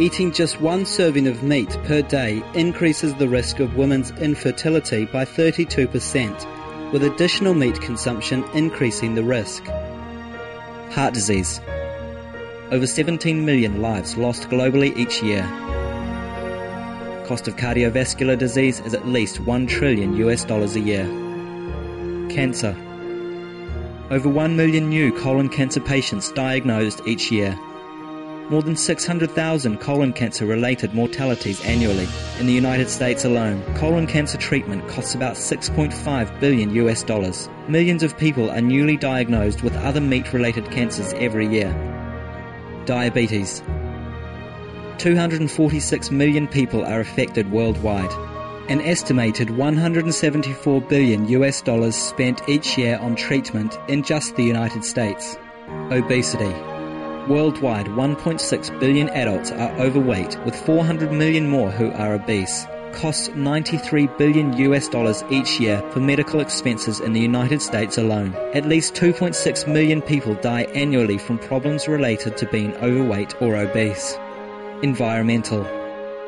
Eating 0.00 0.32
just 0.32 0.60
one 0.60 0.84
serving 0.84 1.28
of 1.28 1.44
meat 1.44 1.68
per 1.84 2.02
day 2.02 2.42
increases 2.52 3.14
the 3.14 3.28
risk 3.28 3.60
of 3.60 3.76
women's 3.76 4.10
infertility 4.10 5.04
by 5.04 5.24
32%, 5.24 6.90
with 6.90 7.04
additional 7.04 7.54
meat 7.54 7.80
consumption 7.80 8.42
increasing 8.54 9.14
the 9.14 9.22
risk. 9.22 9.64
Heart 10.90 11.14
disease. 11.14 11.60
Over 12.72 12.88
17 12.88 13.46
million 13.46 13.80
lives 13.80 14.16
lost 14.16 14.48
globally 14.48 14.96
each 14.96 15.22
year. 15.22 15.44
Cost 17.28 17.46
of 17.46 17.54
cardiovascular 17.54 18.36
disease 18.36 18.80
is 18.80 18.94
at 18.94 19.06
least 19.06 19.38
1 19.38 19.68
trillion 19.68 20.16
US 20.16 20.42
dollars 20.42 20.74
a 20.74 20.80
year. 20.80 21.06
Cancer. 22.28 22.74
Over 24.10 24.30
1 24.30 24.56
million 24.56 24.88
new 24.88 25.12
colon 25.12 25.50
cancer 25.50 25.80
patients 25.80 26.32
diagnosed 26.32 27.02
each 27.04 27.30
year. 27.30 27.54
More 28.48 28.62
than 28.62 28.74
600,000 28.74 29.80
colon 29.80 30.14
cancer 30.14 30.46
related 30.46 30.94
mortalities 30.94 31.62
annually. 31.62 32.08
In 32.40 32.46
the 32.46 32.54
United 32.54 32.88
States 32.88 33.26
alone, 33.26 33.62
colon 33.74 34.06
cancer 34.06 34.38
treatment 34.38 34.88
costs 34.88 35.14
about 35.14 35.36
6.5 35.36 36.40
billion 36.40 36.70
US 36.76 37.02
dollars. 37.02 37.50
Millions 37.68 38.02
of 38.02 38.16
people 38.16 38.50
are 38.50 38.62
newly 38.62 38.96
diagnosed 38.96 39.62
with 39.62 39.76
other 39.76 40.00
meat 40.00 40.32
related 40.32 40.70
cancers 40.70 41.12
every 41.18 41.46
year. 41.46 41.70
Diabetes. 42.86 43.62
246 44.96 46.10
million 46.10 46.48
people 46.48 46.82
are 46.82 47.00
affected 47.00 47.52
worldwide. 47.52 48.37
An 48.68 48.82
estimated 48.82 49.48
174 49.48 50.82
billion 50.82 51.26
US 51.28 51.62
dollars 51.62 51.96
spent 51.96 52.46
each 52.50 52.76
year 52.76 52.98
on 52.98 53.16
treatment 53.16 53.78
in 53.88 54.02
just 54.02 54.36
the 54.36 54.44
United 54.44 54.84
States. 54.84 55.38
Obesity. 55.90 56.52
Worldwide, 57.32 57.86
1.6 57.86 58.78
billion 58.78 59.08
adults 59.08 59.52
are 59.52 59.72
overweight, 59.80 60.38
with 60.44 60.54
400 60.54 61.10
million 61.12 61.48
more 61.48 61.70
who 61.70 61.90
are 61.92 62.12
obese. 62.12 62.66
Costs 62.92 63.30
93 63.34 64.06
billion 64.18 64.52
US 64.58 64.86
dollars 64.86 65.24
each 65.30 65.58
year 65.58 65.80
for 65.90 66.00
medical 66.00 66.40
expenses 66.40 67.00
in 67.00 67.14
the 67.14 67.20
United 67.20 67.62
States 67.62 67.96
alone. 67.96 68.34
At 68.52 68.68
least 68.68 68.92
2.6 68.92 69.66
million 69.66 70.02
people 70.02 70.34
die 70.34 70.64
annually 70.74 71.16
from 71.16 71.38
problems 71.38 71.88
related 71.88 72.36
to 72.36 72.46
being 72.46 72.76
overweight 72.76 73.40
or 73.40 73.56
obese. 73.56 74.18
Environmental. 74.82 75.77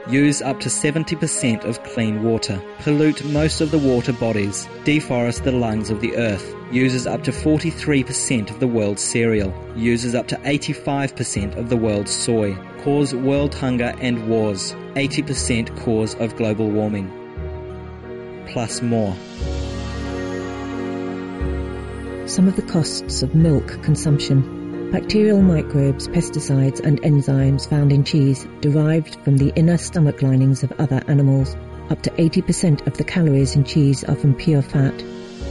Use 0.09 0.41
up 0.41 0.59
to 0.61 0.69
70% 0.69 1.65
of 1.65 1.83
clean 1.83 2.23
water. 2.23 2.61
Pollute 2.79 3.23
most 3.27 3.61
of 3.61 3.71
the 3.71 3.79
water 3.79 4.15
bodies. 4.15 4.67
Deforest 4.85 5.45
the 5.45 5.53
lungs 5.53 5.91
of 5.91 6.01
the 6.01 6.17
earth. 6.17 6.55
Uses 6.73 7.07
up 7.07 7.23
to 7.25 7.31
43% 7.31 8.51
of 8.51 8.61
the 8.61 8.67
world's 8.67 9.03
cereal. 9.03 9.53
Uses 9.77 10.15
up 10.15 10.27
to 10.29 10.37
85% 10.37 11.57
of 11.57 11.69
the 11.69 11.77
world's 11.77 12.11
soy. 12.11 12.57
Cause 12.83 13.15
world 13.15 13.55
hunger 13.55 13.95
and 14.01 14.27
wars. 14.29 14.73
80% 14.95 15.79
cause 15.85 16.15
of 16.15 16.35
global 16.37 16.71
warming. 16.71 17.09
Plus 18.49 18.81
more. 18.81 19.15
Some 22.27 22.49
of 22.49 22.57
the 22.57 22.67
costs 22.67 23.23
of 23.23 23.35
milk 23.35 23.83
consumption. 23.83 24.60
Bacterial 24.91 25.41
microbes, 25.41 26.09
pesticides, 26.09 26.80
and 26.80 27.01
enzymes 27.03 27.68
found 27.68 27.93
in 27.93 28.03
cheese 28.03 28.49
derived 28.61 29.20
from 29.22 29.36
the 29.36 29.53
inner 29.55 29.78
stomach 29.78 30.20
linings 30.20 30.64
of 30.64 30.72
other 30.80 31.01
animals. 31.07 31.57
Up 31.91 32.03
to 32.03 32.11
80% 32.11 32.88
of 32.88 32.97
the 32.97 33.05
calories 33.05 33.55
in 33.55 33.62
cheese 33.62 34.03
are 34.03 34.16
from 34.16 34.34
pure 34.34 34.62
fat. 34.62 35.05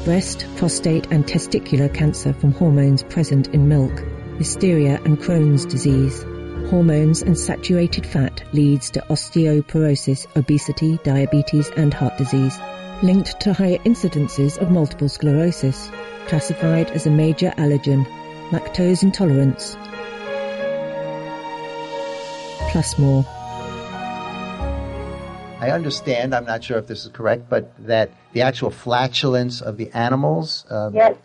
Breast, 0.03 0.45
prostate, 0.57 1.07
and 1.11 1.25
testicular 1.25 1.93
cancer 1.93 2.33
from 2.33 2.51
hormones 2.51 3.03
present 3.03 3.47
in 3.53 3.69
milk. 3.69 4.03
Hysteria 4.37 4.99
and 5.05 5.17
Crohn's 5.17 5.65
disease. 5.65 6.21
Hormones 6.69 7.21
and 7.21 7.37
saturated 7.37 8.05
fat 8.05 8.43
leads 8.51 8.89
to 8.91 8.99
osteoporosis, 9.09 10.27
obesity, 10.35 10.99
diabetes, 11.05 11.69
and 11.77 11.93
heart 11.93 12.17
disease. 12.17 12.59
Linked 13.03 13.39
to 13.39 13.53
higher 13.53 13.77
incidences 13.85 14.57
of 14.57 14.69
multiple 14.69 15.07
sclerosis. 15.07 15.89
Classified 16.27 16.91
as 16.91 17.05
a 17.05 17.09
major 17.09 17.53
allergen 17.57 18.05
lactose 18.51 19.03
intolerance, 19.03 19.75
plus 22.71 22.97
more. 22.97 23.25
I 25.61 25.71
understand, 25.71 26.33
I'm 26.33 26.45
not 26.45 26.63
sure 26.63 26.77
if 26.77 26.87
this 26.87 27.03
is 27.05 27.11
correct, 27.11 27.49
but 27.49 27.71
that 27.85 28.11
the 28.33 28.41
actual 28.41 28.71
flatulence 28.71 29.61
of 29.61 29.77
the 29.77 29.91
animals, 29.91 30.65
um, 30.69 30.95
Yes. 30.95 31.15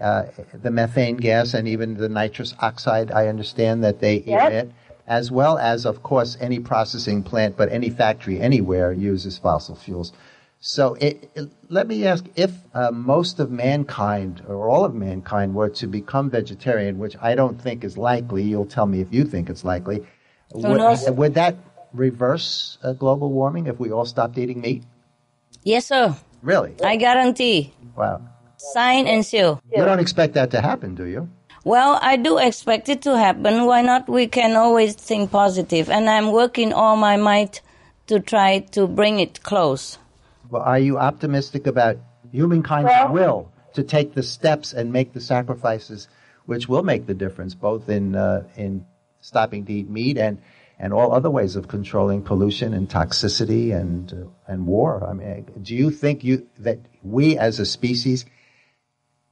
uh, 0.00 0.24
the 0.62 0.70
methane 0.70 1.16
gas 1.16 1.54
and 1.54 1.66
even 1.66 1.96
the 1.96 2.08
nitrous 2.08 2.54
oxide, 2.60 3.10
I 3.10 3.26
understand 3.26 3.82
that 3.84 3.98
they 4.00 4.22
Yes. 4.24 4.46
emit, 4.48 4.70
as 5.08 5.32
well 5.32 5.58
as, 5.58 5.84
of 5.84 6.02
course, 6.04 6.36
any 6.40 6.60
processing 6.60 7.22
plant, 7.24 7.56
but 7.56 7.70
any 7.72 7.90
factory 7.90 8.40
anywhere 8.40 8.92
uses 8.92 9.38
fossil 9.38 9.74
fuels. 9.74 10.12
So 10.60 10.94
it, 10.94 11.30
it- 11.34 11.50
let 11.68 11.88
me 11.88 12.06
ask 12.06 12.24
if 12.36 12.52
uh, 12.74 12.90
most 12.90 13.40
of 13.40 13.50
mankind 13.50 14.42
or 14.46 14.68
all 14.68 14.84
of 14.84 14.94
mankind 14.94 15.54
were 15.54 15.70
to 15.70 15.86
become 15.86 16.28
vegetarian, 16.30 16.98
which 16.98 17.16
I 17.20 17.34
don't 17.34 17.60
think 17.60 17.82
is 17.84 17.96
likely. 17.96 18.42
You'll 18.42 18.66
tell 18.66 18.86
me 18.86 19.00
if 19.00 19.12
you 19.12 19.24
think 19.24 19.48
it's 19.48 19.64
likely. 19.64 20.06
Would, 20.52 20.78
knows? 20.78 21.08
would 21.10 21.34
that 21.34 21.56
reverse 21.92 22.76
uh, 22.82 22.92
global 22.92 23.30
warming 23.32 23.66
if 23.68 23.78
we 23.80 23.90
all 23.90 24.04
stopped 24.04 24.36
eating 24.36 24.60
meat? 24.60 24.82
Yes, 25.62 25.86
sir. 25.86 26.14
Really? 26.42 26.74
I 26.84 26.96
guarantee. 26.96 27.72
Wow. 27.96 28.20
Sign 28.56 29.06
and 29.06 29.24
seal. 29.24 29.62
You 29.74 29.84
don't 29.84 30.00
expect 30.00 30.34
that 30.34 30.50
to 30.50 30.60
happen, 30.60 30.94
do 30.94 31.04
you? 31.06 31.28
Well, 31.64 31.98
I 32.02 32.16
do 32.16 32.38
expect 32.38 32.88
it 32.88 33.02
to 33.02 33.16
happen. 33.16 33.64
Why 33.64 33.82
not? 33.82 34.08
We 34.08 34.26
can 34.26 34.56
always 34.56 34.94
think 34.94 35.30
positive, 35.30 35.88
and 35.88 36.08
I'm 36.10 36.32
working 36.32 36.72
all 36.72 36.96
my 36.96 37.16
might 37.16 37.60
to 38.08 38.18
try 38.18 38.60
to 38.72 38.86
bring 38.86 39.20
it 39.20 39.42
close. 39.42 39.98
Well, 40.50 40.62
are 40.62 40.78
you 40.78 40.98
optimistic 40.98 41.66
about 41.66 41.98
humankind's 42.32 43.12
will 43.12 43.52
to 43.74 43.84
take 43.84 44.14
the 44.14 44.22
steps 44.22 44.72
and 44.72 44.92
make 44.92 45.12
the 45.12 45.20
sacrifices 45.20 46.08
which 46.46 46.68
will 46.68 46.82
make 46.82 47.06
the 47.06 47.14
difference, 47.14 47.54
both 47.54 47.88
in 47.88 48.16
uh, 48.16 48.42
in 48.56 48.84
stopping 49.20 49.64
to 49.66 49.72
eat 49.72 49.88
meat 49.88 50.18
and 50.18 50.38
and 50.78 50.92
all 50.92 51.12
other 51.12 51.30
ways 51.30 51.54
of 51.54 51.68
controlling 51.68 52.22
pollution 52.22 52.74
and 52.74 52.88
toxicity 52.88 53.72
and 53.72 54.12
uh, 54.12 54.52
and 54.52 54.66
war? 54.66 55.06
I 55.08 55.12
mean, 55.12 55.46
do 55.62 55.76
you 55.76 55.90
think 55.90 56.24
you 56.24 56.48
that 56.58 56.80
we 57.02 57.38
as 57.38 57.60
a 57.60 57.66
species 57.66 58.24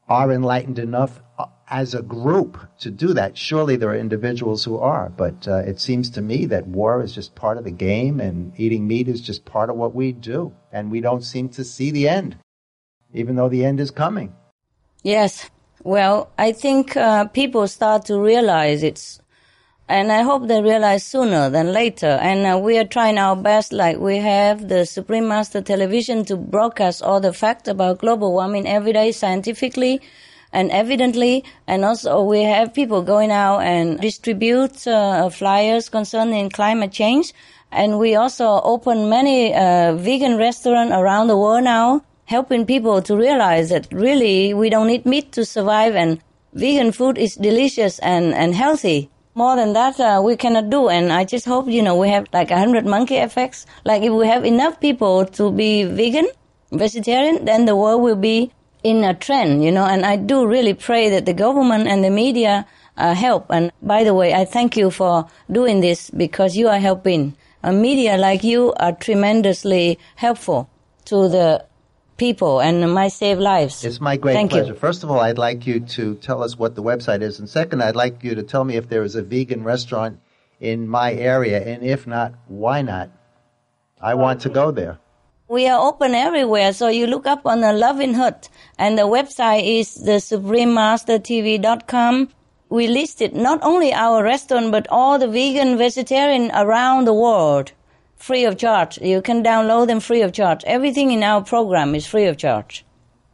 are 0.09 0.33
enlightened 0.33 0.79
enough 0.79 1.21
uh, 1.39 1.47
as 1.69 1.95
a 1.95 2.03
group 2.03 2.59
to 2.81 2.91
do 2.91 3.13
that? 3.15 3.37
Surely 3.37 3.77
there 3.77 3.91
are 3.91 3.97
individuals 3.97 4.65
who 4.65 4.79
are, 4.79 5.11
but 5.11 5.47
uh, 5.47 5.57
it 5.59 5.81
seems 5.81 6.11
to 6.11 6.23
me 6.23 6.47
that 6.47 6.67
war 6.67 7.03
is 7.03 7.15
just 7.15 7.35
part 7.35 7.59
of 7.59 7.65
the 7.65 7.71
game, 7.71 8.21
and 8.21 8.53
eating 8.59 8.87
meat 8.87 9.09
is 9.09 9.21
just 9.21 9.45
part 9.45 9.71
of 9.71 9.77
what 9.77 9.95
we 9.95 10.13
do, 10.13 10.53
and 10.73 10.91
we 10.91 11.01
don't 11.01 11.23
seem 11.23 11.49
to 11.51 11.65
see 11.65 11.91
the 11.91 12.09
end, 12.09 12.37
even 13.13 13.37
though 13.37 13.49
the 13.49 13.65
end 13.65 13.81
is 13.81 13.91
coming. 13.91 14.33
Yes. 15.03 15.51
Well, 15.85 16.31
I 16.37 16.53
think 16.53 16.97
uh, 16.97 17.27
people 17.27 17.69
start 17.69 18.05
to 18.07 18.19
realize 18.19 18.83
it's, 18.83 19.21
and 19.89 20.13
I 20.13 20.23
hope 20.23 20.47
they 20.49 20.61
realize 20.61 21.03
sooner 21.03 21.49
than 21.49 21.73
later. 21.73 22.19
And 22.21 22.47
uh, 22.47 22.59
we 22.59 22.77
are 22.77 22.85
trying 22.85 23.17
our 23.17 23.35
best, 23.35 23.73
like 23.73 23.97
we 23.97 24.19
have 24.19 24.69
the 24.69 24.85
Supreme 24.85 25.27
Master 25.27 25.63
Television 25.63 26.27
to 26.27 26.37
broadcast 26.37 27.03
all 27.03 27.21
the 27.21 27.33
facts 27.33 27.69
about 27.69 27.99
global 28.01 28.33
warming 28.33 28.69
every 28.69 28.93
day 28.93 29.13
scientifically 29.13 30.03
and 30.53 30.71
evidently. 30.71 31.43
And 31.67 31.87
also 31.87 32.23
we 32.23 32.43
have 32.43 32.75
people 32.75 33.01
going 33.01 33.31
out 33.31 33.61
and 33.61 33.99
distribute 33.99 34.87
uh, 34.87 35.31
flyers 35.31 35.89
concerning 35.89 36.51
climate 36.51 36.93
change. 36.93 37.33
And 37.73 37.99
we 37.99 38.15
also 38.15 38.61
open 38.63 39.09
many 39.09 39.55
uh, 39.55 39.95
vegan 39.95 40.37
restaurants 40.37 40.93
around 40.93 41.29
the 41.29 41.37
world 41.37 41.65
now 41.65 42.05
helping 42.27 42.67
people 42.67 43.01
to 43.01 43.17
realize 43.17 43.71
that 43.71 43.91
really 43.91 44.53
we 44.53 44.69
don't 44.69 44.87
need 44.87 45.07
meat 45.07 45.33
to 45.33 45.47
survive 45.47 45.95
and 45.95 46.21
vegan 46.53 46.93
food 46.93 47.17
is 47.17 47.37
delicious 47.37 47.99
and, 48.01 48.35
and 48.35 48.55
healthy. 48.55 49.11
More 49.39 49.55
than 49.55 49.73
that, 49.75 50.01
uh, 50.01 50.21
we 50.21 50.35
cannot 50.35 50.69
do. 50.69 50.89
And 50.89 51.13
I 51.13 51.23
just 51.25 51.47
hope, 51.47 51.69
you 51.69 51.81
know, 51.81 51.95
we 51.95 52.09
have 52.09 52.27
like 52.33 52.51
a 52.51 52.59
hundred 52.59 52.85
monkey 52.85 53.19
effects. 53.19 53.67
Like 53.85 54.03
if 54.03 54.13
we 54.13 54.27
have 54.27 54.45
enough 54.45 54.81
people 54.81 55.27
to 55.27 55.53
be 55.53 55.85
vegan, 55.85 56.27
vegetarian, 56.73 57.45
then 57.45 57.65
the 57.65 57.77
world 57.77 58.03
will 58.03 58.17
be 58.17 58.51
in 58.83 59.05
a 59.05 59.15
trend, 59.15 59.63
you 59.63 59.71
know, 59.71 59.85
and 59.85 60.05
I 60.05 60.17
do 60.17 60.45
really 60.45 60.75
pray 60.75 61.09
that 61.11 61.25
the 61.25 61.35
government 61.35 61.87
and 61.87 62.03
the 62.03 62.11
media 62.11 62.67
uh, 62.97 63.15
help. 63.15 63.47
And 63.49 63.71
by 63.81 64.03
the 64.03 64.13
way, 64.13 64.35
I 64.35 64.45
thank 64.45 64.77
you 64.77 64.91
for 64.91 65.29
doing 65.49 65.83
this 65.83 66.11
because 66.11 66.57
you 66.57 66.67
are 66.67 66.81
helping. 66.81 67.37
A 67.63 67.73
media 67.73 68.17
like 68.17 68.43
you 68.43 68.73
are 68.73 68.91
tremendously 68.91 70.01
helpful 70.17 70.69
to 71.05 71.29
the 71.29 71.65
people 72.19 72.61
and 72.61 72.93
might 72.93 73.13
save 73.13 73.39
lives. 73.39 73.85
It's 73.85 74.01
my 74.01 74.17
great 74.17 74.35
Thank 74.35 74.51
pleasure. 74.51 74.73
You. 74.73 74.79
First 74.79 75.05
of 75.05 75.11
all, 75.11 75.21
I'd 75.21 75.39
like 75.39 75.67
you 75.67 75.81
to 75.81 76.17
tell 76.17 76.43
us 76.43 76.59
what 76.59 76.75
the 76.75 76.83
website 76.83 77.23
is. 77.23 77.39
And 77.39 77.49
second, 77.49 77.83
I'd 77.83 77.97
like 77.97 78.23
you 78.23 78.35
to 78.35 78.43
tell 78.43 78.65
me 78.65 78.77
if 78.77 78.89
there 78.89 79.03
is 79.03 79.15
a 79.15 79.23
vegan 79.23 79.65
restaurant 79.65 80.21
in 80.61 80.87
my 80.87 81.15
area. 81.15 81.65
And 81.65 81.83
if 81.83 82.07
not, 82.07 82.35
why 82.49 82.83
not? 82.83 83.09
I 84.01 84.15
want 84.15 84.43
to 84.43 84.51
go 84.51 84.71
there. 84.71 84.99
We 85.49 85.67
are 85.67 85.81
open 85.81 86.15
everywhere, 86.15 86.75
so 86.75 86.89
you 86.89 87.07
look 87.07 87.27
up 87.27 87.47
on 87.47 87.63
the 87.63 87.73
Loving 87.73 88.13
Hut, 88.13 88.51
and 88.79 88.99
the 88.99 89.07
website 89.07 89.65
is 89.65 89.95
the 89.95 90.21
suprememastertv.com. 90.21 92.29
We 92.69 92.87
listed 92.87 93.35
not 93.35 93.59
only 93.63 93.95
our 93.95 94.23
restaurant, 94.23 94.73
but 94.73 94.87
all 94.91 95.19
the 95.19 95.27
vegan, 95.27 95.79
vegetarian 95.79 96.51
around 96.53 97.07
the 97.07 97.15
world, 97.15 97.73
free 98.19 98.45
of 98.45 98.59
charge. 98.59 98.99
You 98.99 99.23
can 99.23 99.43
download 99.43 99.87
them 99.87 100.01
free 100.01 100.23
of 100.23 100.33
charge. 100.33 100.65
Everything 100.65 101.11
in 101.11 101.23
our 101.23 101.43
program 101.43 101.95
is 101.95 102.07
free 102.07 102.27
of 102.27 102.37
charge. 102.37 102.85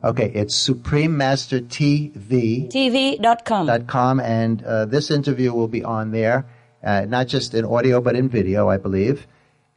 Okay, 0.02 0.30
it's 0.34 0.54
Supreme 0.54 1.16
Master 1.16 1.60
TV. 1.60 2.70
TV.com. 2.70 3.66
Dot 3.66 3.86
com, 3.86 4.20
and 4.20 4.62
uh, 4.62 4.84
this 4.84 5.10
interview 5.10 5.52
will 5.54 5.68
be 5.68 5.82
on 5.82 6.10
there, 6.10 6.44
uh, 6.82 7.06
not 7.08 7.26
just 7.26 7.54
in 7.54 7.64
audio, 7.64 8.02
but 8.02 8.14
in 8.14 8.28
video, 8.28 8.68
I 8.68 8.76
believe. 8.76 9.26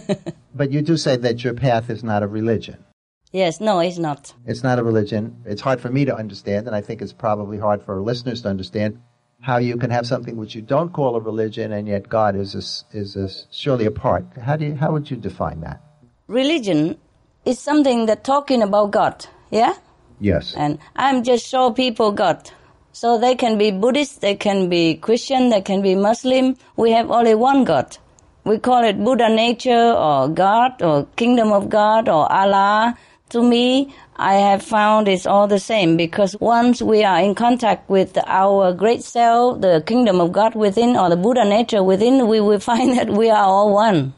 but 0.54 0.70
you 0.70 0.82
do 0.82 0.96
say 0.96 1.16
that 1.16 1.42
your 1.44 1.54
path 1.54 1.90
is 1.90 2.04
not 2.04 2.22
a 2.22 2.26
religion. 2.26 2.84
Yes, 3.32 3.60
no, 3.60 3.78
it's 3.80 3.98
not. 3.98 4.32
It's 4.46 4.62
not 4.62 4.78
a 4.78 4.82
religion. 4.82 5.42
It's 5.44 5.60
hard 5.60 5.80
for 5.80 5.90
me 5.90 6.06
to 6.06 6.16
understand, 6.16 6.66
and 6.66 6.74
I 6.74 6.80
think 6.80 7.02
it's 7.02 7.12
probably 7.12 7.58
hard 7.58 7.82
for 7.82 8.00
listeners 8.00 8.42
to 8.42 8.48
understand 8.48 9.00
how 9.40 9.58
you 9.58 9.76
can 9.76 9.90
have 9.90 10.06
something 10.06 10.36
which 10.36 10.54
you 10.54 10.62
don't 10.62 10.92
call 10.92 11.16
a 11.16 11.20
religion, 11.20 11.72
and 11.72 11.86
yet 11.86 12.08
God 12.08 12.34
is 12.36 12.54
a, 12.54 12.96
is 12.96 13.16
a, 13.16 13.28
surely 13.50 13.86
a 13.86 13.90
part. 13.90 14.24
How 14.42 14.56
do 14.56 14.66
you, 14.66 14.74
how 14.74 14.92
would 14.92 15.10
you 15.10 15.16
define 15.16 15.60
that? 15.60 15.80
Religion 16.26 16.98
is 17.44 17.58
something 17.58 18.06
that 18.06 18.24
talking 18.24 18.62
about 18.62 18.90
God. 18.90 19.26
Yeah. 19.50 19.74
Yes. 20.20 20.54
And 20.56 20.78
I'm 20.96 21.22
just 21.22 21.46
show 21.46 21.70
people 21.70 22.12
God. 22.12 22.50
So 22.92 23.16
they 23.18 23.36
can 23.36 23.58
be 23.58 23.70
Buddhist, 23.70 24.20
they 24.20 24.34
can 24.34 24.68
be 24.68 24.96
Christian, 24.96 25.50
they 25.50 25.60
can 25.60 25.82
be 25.82 25.94
Muslim. 25.94 26.56
We 26.76 26.90
have 26.92 27.10
only 27.10 27.34
one 27.34 27.64
God. 27.64 27.96
We 28.44 28.58
call 28.58 28.82
it 28.82 29.02
Buddha 29.02 29.28
nature 29.28 29.92
or 29.92 30.28
God 30.28 30.82
or 30.82 31.06
Kingdom 31.14 31.52
of 31.52 31.68
God 31.68 32.08
or 32.08 32.30
Allah. 32.32 32.98
To 33.30 33.42
me, 33.42 33.94
I 34.16 34.34
have 34.34 34.62
found 34.62 35.06
it's 35.06 35.26
all 35.26 35.46
the 35.46 35.60
same 35.60 35.96
because 35.96 36.34
once 36.40 36.80
we 36.80 37.04
are 37.04 37.20
in 37.20 37.34
contact 37.34 37.88
with 37.90 38.16
our 38.26 38.72
great 38.72 39.04
self, 39.04 39.60
the 39.60 39.82
Kingdom 39.86 40.20
of 40.20 40.32
God 40.32 40.54
within 40.54 40.96
or 40.96 41.10
the 41.10 41.16
Buddha 41.16 41.44
nature 41.44 41.82
within, 41.82 42.26
we 42.26 42.40
will 42.40 42.60
find 42.70 42.96
that 42.96 43.10
we 43.10 43.28
are 43.28 43.44
all 43.44 43.74
one. 43.74 44.14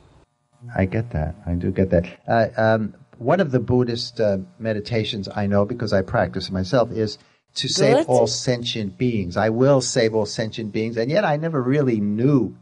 I 0.77 0.85
get 0.85 1.11
that. 1.11 1.35
I 1.47 1.55
do 1.55 1.71
get 1.73 1.91
that. 1.91 2.07
Uh, 2.29 2.49
um, 2.57 2.95
one 3.19 3.41
of 3.41 3.51
the 3.51 3.61
Buddhist 3.61 4.21
uh, 4.21 4.39
meditations 4.59 5.29
I 5.35 5.47
know 5.47 5.65
because 5.65 5.93
I 5.93 6.03
practice 6.03 6.51
myself 6.51 6.93
is 6.93 7.19
to 7.57 7.67
Good. 7.67 7.75
save 7.75 8.09
all 8.09 8.27
sentient 8.27 8.97
beings. 8.97 9.37
I 9.37 9.51
will 9.51 9.81
save 9.81 10.15
all 10.15 10.27
sentient 10.27 10.73
beings, 10.73 10.97
and 10.97 11.11
yet 11.11 11.25
I 11.25 11.37
never 11.37 11.61
really 11.61 12.01
knew 12.01 12.57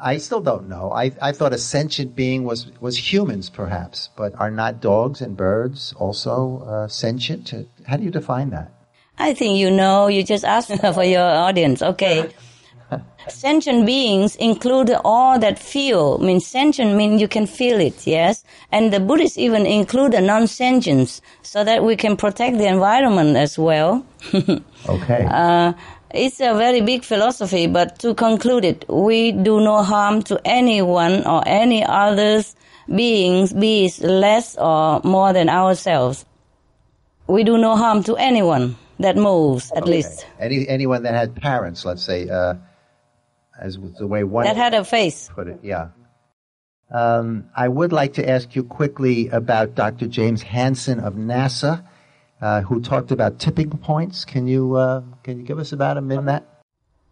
I 0.00 0.18
still 0.18 0.40
don't 0.40 0.68
know. 0.68 0.92
I, 0.92 1.10
I 1.20 1.32
thought 1.32 1.52
a 1.52 1.58
sentient 1.58 2.14
being 2.14 2.44
was, 2.44 2.70
was 2.80 3.12
humans, 3.12 3.50
perhaps, 3.50 4.10
but 4.16 4.32
are 4.38 4.50
not 4.50 4.80
dogs 4.80 5.20
and 5.20 5.36
birds 5.36 5.92
also 5.98 6.62
uh, 6.66 6.88
sentient? 6.88 7.52
How 7.86 7.96
do 7.96 8.04
you 8.04 8.10
define 8.10 8.50
that? 8.50 8.72
I 9.18 9.34
think 9.34 9.58
you 9.58 9.70
know. 9.70 10.06
You 10.06 10.22
just 10.22 10.44
asked 10.44 10.70
for 10.94 11.02
your 11.02 11.28
audience. 11.28 11.82
Okay. 11.82 12.30
sentient 13.28 13.86
beings 13.86 14.36
include 14.36 14.90
all 15.04 15.38
that 15.40 15.58
feel. 15.58 16.18
I 16.20 16.24
mean, 16.24 16.40
sentient 16.40 16.94
means 16.94 17.20
you 17.20 17.28
can 17.28 17.46
feel 17.46 17.80
it, 17.80 18.06
yes? 18.06 18.44
And 18.70 18.92
the 18.92 19.00
Buddhists 19.00 19.36
even 19.36 19.66
include 19.66 20.12
the 20.12 20.20
non-sentience 20.20 21.20
so 21.42 21.64
that 21.64 21.82
we 21.84 21.96
can 21.96 22.16
protect 22.16 22.58
the 22.58 22.66
environment 22.66 23.36
as 23.36 23.58
well. 23.58 24.06
okay. 24.88 25.26
Uh, 25.28 25.72
it's 26.12 26.40
a 26.40 26.54
very 26.54 26.80
big 26.80 27.04
philosophy, 27.04 27.66
but 27.66 27.98
to 28.00 28.14
conclude 28.14 28.64
it, 28.64 28.84
we 28.88 29.32
do 29.32 29.60
no 29.60 29.82
harm 29.82 30.22
to 30.24 30.40
anyone 30.44 31.26
or 31.26 31.42
any 31.46 31.84
others 31.84 32.56
beings, 32.88 33.52
be 33.52 33.86
it 33.86 34.00
less 34.00 34.56
or 34.56 35.00
more 35.04 35.32
than 35.32 35.48
ourselves. 35.48 36.24
We 37.26 37.44
do 37.44 37.58
no 37.58 37.76
harm 37.76 38.02
to 38.04 38.16
anyone 38.16 38.76
that 38.98 39.16
moves, 39.16 39.70
at 39.72 39.82
okay. 39.82 39.90
least. 39.90 40.26
Any 40.38 40.66
anyone 40.66 41.02
that 41.02 41.14
had 41.14 41.36
parents, 41.36 41.84
let's 41.84 42.02
say, 42.02 42.28
uh, 42.28 42.54
as 43.60 43.78
the 43.98 44.06
way 44.06 44.24
one 44.24 44.44
that 44.44 44.56
had 44.56 44.74
a 44.74 44.84
face. 44.84 45.28
Put 45.34 45.48
it, 45.48 45.60
yeah. 45.62 45.88
Um, 46.90 47.50
I 47.54 47.68
would 47.68 47.92
like 47.92 48.14
to 48.14 48.26
ask 48.26 48.56
you 48.56 48.64
quickly 48.64 49.28
about 49.28 49.74
Dr. 49.74 50.06
James 50.06 50.40
Hansen 50.40 51.00
of 51.00 51.14
NASA 51.14 51.84
uh, 52.40 52.60
who 52.62 52.80
talked 52.80 53.10
about 53.10 53.38
tipping 53.38 53.70
points. 53.70 54.24
Can 54.24 54.46
you 54.46 54.76
uh, 54.76 55.02
can 55.22 55.38
you 55.38 55.44
give 55.44 55.58
us 55.58 55.72
about 55.72 56.02
minute 56.02 56.18
on 56.18 56.26
that? 56.26 56.44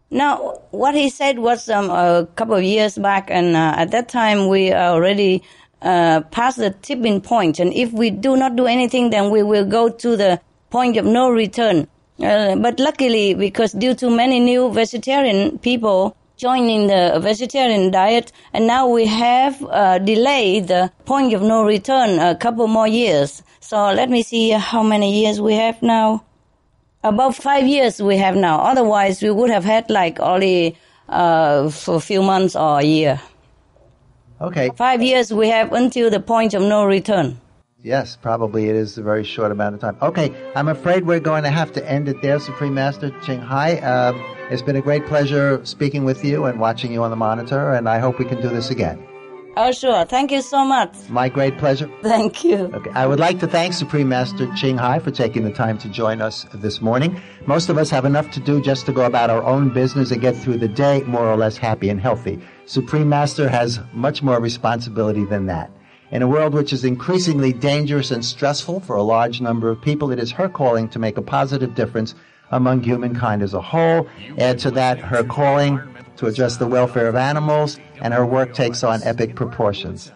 Now, 0.09 0.61
what 0.71 0.95
he 0.95 1.09
said 1.09 1.39
was 1.39 1.69
um, 1.69 1.89
a 1.89 2.27
couple 2.35 2.55
of 2.55 2.63
years 2.63 2.97
back, 2.97 3.29
and 3.29 3.55
uh, 3.55 3.73
at 3.75 3.91
that 3.91 4.07
time 4.07 4.47
we 4.47 4.73
already 4.73 5.43
uh, 5.81 6.21
passed 6.31 6.57
the 6.57 6.71
tipping 6.71 7.19
point, 7.19 7.59
and 7.59 7.73
if 7.73 7.91
we 7.91 8.09
do 8.09 8.37
not 8.37 8.55
do 8.55 8.67
anything, 8.67 9.09
then 9.09 9.31
we 9.31 9.43
will 9.43 9.65
go 9.65 9.89
to 9.89 10.15
the 10.15 10.39
point 10.69 10.95
of 10.97 11.05
no 11.05 11.29
return. 11.29 11.87
Uh, 12.19 12.55
but 12.55 12.79
luckily, 12.79 13.33
because 13.33 13.73
due 13.73 13.93
to 13.93 14.09
many 14.09 14.39
new 14.39 14.71
vegetarian 14.71 15.59
people 15.59 16.15
joining 16.37 16.87
the 16.87 17.19
vegetarian 17.21 17.91
diet, 17.91 18.31
and 18.53 18.67
now 18.67 18.87
we 18.87 19.05
have 19.05 19.61
uh, 19.63 19.97
delayed 19.99 20.67
the 20.67 20.91
point 21.05 21.33
of 21.33 21.41
no 21.41 21.63
return 21.63 22.19
a 22.19 22.35
couple 22.35 22.67
more 22.67 22.87
years. 22.87 23.43
So 23.59 23.91
let 23.91 24.09
me 24.09 24.23
see 24.23 24.51
how 24.51 24.83
many 24.83 25.21
years 25.21 25.41
we 25.41 25.55
have 25.55 25.81
now. 25.81 26.23
About 27.03 27.35
five 27.35 27.67
years 27.67 28.01
we 28.01 28.17
have 28.17 28.35
now. 28.35 28.59
Otherwise, 28.59 29.21
we 29.21 29.31
would 29.31 29.49
have 29.49 29.65
had 29.65 29.89
like 29.89 30.19
only 30.19 30.77
uh, 31.09 31.69
for 31.69 31.95
a 31.95 31.99
few 31.99 32.21
months 32.21 32.55
or 32.55 32.79
a 32.79 32.83
year. 32.83 33.21
Okay. 34.39 34.69
Five 34.75 35.01
years 35.01 35.33
we 35.33 35.49
have 35.49 35.73
until 35.73 36.09
the 36.09 36.19
point 36.19 36.53
of 36.53 36.61
no 36.61 36.85
return. 36.85 37.39
Yes, 37.81 38.17
probably 38.21 38.69
it 38.69 38.75
is 38.75 38.97
a 38.97 39.03
very 39.03 39.23
short 39.23 39.51
amount 39.51 39.75
of 39.75 39.81
time. 39.81 39.97
Okay, 40.01 40.33
I'm 40.55 40.67
afraid 40.67 41.05
we're 41.05 41.19
going 41.19 41.43
to 41.43 41.49
have 41.49 41.71
to 41.73 41.89
end 41.89 42.09
it 42.09 42.21
there, 42.21 42.39
Supreme 42.39 42.73
Master 42.73 43.11
Ching 43.23 43.39
Hai. 43.39 43.77
Um, 43.79 44.36
it's 44.49 44.61
been 44.61 44.75
a 44.75 44.81
great 44.81 45.05
pleasure 45.05 45.65
speaking 45.65 46.05
with 46.05 46.23
you 46.23 46.45
and 46.45 46.59
watching 46.59 46.91
you 46.91 47.03
on 47.03 47.09
the 47.09 47.15
monitor, 47.15 47.71
and 47.71 47.89
I 47.89 47.99
hope 47.99 48.19
we 48.19 48.25
can 48.25 48.41
do 48.41 48.49
this 48.49 48.69
again. 48.69 49.05
Oh, 49.59 49.71
sure. 49.71 50.05
Thank 50.05 50.31
you 50.31 50.43
so 50.43 50.63
much. 50.63 51.09
My 51.09 51.29
great 51.29 51.57
pleasure. 51.57 51.89
Thank 52.03 52.43
you. 52.43 52.69
Okay. 52.75 52.91
I 52.91 53.07
would 53.07 53.19
like 53.19 53.39
to 53.39 53.47
thank 53.47 53.73
Supreme 53.73 54.07
Master 54.07 54.47
Ching 54.53 54.77
Hai 54.77 54.99
for 54.99 55.09
taking 55.09 55.43
the 55.43 55.51
time 55.51 55.79
to 55.79 55.89
join 55.89 56.21
us 56.21 56.45
this 56.53 56.79
morning. 56.79 57.19
Most 57.47 57.67
of 57.69 57.77
us 57.79 57.89
have 57.89 58.05
enough 58.05 58.29
to 58.31 58.39
do 58.39 58.61
just 58.61 58.85
to 58.85 58.93
go 58.93 59.05
about 59.05 59.31
our 59.31 59.43
own 59.43 59.73
business 59.73 60.11
and 60.11 60.21
get 60.21 60.37
through 60.37 60.57
the 60.57 60.67
day 60.67 61.01
more 61.07 61.25
or 61.25 61.35
less 61.35 61.57
happy 61.57 61.89
and 61.89 61.99
healthy. 61.99 62.39
Supreme 62.67 63.09
Master 63.09 63.49
has 63.49 63.79
much 63.93 64.21
more 64.21 64.39
responsibility 64.39 65.25
than 65.25 65.47
that. 65.47 65.71
In 66.11 66.21
a 66.21 66.27
world 66.27 66.53
which 66.53 66.71
is 66.71 66.85
increasingly 66.85 67.51
dangerous 67.51 68.11
and 68.11 68.23
stressful 68.23 68.81
for 68.81 68.95
a 68.95 69.01
large 69.01 69.41
number 69.41 69.69
of 69.69 69.81
people, 69.81 70.11
it 70.11 70.19
is 70.19 70.31
her 70.31 70.47
calling 70.47 70.87
to 70.89 70.99
make 70.99 71.17
a 71.17 71.21
positive 71.21 71.73
difference 71.73 72.13
among 72.51 72.83
humankind 72.83 73.41
as 73.41 73.53
a 73.53 73.61
whole. 73.61 74.07
Add 74.37 74.59
to 74.59 74.71
that 74.71 74.99
her 74.99 75.23
calling 75.23 75.79
to 76.17 76.27
address 76.27 76.57
the 76.57 76.67
welfare 76.67 77.07
of 77.07 77.15
animals, 77.15 77.79
and 78.01 78.13
her 78.13 78.25
work 78.25 78.53
takes 78.53 78.83
on 78.83 79.01
epic 79.03 79.35
proportions. 79.35 80.11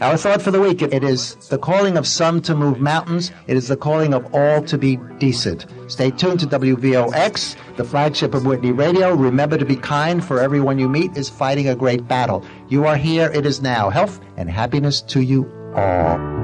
Our 0.00 0.16
thought 0.16 0.42
for 0.42 0.50
the 0.50 0.60
week 0.60 0.82
it 0.82 1.04
is 1.04 1.36
the 1.50 1.58
calling 1.58 1.96
of 1.96 2.04
some 2.04 2.42
to 2.42 2.54
move 2.56 2.80
mountains, 2.80 3.30
it 3.46 3.56
is 3.56 3.68
the 3.68 3.76
calling 3.76 4.12
of 4.12 4.34
all 4.34 4.60
to 4.62 4.76
be 4.76 4.96
decent. 5.18 5.66
Stay 5.86 6.10
tuned 6.10 6.40
to 6.40 6.46
WVOX, 6.46 7.56
the 7.76 7.84
flagship 7.84 8.34
of 8.34 8.44
Whitney 8.44 8.72
Radio. 8.72 9.14
Remember 9.14 9.56
to 9.56 9.64
be 9.64 9.76
kind, 9.76 10.24
for 10.24 10.40
everyone 10.40 10.80
you 10.80 10.88
meet 10.88 11.16
is 11.16 11.28
fighting 11.28 11.68
a 11.68 11.76
great 11.76 12.08
battle. 12.08 12.44
You 12.68 12.86
are 12.86 12.96
here, 12.96 13.30
it 13.32 13.46
is 13.46 13.62
now. 13.62 13.88
Health 13.88 14.18
and 14.36 14.50
happiness 14.50 15.00
to 15.02 15.20
you 15.20 15.48
all. 15.76 16.43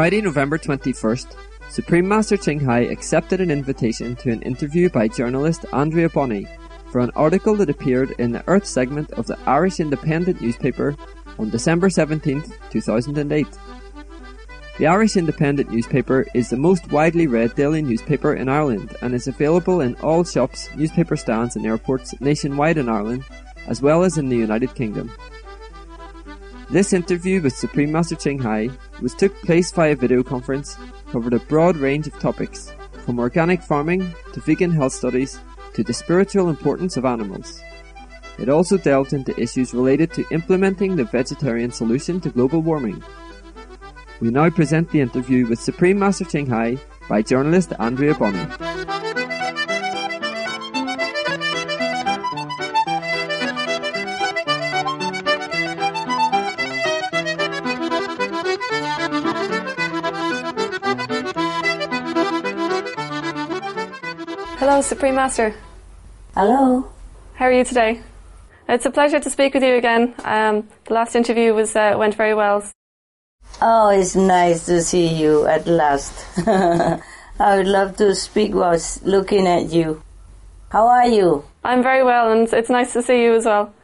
Friday, 0.00 0.22
November 0.22 0.56
21st, 0.56 1.36
Supreme 1.68 2.08
Master 2.08 2.38
Ching 2.38 2.58
Hai 2.58 2.86
accepted 2.86 3.38
an 3.38 3.50
invitation 3.50 4.16
to 4.16 4.30
an 4.30 4.40
interview 4.40 4.88
by 4.88 5.06
journalist 5.06 5.66
Andrea 5.74 6.08
Bonnie 6.08 6.46
for 6.90 7.02
an 7.02 7.10
article 7.14 7.54
that 7.56 7.68
appeared 7.68 8.12
in 8.12 8.32
the 8.32 8.42
Earth 8.46 8.64
segment 8.64 9.12
of 9.12 9.26
the 9.26 9.38
Irish 9.44 9.78
Independent 9.78 10.40
newspaper 10.40 10.96
on 11.38 11.50
December 11.50 11.90
17th, 11.90 12.50
2008. 12.70 13.46
The 14.78 14.86
Irish 14.86 15.16
Independent 15.18 15.70
newspaper 15.70 16.26
is 16.32 16.48
the 16.48 16.56
most 16.56 16.90
widely 16.90 17.26
read 17.26 17.54
daily 17.54 17.82
newspaper 17.82 18.34
in 18.34 18.48
Ireland 18.48 18.96
and 19.02 19.12
is 19.12 19.28
available 19.28 19.82
in 19.82 19.96
all 19.96 20.24
shops, 20.24 20.70
newspaper 20.74 21.18
stands 21.18 21.56
and 21.56 21.66
airports 21.66 22.18
nationwide 22.22 22.78
in 22.78 22.88
Ireland, 22.88 23.22
as 23.66 23.82
well 23.82 24.02
as 24.04 24.16
in 24.16 24.30
the 24.30 24.36
United 24.38 24.74
Kingdom. 24.74 25.12
This 26.70 26.92
interview 26.92 27.42
with 27.42 27.56
Supreme 27.56 27.90
Master 27.90 28.14
Ching 28.14 28.38
Hai, 28.38 28.66
which 29.00 29.16
took 29.16 29.34
place 29.42 29.72
via 29.72 29.96
video 29.96 30.22
conference, 30.22 30.78
covered 31.10 31.32
a 31.32 31.40
broad 31.40 31.76
range 31.76 32.06
of 32.06 32.16
topics, 32.20 32.72
from 33.04 33.18
organic 33.18 33.60
farming 33.60 34.14
to 34.32 34.40
vegan 34.40 34.70
health 34.70 34.92
studies 34.92 35.40
to 35.74 35.82
the 35.82 35.92
spiritual 35.92 36.48
importance 36.48 36.96
of 36.96 37.04
animals. 37.04 37.60
It 38.38 38.48
also 38.48 38.76
delved 38.76 39.14
into 39.14 39.38
issues 39.40 39.74
related 39.74 40.12
to 40.12 40.24
implementing 40.30 40.94
the 40.94 41.06
vegetarian 41.06 41.72
solution 41.72 42.20
to 42.20 42.30
global 42.30 42.60
warming. 42.60 43.02
We 44.20 44.30
now 44.30 44.48
present 44.48 44.90
the 44.90 45.00
interview 45.00 45.48
with 45.48 45.58
Supreme 45.58 45.98
Master 45.98 46.24
Ching 46.24 46.46
Hai 46.46 46.78
by 47.08 47.22
journalist 47.22 47.72
Andrea 47.80 48.14
Bonnie. 48.14 48.46
Hello, 64.70 64.82
Supreme 64.82 65.16
Master. 65.16 65.52
Hello. 66.32 66.86
How 67.34 67.46
are 67.46 67.52
you 67.52 67.64
today? 67.64 68.02
It's 68.68 68.86
a 68.86 68.90
pleasure 68.92 69.18
to 69.18 69.28
speak 69.28 69.52
with 69.52 69.64
you 69.64 69.74
again. 69.74 70.14
Um, 70.24 70.68
the 70.84 70.94
last 70.94 71.16
interview 71.16 71.52
was 71.54 71.74
uh, 71.74 71.96
went 71.98 72.14
very 72.14 72.34
well. 72.34 72.62
Oh, 73.60 73.88
it's 73.88 74.14
nice 74.14 74.66
to 74.66 74.80
see 74.80 75.08
you 75.08 75.44
at 75.46 75.66
last. 75.66 76.14
I 76.46 77.56
would 77.56 77.66
love 77.66 77.96
to 77.96 78.14
speak 78.14 78.54
while 78.54 78.78
looking 79.02 79.48
at 79.48 79.72
you. 79.72 80.04
How 80.68 80.86
are 80.86 81.08
you? 81.08 81.42
I'm 81.64 81.82
very 81.82 82.04
well, 82.04 82.30
and 82.30 82.46
it's 82.52 82.70
nice 82.70 82.92
to 82.92 83.02
see 83.02 83.24
you 83.24 83.34
as 83.34 83.46
well. 83.46 83.74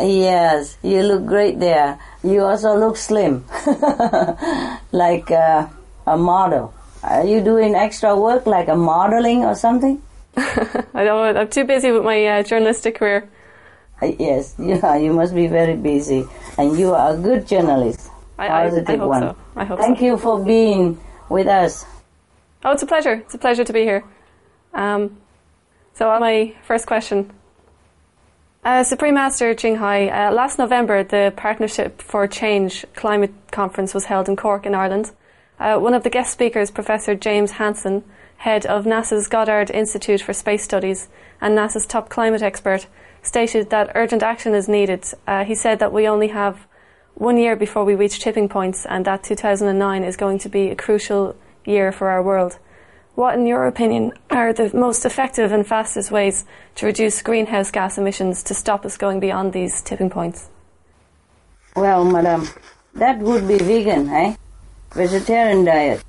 Yes, 0.00 0.76
you 0.82 1.04
look 1.04 1.24
great 1.24 1.60
there. 1.60 2.00
You 2.24 2.42
also 2.42 2.76
look 2.76 2.96
slim, 2.96 3.44
like 4.90 5.30
uh, 5.30 5.68
a 6.04 6.16
model. 6.16 6.74
Are 7.04 7.24
you 7.24 7.40
doing 7.40 7.76
extra 7.76 8.16
work, 8.16 8.44
like 8.44 8.66
a 8.66 8.74
modeling 8.74 9.44
or 9.44 9.54
something? 9.54 10.02
I 10.94 11.04
don't. 11.04 11.36
I'm 11.36 11.48
too 11.48 11.64
busy 11.64 11.90
with 11.92 12.04
my 12.04 12.24
uh, 12.26 12.42
journalistic 12.42 12.96
career. 12.96 13.28
Uh, 14.02 14.12
Yes, 14.18 14.54
yeah, 14.58 14.96
you 14.96 15.12
must 15.12 15.34
be 15.34 15.46
very 15.46 15.76
busy, 15.76 16.24
and 16.58 16.78
you 16.78 16.92
are 16.92 17.14
a 17.14 17.16
good 17.16 17.46
journalist. 17.46 18.10
I, 18.38 18.48
I, 18.48 18.66
I 18.66 18.96
hope 18.96 19.08
one. 19.08 19.22
so. 19.22 19.36
I 19.56 19.64
hope 19.64 19.78
Thank 19.78 19.98
so. 19.98 20.04
you 20.04 20.18
for 20.18 20.44
being 20.44 21.00
with 21.30 21.46
us. 21.46 21.86
Oh, 22.64 22.72
it's 22.72 22.82
a 22.82 22.86
pleasure. 22.86 23.14
It's 23.14 23.34
a 23.34 23.38
pleasure 23.38 23.64
to 23.64 23.72
be 23.72 23.82
here. 23.82 24.04
Um, 24.74 25.16
so, 25.94 26.10
on 26.10 26.20
my 26.20 26.54
first 26.66 26.86
question. 26.86 27.32
Uh, 28.66 28.82
Supreme 28.82 29.14
Master 29.14 29.54
Ching 29.54 29.76
Hai, 29.76 30.08
uh, 30.08 30.32
last 30.32 30.58
November 30.58 31.04
the 31.04 31.32
Partnership 31.36 32.02
for 32.02 32.26
Change 32.26 32.84
Climate 32.96 33.32
Conference 33.52 33.94
was 33.94 34.06
held 34.06 34.28
in 34.28 34.34
Cork 34.34 34.66
in 34.66 34.74
Ireland. 34.74 35.12
Uh, 35.60 35.78
one 35.78 35.94
of 35.94 36.02
the 36.02 36.10
guest 36.10 36.32
speakers, 36.32 36.70
Professor 36.72 37.14
James 37.14 37.52
Hansen, 37.52 38.02
head 38.38 38.66
of 38.66 38.84
NASA's 38.84 39.28
Goddard 39.28 39.70
Institute 39.70 40.20
for 40.20 40.32
Space 40.32 40.62
Studies 40.62 41.08
and 41.40 41.56
NASA's 41.56 41.86
top 41.86 42.08
climate 42.08 42.42
expert, 42.42 42.86
stated 43.22 43.70
that 43.70 43.92
urgent 43.94 44.22
action 44.22 44.54
is 44.54 44.68
needed. 44.68 45.04
Uh, 45.26 45.44
he 45.44 45.54
said 45.54 45.78
that 45.78 45.92
we 45.92 46.06
only 46.06 46.28
have 46.28 46.66
one 47.14 47.36
year 47.36 47.56
before 47.56 47.84
we 47.84 47.94
reach 47.94 48.20
tipping 48.20 48.48
points 48.48 48.86
and 48.86 49.04
that 49.04 49.24
2009 49.24 50.04
is 50.04 50.16
going 50.16 50.38
to 50.38 50.48
be 50.48 50.68
a 50.68 50.76
crucial 50.76 51.34
year 51.64 51.90
for 51.90 52.08
our 52.10 52.22
world. 52.22 52.58
What, 53.14 53.34
in 53.34 53.46
your 53.46 53.66
opinion, 53.66 54.12
are 54.30 54.52
the 54.52 54.70
most 54.76 55.06
effective 55.06 55.50
and 55.50 55.66
fastest 55.66 56.10
ways 56.10 56.44
to 56.74 56.86
reduce 56.86 57.22
greenhouse 57.22 57.70
gas 57.70 57.96
emissions 57.96 58.42
to 58.44 58.54
stop 58.54 58.84
us 58.84 58.98
going 58.98 59.20
beyond 59.20 59.54
these 59.54 59.80
tipping 59.80 60.10
points? 60.10 60.50
Well, 61.74 62.04
madam, 62.04 62.46
that 62.94 63.18
would 63.18 63.48
be 63.48 63.58
vegan, 63.58 64.08
eh? 64.10 64.36
Vegetarian 64.92 65.64
diet 65.64 66.05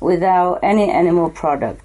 without 0.00 0.58
any 0.62 0.90
animal 0.90 1.30
product. 1.30 1.84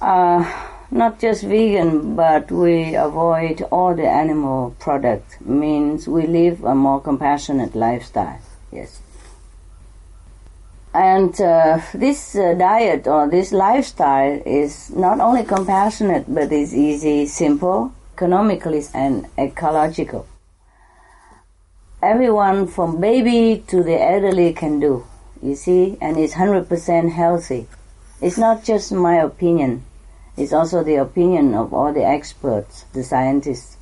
Uh, 0.00 0.44
not 0.90 1.18
just 1.18 1.42
vegan, 1.42 2.14
but 2.14 2.50
we 2.50 2.94
avoid 2.94 3.62
all 3.70 3.94
the 3.94 4.08
animal 4.08 4.74
product. 4.78 5.40
Means 5.40 6.06
we 6.06 6.26
live 6.26 6.64
a 6.64 6.74
more 6.74 7.00
compassionate 7.00 7.74
lifestyle. 7.74 8.40
Yes. 8.72 9.00
And 10.94 11.38
uh, 11.40 11.80
this 11.92 12.34
uh, 12.34 12.54
diet 12.54 13.06
or 13.06 13.28
this 13.28 13.52
lifestyle 13.52 14.40
is 14.46 14.90
not 14.90 15.20
only 15.20 15.44
compassionate, 15.44 16.24
but 16.32 16.50
is 16.50 16.74
easy, 16.74 17.26
simple, 17.26 17.92
economically, 18.14 18.82
and 18.94 19.26
ecological. 19.38 20.26
Everyone 22.02 22.66
from 22.66 23.00
baby 23.00 23.62
to 23.66 23.82
the 23.82 24.00
elderly 24.00 24.52
can 24.54 24.80
do, 24.80 25.04
you 25.42 25.54
see, 25.54 25.96
and 26.00 26.16
it's 26.16 26.34
100% 26.34 27.12
healthy. 27.12 27.66
It's 28.20 28.38
not 28.38 28.64
just 28.64 28.92
my 28.92 29.16
opinion, 29.16 29.84
it's 30.38 30.52
also 30.52 30.84
the 30.84 30.96
opinion 30.96 31.54
of 31.54 31.74
all 31.74 31.92
the 31.92 32.04
experts, 32.04 32.84
the 32.92 33.02
scientists, 33.02 33.76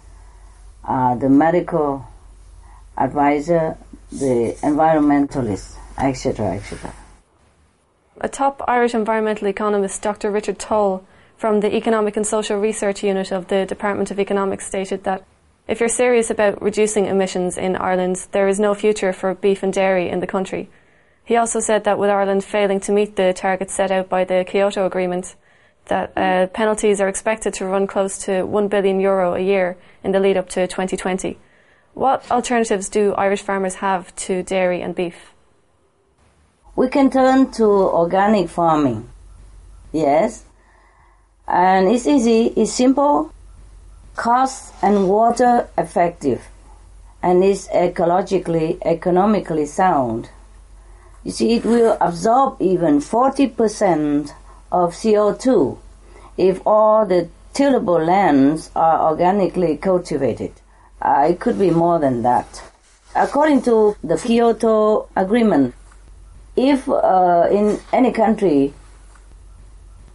uh, 0.84 1.14
the 1.14 1.28
medical 1.28 2.07
advisor, 2.96 3.76
the 4.11 4.57
environmentalists, 4.62 5.76
etc., 5.98 6.57
etc. 6.57 6.94
A 8.22 8.28
top 8.28 8.62
Irish 8.66 8.94
environmental 8.94 9.48
economist, 9.48 10.00
Dr. 10.00 10.30
Richard 10.30 10.59
Tol, 10.59 11.04
from 11.36 11.61
the 11.61 11.76
Economic 11.76 12.16
and 12.16 12.26
Social 12.26 12.59
Research 12.59 13.04
Unit 13.04 13.30
of 13.30 13.48
the 13.48 13.66
Department 13.66 14.11
of 14.11 14.18
Economics, 14.18 14.66
stated 14.66 15.04
that 15.04 15.24
if 15.68 15.80
you're 15.80 15.88
serious 15.90 16.30
about 16.30 16.62
reducing 16.62 17.04
emissions 17.04 17.59
in 17.59 17.76
Ireland, 17.76 18.26
there 18.32 18.48
is 18.48 18.59
no 18.59 18.72
future 18.72 19.12
for 19.12 19.34
beef 19.34 19.62
and 19.62 19.72
dairy 19.72 20.09
in 20.09 20.20
the 20.20 20.26
country. 20.26 20.70
He 21.26 21.36
also 21.36 21.60
said 21.60 21.84
that 21.84 21.98
with 21.98 22.08
Ireland 22.08 22.44
failing 22.44 22.80
to 22.80 22.92
meet 22.92 23.16
the 23.16 23.34
targets 23.34 23.74
set 23.74 23.90
out 23.90 24.08
by 24.08 24.24
the 24.24 24.46
Kyoto 24.48 24.86
Agreement, 24.86 25.36
that 25.86 26.12
uh, 26.16 26.46
penalties 26.46 27.00
are 27.00 27.08
expected 27.08 27.52
to 27.54 27.66
run 27.66 27.86
close 27.86 28.16
to 28.24 28.44
1 28.44 28.68
billion 28.68 29.00
euro 29.00 29.34
a 29.34 29.40
year 29.40 29.76
in 30.02 30.12
the 30.12 30.20
lead 30.20 30.38
up 30.38 30.48
to 30.50 30.66
2020. 30.66 31.38
What 31.92 32.24
alternatives 32.30 32.88
do 32.88 33.12
Irish 33.14 33.42
farmers 33.42 33.76
have 33.76 34.14
to 34.16 34.42
dairy 34.42 34.80
and 34.80 34.94
beef? 34.94 35.34
we 36.76 36.88
can 36.88 37.10
turn 37.10 37.50
to 37.52 37.64
organic 37.64 38.50
farming. 38.50 39.08
Yes. 39.92 40.44
And 41.48 41.88
it's 41.88 42.06
easy, 42.06 42.48
it's 42.48 42.72
simple, 42.72 43.32
cost 44.14 44.74
and 44.82 45.08
water 45.08 45.68
effective, 45.78 46.42
and 47.22 47.42
is 47.42 47.68
ecologically, 47.68 48.78
economically 48.84 49.64
sound. 49.64 50.28
You 51.26 51.32
see, 51.32 51.54
it 51.54 51.64
will 51.64 51.98
absorb 52.00 52.62
even 52.62 53.00
40% 53.00 54.30
of 54.70 54.94
CO2 54.94 55.76
if 56.36 56.64
all 56.64 57.04
the 57.04 57.28
tillable 57.52 57.98
lands 57.98 58.70
are 58.76 59.10
organically 59.10 59.76
cultivated. 59.76 60.52
Uh, 61.02 61.26
it 61.30 61.40
could 61.40 61.58
be 61.58 61.70
more 61.70 61.98
than 61.98 62.22
that. 62.22 62.62
According 63.16 63.62
to 63.62 63.96
the 64.04 64.16
Kyoto 64.16 65.08
Agreement, 65.16 65.74
if 66.54 66.88
uh, 66.88 67.48
in 67.50 67.80
any 67.92 68.12
country 68.12 68.72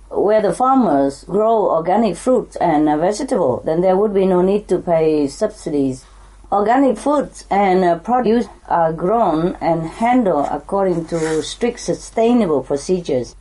where 0.10 0.42
the 0.42 0.54
farmers 0.54 1.26
grow 1.26 1.72
organic 1.72 2.16
fruits 2.16 2.56
and 2.56 2.86
vegetable, 3.02 3.62
then 3.66 3.82
there 3.82 3.98
would 3.98 4.14
be 4.14 4.26
no 4.26 4.42
need 4.42 4.70
to 4.70 4.80
pay 4.80 5.28
subsidies. 5.28 6.06
Organic 6.52 6.98
foods 6.98 7.46
and 7.50 7.86
uh, 7.86 7.98
produce 8.00 8.48
are 8.68 8.92
grown 8.92 9.56
and 9.62 9.84
handled 9.84 10.50
according 10.52 11.06
to 11.06 11.42
strict 11.42 11.80
sustainable 11.80 12.62
procedures 12.62 13.38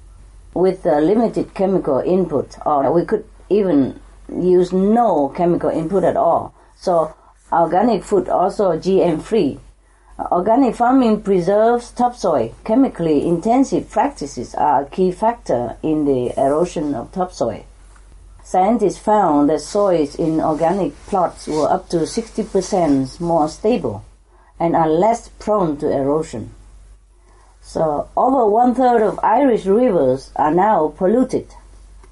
with 0.54 0.86
uh, 0.86 0.98
limited 0.98 1.52
chemical 1.52 1.98
input, 1.98 2.56
or 2.64 2.92
we 2.92 3.04
could 3.04 3.24
even 3.48 3.98
use 4.32 4.72
no 4.72 5.28
chemical 5.36 5.70
input 5.70 6.04
at 6.04 6.16
all. 6.16 6.54
So 6.76 7.12
organic 7.50 8.04
food 8.04 8.28
also 8.28 8.78
GM 8.78 9.20
free. 9.20 9.58
Organic 10.30 10.76
farming 10.76 11.22
preserves 11.22 11.90
topsoil. 11.90 12.54
Chemically 12.62 13.26
intensive 13.26 13.90
practices 13.90 14.54
are 14.54 14.82
a 14.82 14.88
key 14.88 15.10
factor 15.10 15.76
in 15.82 16.04
the 16.04 16.32
erosion 16.40 16.94
of 16.94 17.10
topsoil. 17.10 17.64
Scientists 18.50 18.98
found 18.98 19.48
that 19.48 19.60
soils 19.60 20.16
in 20.16 20.40
organic 20.40 20.92
plots 21.06 21.46
were 21.46 21.70
up 21.70 21.88
to 21.88 21.98
60% 21.98 23.20
more 23.20 23.48
stable 23.48 24.04
and 24.58 24.74
are 24.74 24.88
less 24.88 25.28
prone 25.38 25.76
to 25.76 25.88
erosion. 25.88 26.52
So 27.62 28.08
over 28.16 28.44
one 28.46 28.74
third 28.74 29.02
of 29.02 29.20
Irish 29.22 29.66
rivers 29.66 30.32
are 30.34 30.52
now 30.52 30.92
polluted, 30.96 31.46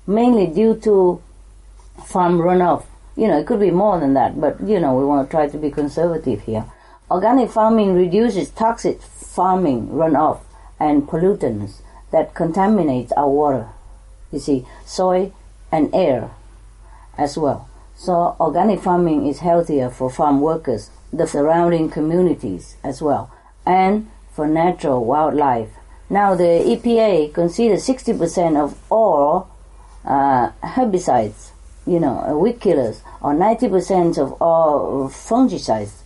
mainly 0.07 0.47
due 0.47 0.77
to 0.85 1.21
farm 2.07 2.39
runoff. 2.39 2.85
You 3.17 3.27
know, 3.27 3.41
it 3.41 3.47
could 3.49 3.59
be 3.59 3.73
more 3.73 3.99
than 3.99 4.15
that, 4.15 4.41
but 4.41 4.61
you 4.61 4.79
know, 4.79 4.97
we 4.97 5.05
want 5.05 5.27
to 5.27 5.31
try 5.33 5.49
to 5.49 5.59
be 5.59 5.73
conservative 5.73 6.43
here. 6.43 6.67
Organic 7.11 7.51
farming 7.51 7.95
reduces 7.95 8.51
toxic 8.51 9.03
farming 9.03 9.89
runoff 9.89 10.39
and 10.79 11.03
pollutants 11.03 11.83
that 12.13 12.37
contaminate 12.37 13.11
our 13.17 13.29
water. 13.29 13.67
You 14.31 14.39
see, 14.39 14.67
soil 14.87 15.33
and 15.71 15.95
air 15.95 16.31
as 17.17 17.37
well. 17.37 17.69
So 17.95 18.37
organic 18.39 18.81
farming 18.81 19.27
is 19.27 19.41
healthier 19.41 19.91
for 19.91 20.09
farm 20.09 20.41
workers, 20.41 20.91
the 21.13 21.27
surrounding 21.27 21.91
communities 21.91 22.77
as 22.85 23.03
well, 23.03 23.31
and 23.67 24.09
for 24.33 24.47
natural 24.47 25.05
wildlife. 25.05 25.71
Now 26.09 26.37
the 26.37 26.45
EPA 26.45 27.35
considers 27.35 27.87
60% 27.87 28.57
of 28.57 28.79
all 28.89 29.51
uh, 30.05 30.51
herbicides, 30.63 31.51
you 31.87 31.99
know, 31.99 32.39
weed 32.39 32.61
killers, 32.61 33.03
or 33.21 33.35
90% 33.35 34.17
of 34.17 34.41
all 34.41 35.09
fungicides. 35.09 36.03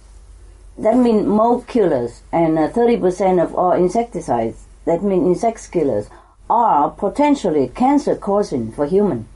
That 0.79 0.97
means 0.97 1.27
mold 1.27 1.67
killers 1.67 2.23
and 2.33 2.59
uh, 2.59 2.71
30% 2.71 3.43
of 3.43 3.55
all 3.55 3.73
insecticides, 3.73 4.65
that 4.87 5.03
means 5.03 5.27
insect 5.27 5.71
killers, 5.71 6.09
are 6.49 6.91
potentially 6.91 7.69
cancer 7.69 8.17
causing 8.17 8.73
for 8.73 8.87
human 8.87 9.29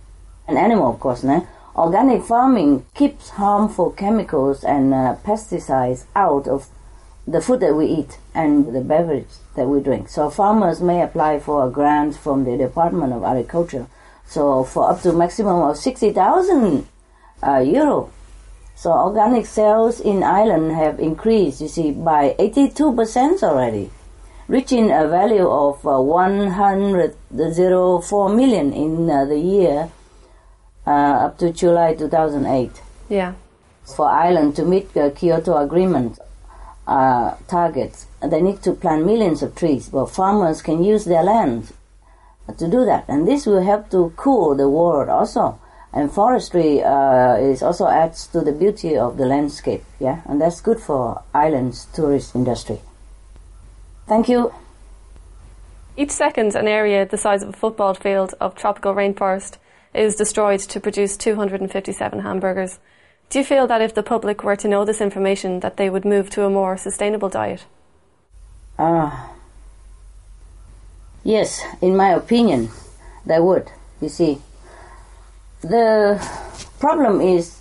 and 0.49 0.59
animal, 0.59 0.91
of 0.91 1.01
course. 1.01 1.23
Né? 1.23 1.47
Organic 1.77 2.23
farming 2.23 2.85
keeps 2.95 3.31
harmful 3.31 3.91
chemicals 3.91 4.63
and 4.65 4.95
uh, 4.95 5.17
pesticides 5.25 6.05
out 6.15 6.49
of 6.49 6.69
the 7.27 7.41
food 7.41 7.61
that 7.61 7.75
we 7.75 7.87
eat 7.87 8.19
and 8.35 8.75
the 8.75 8.81
beverage 8.81 9.29
that 9.57 9.69
we 9.69 9.81
drink. 9.81 10.09
So 10.09 10.31
farmers 10.31 10.81
may 10.81 11.03
apply 11.03 11.41
for 11.41 11.67
a 11.67 11.71
grant 11.71 12.17
from 12.17 12.45
the 12.45 12.57
Department 12.57 13.13
of 13.13 13.25
Agriculture. 13.25 13.87
So 14.27 14.65
for 14.65 14.91
up 14.91 15.03
to 15.03 15.13
maximum 15.13 15.61
of 15.63 15.77
60,000 15.77 16.87
uh, 17.43 17.59
euro. 17.59 18.11
So 18.75 18.93
organic 18.93 19.45
sales 19.47 20.01
in 20.01 20.23
Ireland 20.23 20.73
have 20.73 20.99
increased, 21.01 21.61
you 21.61 21.69
see, 21.69 21.91
by 21.91 22.37
82% 22.39 23.43
already, 23.43 23.91
reaching 24.49 24.93
a 24.93 25.09
value 25.09 25.49
of 25.49 25.85
uh, 25.87 26.01
104 26.01 28.29
million 28.29 28.73
in 28.73 29.11
uh, 29.11 29.25
the 29.25 29.39
year 29.39 29.91
up 30.91 31.39
to 31.39 31.53
July 31.53 31.95
2008. 31.95 32.71
Yeah. 33.09 33.35
For 33.85 34.09
Ireland 34.09 34.57
to 34.57 34.65
meet 34.65 34.93
the 34.95 35.13
Kyoto 35.15 35.57
Agreement, 35.57 36.19
uh, 36.87 37.35
targets, 37.49 38.07
they 38.23 38.41
need 38.41 38.63
to 38.63 38.73
plant 38.73 39.05
millions 39.05 39.43
of 39.43 39.55
trees. 39.55 39.91
Well, 39.93 40.07
farmers 40.07 40.63
can 40.63 40.83
use 40.85 41.05
their 41.05 41.23
land 41.23 41.73
to 42.59 42.69
do 42.69 42.85
that, 42.85 43.05
and 43.09 43.27
this 43.27 43.47
will 43.47 43.63
help 43.63 43.91
to 43.91 44.13
cool 44.17 44.55
the 44.55 44.69
world 44.69 45.09
also. 45.09 45.59
And 45.93 46.13
forestry 46.13 46.83
uh, 46.83 47.37
is 47.37 47.63
also 47.63 47.87
adds 47.89 48.27
to 48.29 48.41
the 48.41 48.53
beauty 48.53 48.97
of 48.97 49.17
the 49.17 49.25
landscape, 49.25 49.83
yeah, 49.99 50.21
and 50.27 50.41
that's 50.41 50.61
good 50.61 50.79
for 50.79 51.23
Ireland's 51.35 51.87
tourist 51.87 52.35
industry. 52.35 52.81
Thank 54.07 54.29
you. 54.29 54.53
Each 55.97 56.11
second, 56.11 56.55
an 56.55 56.69
area 56.69 57.07
the 57.07 57.17
size 57.17 57.43
of 57.43 57.49
a 57.49 57.53
football 57.53 57.95
field 57.95 58.35
of 58.41 58.55
tropical 58.55 58.95
rainforest 58.95 59.57
is 59.95 60.17
destroyed 60.17 60.61
to 60.61 60.81
produce 60.81 61.17
257 61.17 62.21
hamburgers. 62.21 62.79
Do 63.31 63.39
you 63.39 63.45
feel 63.45 63.67
that 63.67 63.83
if 63.83 63.95
the 63.95 64.03
public 64.03 64.45
were 64.45 64.57
to 64.57 64.69
know 64.69 64.85
this 64.85 65.01
information, 65.01 65.61
that 65.61 65.77
they 65.77 65.91
would 65.91 66.05
move 66.05 66.31
to 66.31 66.45
a 66.45 66.51
more 66.51 66.77
sustainable 66.77 67.29
diet? 67.29 67.65
Ah. 68.79 69.33
Yes, 71.25 71.61
in 71.81 71.97
my 71.97 72.11
opinion, 72.11 72.71
they 73.25 73.41
would. 73.41 73.71
You 74.01 74.09
see, 74.09 74.39
the 75.61 76.21
problem 76.79 77.21
is 77.21 77.59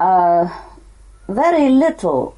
uh, 0.00 0.48
very 1.28 1.68
little 1.68 2.36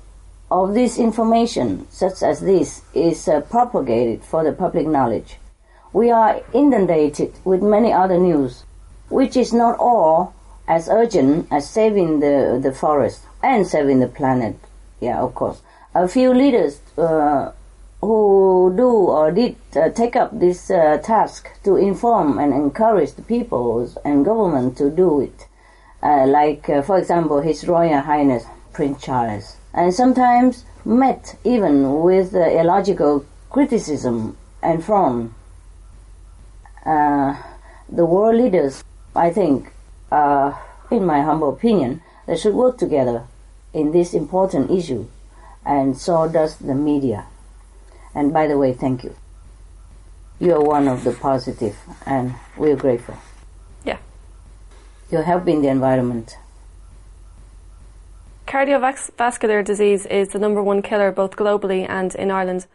of 0.51 0.75
this 0.75 0.99
information, 0.99 1.87
such 1.91 2.23
as 2.23 2.41
this, 2.41 2.83
is 2.95 3.29
uh, 3.29 3.41
propagated 3.43 4.25
for 4.25 4.43
the 4.45 4.53
public 4.53 4.87
knowledge. 4.87 5.37
We 5.93 6.11
are 6.11 6.43
inundated 6.53 7.35
with 7.45 7.63
many 7.63 7.93
other 7.93 8.19
news, 8.19 8.65
which 9.09 9.37
is 9.37 9.53
not 9.53 9.79
all 9.79 10.35
as 10.69 10.89
urgent 10.89 11.47
as 11.51 11.69
saving 11.69 12.21
the, 12.21 12.59
the 12.63 12.73
forest 12.73 13.23
and 13.43 13.67
saving 13.67 14.01
the 14.01 14.09
planet. 14.09 14.57
Yeah, 15.01 15.21
of 15.21 15.35
course. 15.35 15.61
A 15.95 16.09
few 16.09 16.35
leaders 16.35 16.81
uh, 16.99 17.53
who 18.01 18.73
do 18.77 18.89
or 18.89 19.31
did 19.31 19.57
uh, 19.75 19.89
take 19.91 20.17
up 20.17 20.39
this 20.39 20.71
uh, 20.71 20.99
task 20.99 21.49
to 21.65 21.77
inform 21.77 22.39
and 22.39 22.53
encourage 22.53 23.13
the 23.13 23.23
peoples 23.23 23.97
and 24.05 24.25
government 24.25 24.77
to 24.79 24.91
do 24.91 25.21
it. 25.21 25.47
Uh, 26.03 26.27
like, 26.27 26.69
uh, 26.69 26.83
for 26.83 26.99
example, 26.99 27.41
His 27.41 27.67
Royal 27.67 28.01
Highness 28.01 28.45
Prince 28.73 29.03
Charles. 29.03 29.57
And 29.73 29.93
sometimes 29.95 30.65
met 30.85 31.37
even 31.45 32.03
with 32.03 32.35
uh, 32.35 32.41
illogical 32.41 33.25
criticism 33.51 34.37
and 34.63 34.85
frown. 34.85 35.35
the 36.85 38.05
world 38.05 38.37
leaders, 38.37 38.83
I 39.17 39.31
think, 39.31 39.73
uh, 40.13 40.53
in 40.91 41.05
my 41.05 41.23
humble 41.23 41.51
opinion, 41.51 42.03
they 42.27 42.37
should 42.37 42.55
work 42.55 42.79
together 42.79 43.25
in 43.73 43.93
this 43.93 44.15
important 44.15 44.71
issue, 44.71 45.07
and 45.65 45.97
so 45.97 46.29
does 46.29 46.57
the 46.57 46.75
media. 46.75 47.27
And 48.15 48.33
by 48.33 48.47
the 48.47 48.59
way, 48.59 48.73
thank 48.73 49.05
you. 49.05 49.15
You 50.39 50.55
are 50.55 50.63
one 50.63 50.89
of 50.89 51.05
the 51.05 51.13
positive, 51.13 51.77
and 52.05 52.35
we're 52.57 52.77
grateful. 52.77 53.17
Yeah. 53.85 53.99
You're 55.11 55.23
helping 55.23 55.63
the 55.63 55.69
environment. 55.69 56.37
Cardiovascular 58.47 59.65
disease 59.65 60.07
is 60.07 60.29
the 60.29 60.39
number 60.39 60.63
one 60.63 60.81
killer 60.81 61.11
both 61.11 61.37
globally 61.37 61.87
and 61.89 62.15
in 62.15 62.31
Ireland, 62.31 62.67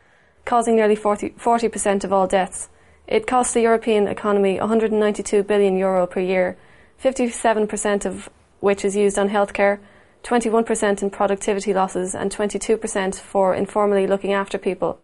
causing 0.45 0.75
nearly 0.75 0.95
40, 0.95 1.31
40% 1.31 2.03
of 2.03 2.11
all 2.11 2.27
deaths. 2.27 2.67
It 3.07 3.27
costs 3.27 3.53
the 3.53 3.61
European 3.61 4.07
economy 4.07 4.59
192 4.59 5.43
billion 5.43 5.77
euro 5.77 6.07
per 6.07 6.19
year 6.19 6.57
57% 7.01 8.05
of 8.05 8.29
which 8.59 8.85
is 8.85 8.95
used 8.95 9.17
on 9.17 9.29
healthcare, 9.29 9.79
21% 10.23 11.01
in 11.01 11.09
productivity 11.09 11.73
losses, 11.73 12.13
and 12.13 12.31
22% 12.31 13.15
for 13.15 13.55
informally 13.55 14.05
looking 14.05 14.33
after 14.33 14.57
people. 14.59 14.99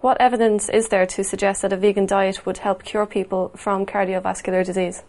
What 0.00 0.20
evidence 0.20 0.68
is 0.68 0.88
there 0.88 1.06
to 1.06 1.24
suggest 1.24 1.62
that 1.62 1.72
a 1.72 1.76
vegan 1.76 2.06
diet 2.06 2.46
would 2.46 2.58
help 2.58 2.84
cure 2.84 3.06
people 3.06 3.50
from 3.56 3.86
cardiovascular 3.86 4.64
disease? 4.64 5.02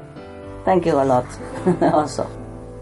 Thank 0.67 0.85
you 0.85 0.95
a 0.95 1.05
lot 1.05 1.27
also. 1.95 2.29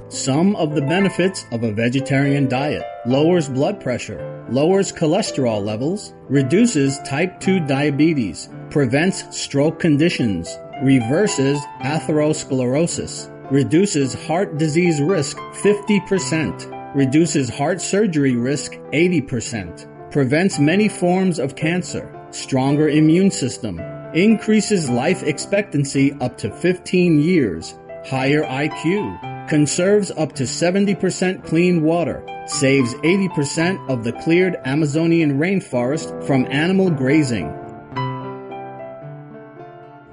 Some 0.09 0.57
of 0.57 0.75
the 0.75 0.81
benefits 0.81 1.45
of 1.53 1.65
a 1.65 1.73
vegetarian 1.73 2.49
diet 2.49 2.83
lowers 3.05 3.47
blood 3.49 3.79
pressure, 3.79 4.47
lowers 4.49 4.91
cholesterol 4.91 5.63
levels, 5.63 6.15
reduces 6.31 6.99
type 7.01 7.41
2 7.41 7.61
diabetes, 7.67 8.49
prevents 8.71 9.37
stroke 9.37 9.81
conditions, 9.81 10.57
reverses 10.83 11.61
atherosclerosis, 11.83 13.31
reduces 13.51 14.15
heart 14.15 14.57
disease 14.57 15.03
risk 15.03 15.37
50%, 15.37 16.95
reduces 16.95 17.51
heart 17.51 17.83
surgery 17.83 18.35
risk 18.35 18.73
80%, 18.95 20.11
prevents 20.11 20.59
many 20.59 20.89
forms 20.89 21.39
of 21.39 21.55
cancer, 21.55 22.09
stronger 22.31 22.89
immune 22.89 23.31
system, 23.31 23.79
increases 24.15 24.89
life 24.89 25.23
expectancy 25.25 26.17
up 26.21 26.39
to 26.39 26.51
15 26.51 27.21
years, 27.21 27.75
higher 28.07 28.45
IQ, 28.45 29.49
conserves 29.49 30.11
up 30.13 30.33
to 30.35 30.45
70% 30.45 31.45
clean 31.45 31.83
water, 31.83 32.25
saves 32.47 32.95
80% 32.95 33.91
of 33.91 34.05
the 34.05 34.13
cleared 34.13 34.57
Amazonian 34.65 35.39
rainforest 35.39 36.25
from 36.27 36.47
animal 36.47 36.91
grazing. 36.91 37.47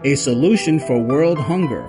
A 0.03 0.15
solution 0.15 0.79
for 0.79 0.97
world 0.99 1.37
hunger. 1.37 1.87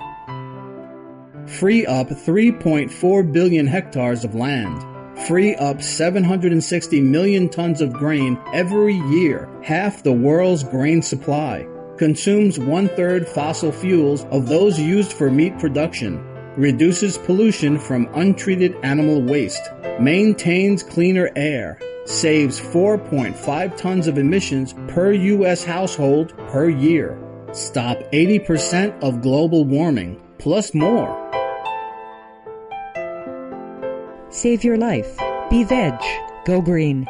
Free 1.47 1.87
up 1.87 2.09
3.4 2.09 3.33
billion 3.33 3.67
hectares 3.67 4.23
of 4.23 4.35
land. 4.35 4.85
Free 5.27 5.55
up 5.57 5.81
760 5.83 7.01
million 7.01 7.49
tons 7.49 7.81
of 7.81 7.93
grain 7.93 8.39
every 8.53 8.95
year, 8.95 9.49
half 9.63 10.03
the 10.03 10.13
world's 10.13 10.63
grain 10.63 11.01
supply. 11.01 11.67
Consumes 11.99 12.59
one 12.59 12.89
third 12.89 13.29
fossil 13.29 13.71
fuels 13.71 14.25
of 14.31 14.49
those 14.49 14.81
used 14.81 15.13
for 15.13 15.31
meat 15.31 15.59
production. 15.59 16.25
Reduces 16.57 17.19
pollution 17.19 17.79
from 17.79 18.09
untreated 18.15 18.75
animal 18.83 19.23
waste. 19.23 19.63
Maintains 20.01 20.83
cleaner 20.83 21.31
air. 21.37 21.79
Saves 22.07 22.59
4.5 22.59 23.77
tons 23.77 24.07
of 24.07 24.19
emissions 24.19 24.75
per 24.89 25.13
U.S. 25.13 25.65
household 25.65 26.37
per 26.49 26.69
year. 26.69 27.19
Stop 27.53 27.99
80% 28.13 29.03
of 29.03 29.21
global 29.21 29.65
warming, 29.65 30.21
plus 30.39 30.75
more. 30.75 31.19
Save 34.31 34.65
your 34.65 34.79
life. 34.79 35.19
Be 35.51 35.63
veg. 35.63 35.95
Go 36.47 36.63
green. 36.63 37.07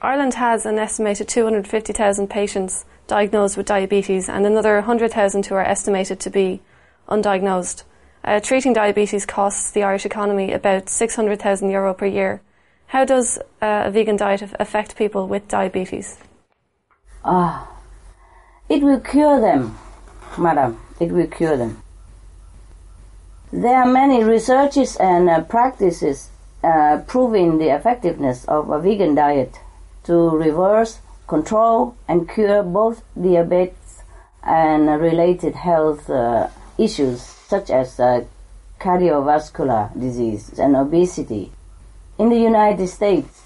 Ireland 0.00 0.34
has 0.34 0.64
an 0.64 0.78
estimated 0.78 1.28
250,000 1.28 2.28
patients 2.28 2.86
diagnosed 3.08 3.56
with 3.56 3.66
diabetes 3.66 4.28
and 4.28 4.46
another 4.46 4.74
100,000 4.74 5.46
who 5.46 5.54
are 5.56 5.64
estimated 5.64 6.20
to 6.20 6.30
be 6.30 6.60
undiagnosed. 7.08 7.82
Uh, 8.22 8.38
treating 8.38 8.72
diabetes 8.72 9.26
costs 9.26 9.70
the 9.72 9.82
Irish 9.82 10.06
economy 10.06 10.52
about 10.52 10.88
600,000 10.88 11.70
euro 11.70 11.94
per 11.94 12.06
year. 12.06 12.40
How 12.88 13.04
does 13.04 13.38
uh, 13.60 13.82
a 13.86 13.90
vegan 13.90 14.16
diet 14.16 14.42
affect 14.60 14.96
people 14.96 15.26
with 15.26 15.48
diabetes? 15.48 16.18
Ah, 17.24 17.68
it 18.68 18.82
will 18.82 19.00
cure 19.00 19.40
them, 19.40 19.76
madam. 20.38 20.78
It 21.00 21.10
will 21.10 21.26
cure 21.26 21.56
them. 21.56 21.82
There 23.52 23.76
are 23.76 23.90
many 23.90 24.22
researches 24.24 24.96
and 24.96 25.28
uh, 25.30 25.40
practices 25.42 26.30
uh, 26.62 27.00
proving 27.06 27.58
the 27.58 27.74
effectiveness 27.74 28.44
of 28.44 28.70
a 28.70 28.78
vegan 28.80 29.14
diet 29.14 29.58
to 30.04 30.30
reverse, 30.30 30.98
control, 31.28 31.94
and 32.08 32.28
cure 32.28 32.64
both 32.64 33.04
diabetes 33.14 34.02
and 34.42 34.88
related 35.00 35.54
health 35.54 36.10
uh, 36.10 36.48
issues 36.78 37.20
such 37.22 37.70
as 37.70 38.00
uh, 38.00 38.24
cardiovascular 38.80 39.92
disease 39.98 40.58
and 40.58 40.74
obesity. 40.74 41.52
In 42.18 42.30
the 42.30 42.38
United 42.38 42.88
States, 42.88 43.42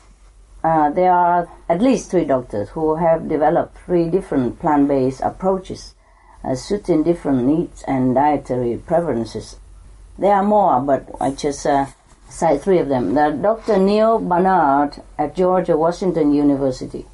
uh, 0.64 0.90
there 0.90 1.12
are 1.12 1.48
at 1.68 1.82
least 1.82 2.10
three 2.10 2.24
doctors 2.24 2.70
who 2.70 2.96
have 2.96 3.28
developed 3.28 3.76
three 3.84 4.08
different 4.08 4.60
plant-based 4.60 5.20
approaches 5.20 5.94
uh, 6.44 6.54
suiting 6.54 7.02
different 7.02 7.44
needs 7.44 7.82
and 7.86 8.14
dietary 8.14 8.76
preferences. 8.76 9.56
There 10.18 10.32
are 10.32 10.44
more, 10.44 10.80
but 10.80 11.08
I 11.20 11.32
just 11.32 11.66
uh, 11.66 11.86
cite 12.28 12.62
three 12.62 12.78
of 12.78 12.88
them. 12.88 13.14
The 13.14 13.30
Dr. 13.30 13.78
Neal 13.78 14.18
Barnard 14.18 15.02
at 15.18 15.34
Georgia 15.34 15.76
Washington 15.76 16.32
University. 16.34 17.06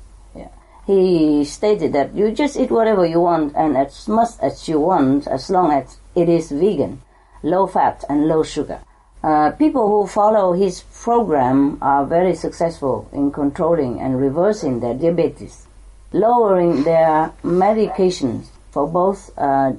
He 0.89 1.45
stated 1.45 1.93
that 1.93 2.15
you 2.15 2.33
just 2.33 2.57
eat 2.57 2.71
whatever 2.71 3.05
you 3.05 3.21
want 3.21 3.55
and 3.55 3.77
as 3.77 4.09
much 4.09 4.31
as 4.41 4.67
you 4.71 4.81
want 4.81 5.27
as 5.27 5.51
long 5.51 5.71
as 5.71 5.99
it 6.15 6.31
is 6.31 6.51
vegan, 6.51 7.03
low 7.43 7.67
fat 7.67 8.05
and 8.09 8.27
low 8.27 8.43
sugar. 8.43 8.81
Uh, 9.23 9.51
people 9.51 9.87
who 9.87 10.07
follow 10.07 10.55
his 10.55 10.85
program 11.03 11.77
are 11.83 12.07
very 12.07 12.35
successful 12.35 13.07
in 13.13 13.31
controlling 13.31 14.01
and 14.01 14.19
reversing 14.19 14.81
their 14.81 14.95
diabetes, 14.95 15.67
lowering 16.13 16.85
their 16.85 17.35
medications 17.45 18.47
for 18.71 18.89
both 18.89 19.31
uh, 19.37 19.73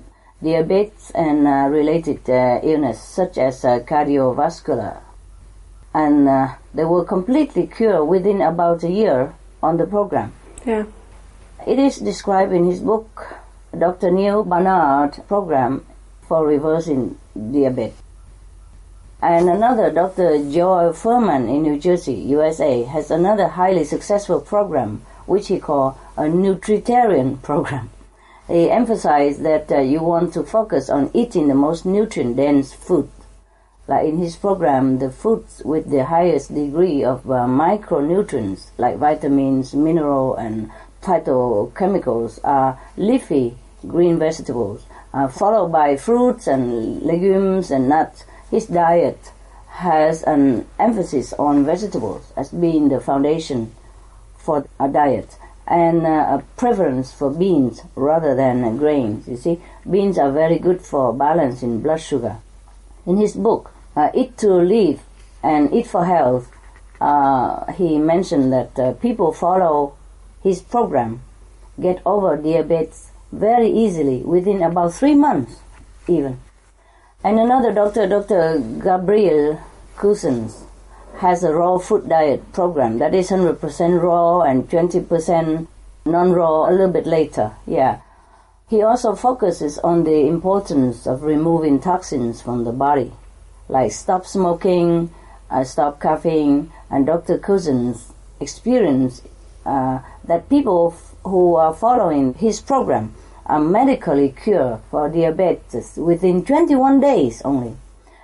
diabetes 0.43 1.11
and 1.15 1.47
uh, 1.47 1.65
related 1.71 2.29
uh, 2.29 2.59
illness 2.61 3.01
such 3.01 3.39
as 3.39 3.65
uh, 3.65 3.79
cardiovascular. 3.79 5.01
And 5.91 6.29
uh, 6.29 6.53
they 6.75 6.85
were 6.85 7.03
completely 7.03 7.65
cured 7.65 8.07
within 8.07 8.41
about 8.41 8.83
a 8.83 8.91
year 8.91 9.33
on 9.63 9.77
the 9.77 9.87
program. 9.87 10.33
Yeah. 10.63 10.85
It 11.67 11.77
is 11.77 11.97
described 11.97 12.53
in 12.53 12.63
his 12.63 12.79
book, 12.79 13.35
Dr. 13.77 14.11
Neal 14.11 14.43
Barnard 14.43 15.21
Program 15.27 15.85
for 16.21 16.47
Reversing 16.47 17.19
Diabetes. 17.35 17.93
And 19.21 19.49
another, 19.49 19.91
Dr. 19.91 20.49
Joel 20.49 20.93
Fuhrman 20.93 21.49
in 21.49 21.63
New 21.63 21.77
Jersey, 21.77 22.13
USA, 22.13 22.83
has 22.83 23.11
another 23.11 23.49
highly 23.49 23.83
successful 23.83 24.39
program, 24.39 25.01
which 25.25 25.49
he 25.49 25.59
called 25.59 25.95
a 26.15 26.23
nutritarian 26.23 27.41
program. 27.41 27.89
He 28.47 28.71
emphasized 28.71 29.43
that 29.43 29.69
uh, 29.69 29.79
you 29.81 30.01
want 30.01 30.33
to 30.35 30.43
focus 30.43 30.89
on 30.89 31.11
eating 31.13 31.49
the 31.49 31.55
most 31.55 31.85
nutrient-dense 31.85 32.71
food. 32.71 33.09
Like 33.85 34.07
in 34.07 34.17
his 34.19 34.37
program, 34.37 34.99
the 34.99 35.11
foods 35.11 35.61
with 35.65 35.89
the 35.89 36.05
highest 36.05 36.55
degree 36.55 37.03
of 37.03 37.29
uh, 37.29 37.45
micronutrients, 37.47 38.69
like 38.77 38.97
vitamins, 38.97 39.73
mineral, 39.73 40.35
and 40.35 40.71
phytochemicals, 41.01 42.39
are 42.43 42.79
leafy 42.97 43.57
green 43.87 44.19
vegetables, 44.19 44.85
uh, 45.13 45.27
followed 45.27 45.71
by 45.71 45.95
fruits 45.95 46.47
and 46.47 47.01
legumes 47.01 47.71
and 47.71 47.89
nuts. 47.89 48.25
His 48.51 48.65
diet 48.67 49.31
has 49.67 50.23
an 50.23 50.67
emphasis 50.77 51.33
on 51.33 51.65
vegetables 51.65 52.33
as 52.35 52.49
being 52.49 52.89
the 52.89 52.99
foundation 52.99 53.71
for 54.37 54.67
a 54.79 54.89
diet 54.89 55.37
and 55.67 56.05
uh, 56.05 56.39
a 56.39 56.43
preference 56.57 57.13
for 57.13 57.29
beans 57.29 57.81
rather 57.95 58.35
than 58.35 58.63
uh, 58.63 58.71
grains. 58.71 59.27
You 59.27 59.37
see, 59.37 59.61
beans 59.89 60.17
are 60.17 60.31
very 60.31 60.57
good 60.57 60.81
for 60.81 61.13
balancing 61.13 61.81
blood 61.81 62.01
sugar. 62.01 62.37
In 63.05 63.17
his 63.17 63.35
book, 63.35 63.71
uh, 63.95 64.09
Eat 64.13 64.37
to 64.39 64.47
Live 64.47 65.01
and 65.43 65.71
Eat 65.73 65.87
for 65.87 66.05
Health, 66.05 66.51
uh, 66.99 67.71
he 67.73 67.97
mentioned 67.97 68.51
that 68.51 68.77
uh, 68.79 68.93
people 68.93 69.31
follow 69.31 69.95
his 70.41 70.61
program 70.61 71.21
get 71.79 72.01
over 72.05 72.35
diabetes 72.37 73.11
very 73.31 73.69
easily 73.69 74.21
within 74.21 74.61
about 74.63 74.93
three 74.93 75.15
months, 75.15 75.57
even. 76.07 76.39
And 77.23 77.39
another 77.39 77.73
doctor, 77.73 78.07
Dr. 78.07 78.59
Gabriel 78.81 79.59
Cousens, 79.97 80.63
has 81.17 81.43
a 81.43 81.53
raw 81.53 81.77
food 81.77 82.07
diet 82.07 82.53
program 82.53 82.97
that 82.99 83.13
is 83.13 83.29
100% 83.29 84.01
raw 84.01 84.41
and 84.41 84.69
20% 84.69 85.67
non-raw 86.05 86.69
a 86.69 86.71
little 86.71 86.91
bit 86.91 87.05
later. 87.05 87.51
Yeah. 87.67 87.99
He 88.69 88.81
also 88.81 89.15
focuses 89.15 89.79
on 89.79 90.03
the 90.03 90.27
importance 90.27 91.05
of 91.05 91.23
removing 91.23 91.79
toxins 91.81 92.41
from 92.41 92.63
the 92.63 92.71
body, 92.71 93.11
like 93.67 93.91
stop 93.91 94.25
smoking, 94.25 95.13
uh, 95.49 95.63
stop 95.63 95.99
coughing, 95.99 96.71
and 96.89 97.05
Dr. 97.05 97.37
Cousens 97.37 98.13
experience 98.39 99.21
uh, 99.65 99.99
that 100.29 100.47
people 100.49 100.93
f- 100.95 101.15
who 101.25 101.55
are 101.55 101.73
following 101.73 102.33
his 102.35 102.61
program 102.61 103.13
are 103.45 103.59
medically 103.59 104.29
cured 104.43 104.79
for 104.89 105.09
diabetes 105.09 105.97
within 105.97 106.45
21 106.45 106.99
days 107.01 107.41
only. 107.43 107.75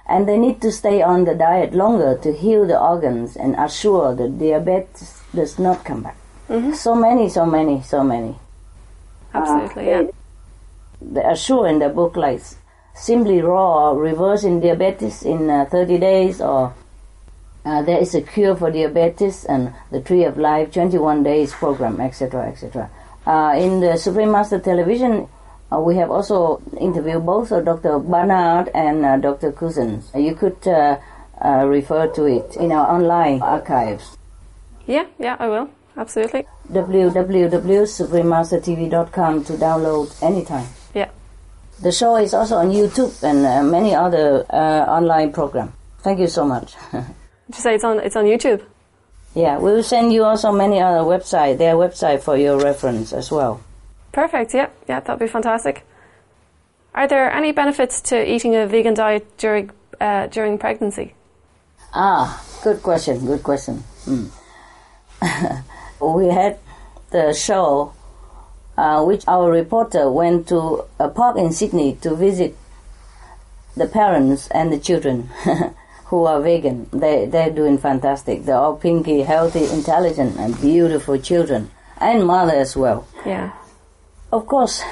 And 0.07 0.27
they 0.29 0.37
need 0.37 0.61
to 0.61 0.71
stay 0.71 1.01
on 1.01 1.25
the 1.25 1.33
diet 1.33 1.73
longer 1.73 2.15
to 2.21 2.31
heal 2.31 2.65
the 2.67 2.79
organs 2.79 3.35
and 3.35 3.55
assure 3.57 4.13
that 4.15 4.37
diabetes 4.39 5.19
does 5.33 5.57
not 5.57 5.83
come 5.83 6.03
back. 6.03 6.17
So 6.77 6.93
many, 6.93 7.27
so 7.27 7.43
many, 7.45 7.81
so 7.81 8.03
many. 8.03 8.35
Absolutely, 9.33 9.91
Uh, 9.93 10.01
yeah. 10.01 10.07
They 11.01 11.23
assure 11.23 11.67
in 11.67 11.79
the 11.79 11.89
book 11.89 12.15
like 12.15 12.41
simply 12.93 13.41
raw 13.41 13.91
reversing 13.97 14.61
diabetes 14.61 15.23
in 15.23 15.49
uh, 15.49 15.65
30 15.65 15.97
days 15.97 16.39
or 16.41 16.73
uh, 17.65 17.81
there 17.81 17.99
is 17.99 18.13
a 18.15 18.21
cure 18.21 18.55
for 18.55 18.71
diabetes 18.71 19.43
and 19.45 19.73
the 19.91 19.99
tree 20.01 20.23
of 20.23 20.37
life 20.37 20.71
21 20.71 21.23
days 21.23 21.51
program 21.53 21.99
etc 21.99 22.47
etc 22.47 22.89
uh, 23.27 23.53
in 23.57 23.79
the 23.81 23.97
supreme 23.97 24.31
master 24.31 24.59
television 24.59 25.27
uh, 25.71 25.79
we 25.79 25.95
have 25.95 26.11
also 26.11 26.61
interviewed 26.79 27.25
both 27.25 27.51
uh, 27.51 27.59
dr 27.61 27.99
barnard 27.99 28.69
and 28.73 29.03
uh, 29.05 29.17
dr 29.17 29.51
Cousens 29.53 30.03
you 30.15 30.35
could 30.35 30.57
uh, 30.67 30.97
uh, 31.43 31.65
refer 31.65 32.07
to 32.07 32.25
it 32.25 32.55
in 32.57 32.71
our 32.71 32.87
online 32.95 33.41
archives 33.41 34.15
Yeah, 34.87 35.05
yeah, 35.17 35.35
I 35.39 35.47
will. 35.47 35.69
Absolutely. 35.97 36.45
www.suprememastertv.com 36.71 39.43
to 39.45 39.53
download 39.53 40.11
anytime 40.21 40.67
Yeah. 40.93 41.09
the 41.81 41.91
show 41.91 42.15
is 42.17 42.33
also 42.33 42.57
on 42.57 42.69
youtube 42.71 43.23
and 43.23 43.45
uh, 43.45 43.63
many 43.63 43.95
other 43.95 44.45
uh, 44.49 44.85
online 44.97 45.31
programs 45.33 45.71
thank 46.03 46.19
you 46.19 46.27
so 46.27 46.45
much 46.45 46.75
Did 47.47 47.57
you 47.57 47.61
say 47.61 47.75
it's 47.75 47.83
on 47.83 47.99
it's 47.99 48.15
on 48.15 48.25
YouTube? 48.25 48.63
Yeah, 49.35 49.57
we 49.57 49.71
will 49.71 49.83
send 49.83 50.13
you 50.13 50.23
also 50.23 50.51
many 50.51 50.79
other 50.79 51.03
website, 51.03 51.57
their 51.57 51.75
website 51.75 52.23
for 52.23 52.37
your 52.37 52.57
reference 52.57 53.11
as 53.11 53.29
well. 53.29 53.61
Perfect. 54.13 54.53
Yeah, 54.53 54.69
yeah, 54.87 55.01
that'd 55.01 55.19
be 55.19 55.27
fantastic. 55.27 55.83
Are 56.95 57.07
there 57.07 57.29
any 57.29 57.51
benefits 57.51 57.99
to 58.09 58.15
eating 58.15 58.55
a 58.55 58.65
vegan 58.65 58.93
diet 58.93 59.37
during 59.37 59.71
uh, 59.99 60.27
during 60.27 60.57
pregnancy? 60.57 61.13
Ah, 61.93 62.41
good 62.63 62.81
question, 62.81 63.25
good 63.25 63.43
question. 63.43 63.83
Hmm. 64.05 64.27
we 66.15 66.27
had 66.27 66.57
the 67.11 67.33
show, 67.33 67.93
uh, 68.77 69.03
which 69.03 69.23
our 69.27 69.51
reporter 69.51 70.09
went 70.09 70.47
to 70.47 70.85
a 70.99 71.09
park 71.09 71.37
in 71.37 71.51
Sydney 71.51 71.95
to 72.01 72.15
visit 72.15 72.55
the 73.75 73.87
parents 73.87 74.47
and 74.49 74.71
the 74.71 74.79
children 74.79 75.29
who 76.05 76.25
are 76.25 76.41
vegan. 76.41 76.87
They, 76.91 77.25
they're 77.25 77.51
doing 77.51 77.77
fantastic. 77.77 78.45
They're 78.45 78.57
all 78.57 78.75
pinky, 78.75 79.21
healthy, 79.21 79.65
intelligent, 79.69 80.37
and 80.37 80.59
beautiful 80.61 81.17
children, 81.17 81.71
and 81.97 82.25
mother 82.25 82.53
as 82.53 82.75
well. 82.75 83.07
Yeah. 83.25 83.53
Of 84.31 84.47
course, 84.47 84.83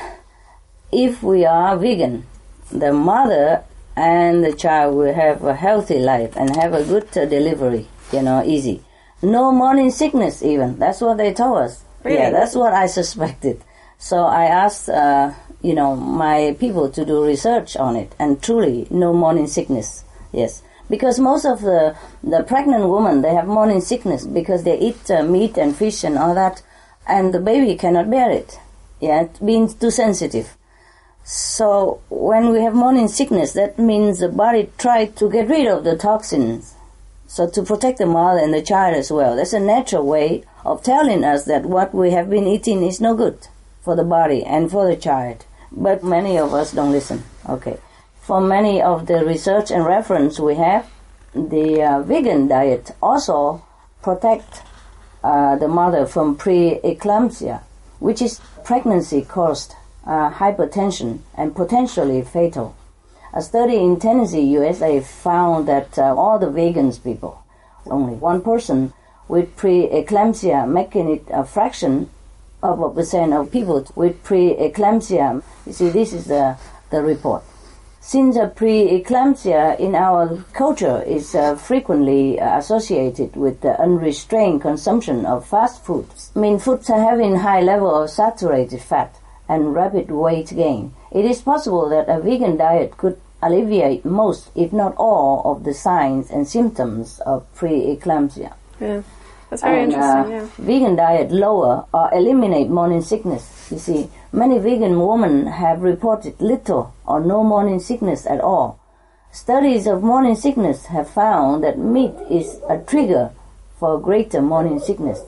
if 0.91 1.21
we 1.23 1.45
are 1.45 1.77
vegan, 1.77 2.25
the 2.71 2.93
mother 2.93 3.63
and 3.95 4.43
the 4.43 4.53
child 4.53 4.95
will 4.95 5.13
have 5.13 5.43
a 5.43 5.53
healthy 5.53 5.99
life 5.99 6.35
and 6.35 6.55
have 6.55 6.73
a 6.73 6.83
good 6.83 7.15
uh, 7.17 7.25
delivery, 7.25 7.87
you 8.11 8.21
know, 8.21 8.43
easy. 8.43 8.81
No 9.21 9.51
morning 9.51 9.91
sickness 9.91 10.43
even. 10.43 10.79
That's 10.79 11.01
what 11.01 11.17
they 11.17 11.33
told 11.33 11.59
us. 11.59 11.83
Really? 12.03 12.17
Yeah, 12.17 12.31
that's 12.31 12.55
what 12.55 12.73
I 12.73 12.85
suspected. 12.99 13.63
So 13.97 14.23
I 14.25 14.45
asked, 14.45 14.89
uh, 14.89 15.33
you 15.61 15.75
know, 15.75 15.95
my 15.95 16.57
people 16.59 16.89
to 16.89 17.05
do 17.05 17.23
research 17.23 17.77
on 17.77 17.95
it, 17.95 18.13
and 18.19 18.41
truly, 18.41 18.87
no 18.89 19.13
morning 19.13 19.47
sickness. 19.47 20.03
Yes, 20.31 20.63
because 20.93 21.17
most 21.19 21.43
of 21.43 21.61
the 21.61 21.95
the 22.33 22.41
pregnant 22.43 22.87
women 22.95 23.23
they 23.23 23.33
have 23.33 23.47
morning 23.59 23.81
sickness 23.81 24.27
because 24.39 24.61
they 24.63 24.77
eat 24.87 25.09
uh, 25.09 25.23
meat 25.35 25.57
and 25.57 25.75
fish 25.75 26.03
and 26.03 26.19
all 26.19 26.35
that, 26.35 26.61
and 27.07 27.33
the 27.33 27.39
baby 27.39 27.73
cannot 27.83 28.11
bear 28.11 28.29
it. 28.29 28.59
Yeah, 28.99 29.27
being 29.43 29.65
too 29.73 29.89
sensitive. 29.89 30.55
So 31.23 32.01
when 32.09 32.51
we 32.51 32.61
have 32.61 32.75
morning 32.75 33.07
sickness, 33.07 33.53
that 33.53 33.79
means 33.79 34.19
the 34.19 34.29
body 34.29 34.69
tried 34.77 35.15
to 35.15 35.31
get 35.31 35.49
rid 35.49 35.67
of 35.67 35.83
the 35.83 35.97
toxins. 35.97 36.75
So 37.25 37.49
to 37.49 37.63
protect 37.63 37.97
the 37.97 38.05
mother 38.05 38.41
and 38.45 38.53
the 38.53 38.61
child 38.61 38.95
as 38.95 39.11
well. 39.11 39.35
That's 39.35 39.53
a 39.53 39.59
natural 39.59 40.05
way 40.05 40.43
of 40.63 40.83
telling 40.83 41.23
us 41.23 41.45
that 41.45 41.65
what 41.65 41.95
we 41.95 42.11
have 42.11 42.29
been 42.29 42.45
eating 42.45 42.83
is 42.83 43.01
no 43.01 43.15
good 43.15 43.47
for 43.81 43.95
the 43.95 44.03
body 44.03 44.43
and 44.43 44.69
for 44.69 44.85
the 44.87 44.95
child. 45.07 45.45
But 45.71 46.03
many 46.03 46.37
of 46.37 46.53
us 46.53 46.71
don't 46.71 46.91
listen. 46.91 47.23
Okay. 47.49 47.79
For 48.23 48.39
many 48.39 48.81
of 48.81 49.07
the 49.07 49.25
research 49.25 49.69
and 49.69 49.85
reference 49.85 50.39
we 50.39 50.55
have, 50.55 50.89
the 51.35 51.83
uh, 51.83 52.03
vegan 52.03 52.47
diet 52.47 52.91
also 53.01 53.65
protect 54.01 54.61
uh, 55.21 55.57
the 55.57 55.67
mother 55.67 56.05
from 56.05 56.37
preeclampsia, 56.37 57.63
which 57.99 58.21
is 58.21 58.39
pregnancy 58.63 59.23
caused 59.23 59.75
uh, 60.07 60.31
hypertension 60.31 61.19
and 61.35 61.53
potentially 61.53 62.21
fatal. 62.21 62.77
A 63.33 63.41
study 63.41 63.75
in 63.75 63.99
Tennessee, 63.99 64.53
USA 64.55 65.01
found 65.01 65.67
that 65.67 65.99
uh, 65.99 66.15
all 66.15 66.39
the 66.39 66.45
vegans 66.45 67.03
people, 67.03 67.43
only 67.87 68.13
one 68.13 68.41
person 68.41 68.93
with 69.27 69.57
preeclampsia, 69.57 70.65
making 70.65 71.09
it 71.09 71.25
a 71.29 71.43
fraction 71.43 72.09
of 72.61 72.79
a 72.79 72.89
percent 72.89 73.33
of 73.33 73.51
people 73.51 73.85
with 73.95 74.23
preeclampsia. 74.23 75.43
You 75.65 75.73
see, 75.73 75.89
this 75.89 76.13
is 76.13 76.27
the, 76.27 76.55
the 76.89 77.01
report. 77.01 77.43
Since 78.05 78.35
uh, 78.35 78.49
preeclampsia 78.49 79.79
in 79.79 79.95
our 79.95 80.43
culture 80.51 81.01
is 81.07 81.33
uh, 81.33 81.55
frequently 81.55 82.37
uh, 82.37 82.57
associated 82.59 83.37
with 83.37 83.61
the 83.61 83.79
unrestrained 83.79 84.61
consumption 84.61 85.25
of 85.25 85.47
fast 85.47 85.81
foods, 85.85 86.29
I 86.35 86.39
mean 86.39 86.59
foods 86.59 86.89
having 86.89 87.37
high 87.37 87.61
level 87.61 87.95
of 88.03 88.09
saturated 88.09 88.81
fat 88.81 89.15
and 89.47 89.73
rapid 89.73 90.11
weight 90.11 90.49
gain, 90.49 90.93
it 91.11 91.23
is 91.23 91.41
possible 91.41 91.87
that 91.89 92.09
a 92.09 92.19
vegan 92.19 92.57
diet 92.57 92.97
could 92.97 93.19
alleviate 93.41 94.03
most, 94.03 94.51
if 94.53 94.73
not 94.73 94.93
all, 94.97 95.41
of 95.45 95.63
the 95.63 95.73
signs 95.73 96.29
and 96.29 96.45
symptoms 96.45 97.21
of 97.25 97.47
preeclampsia. 97.55 98.53
Yeah. 98.81 99.01
That's 99.49 99.61
very 99.61 99.83
And, 99.83 99.93
interesting. 99.93 100.33
uh, 100.33 100.35
yeah. 100.35 100.47
Vegan 100.57 100.95
diet 100.97 101.31
lower 101.31 101.85
or 101.93 102.13
eliminate 102.13 102.69
morning 102.69 103.01
sickness. 103.01 103.69
You 103.71 103.79
see, 103.79 104.09
many 104.33 104.57
vegan 104.57 104.99
women 104.99 105.45
have 105.47 105.81
reported 105.81 106.41
little 106.41 106.93
or 107.05 107.19
no 107.21 107.43
morning 107.43 107.79
sickness 107.79 108.25
at 108.25 108.41
all. 108.41 108.79
Studies 109.31 109.87
of 109.87 110.03
morning 110.03 110.35
sickness 110.35 110.87
have 110.87 111.09
found 111.09 111.63
that 111.63 111.77
meat 111.77 112.13
is 112.29 112.59
a 112.69 112.77
trigger 112.79 113.31
for 113.79 113.99
greater 113.99 114.41
morning 114.41 114.79
sickness. 114.79 115.21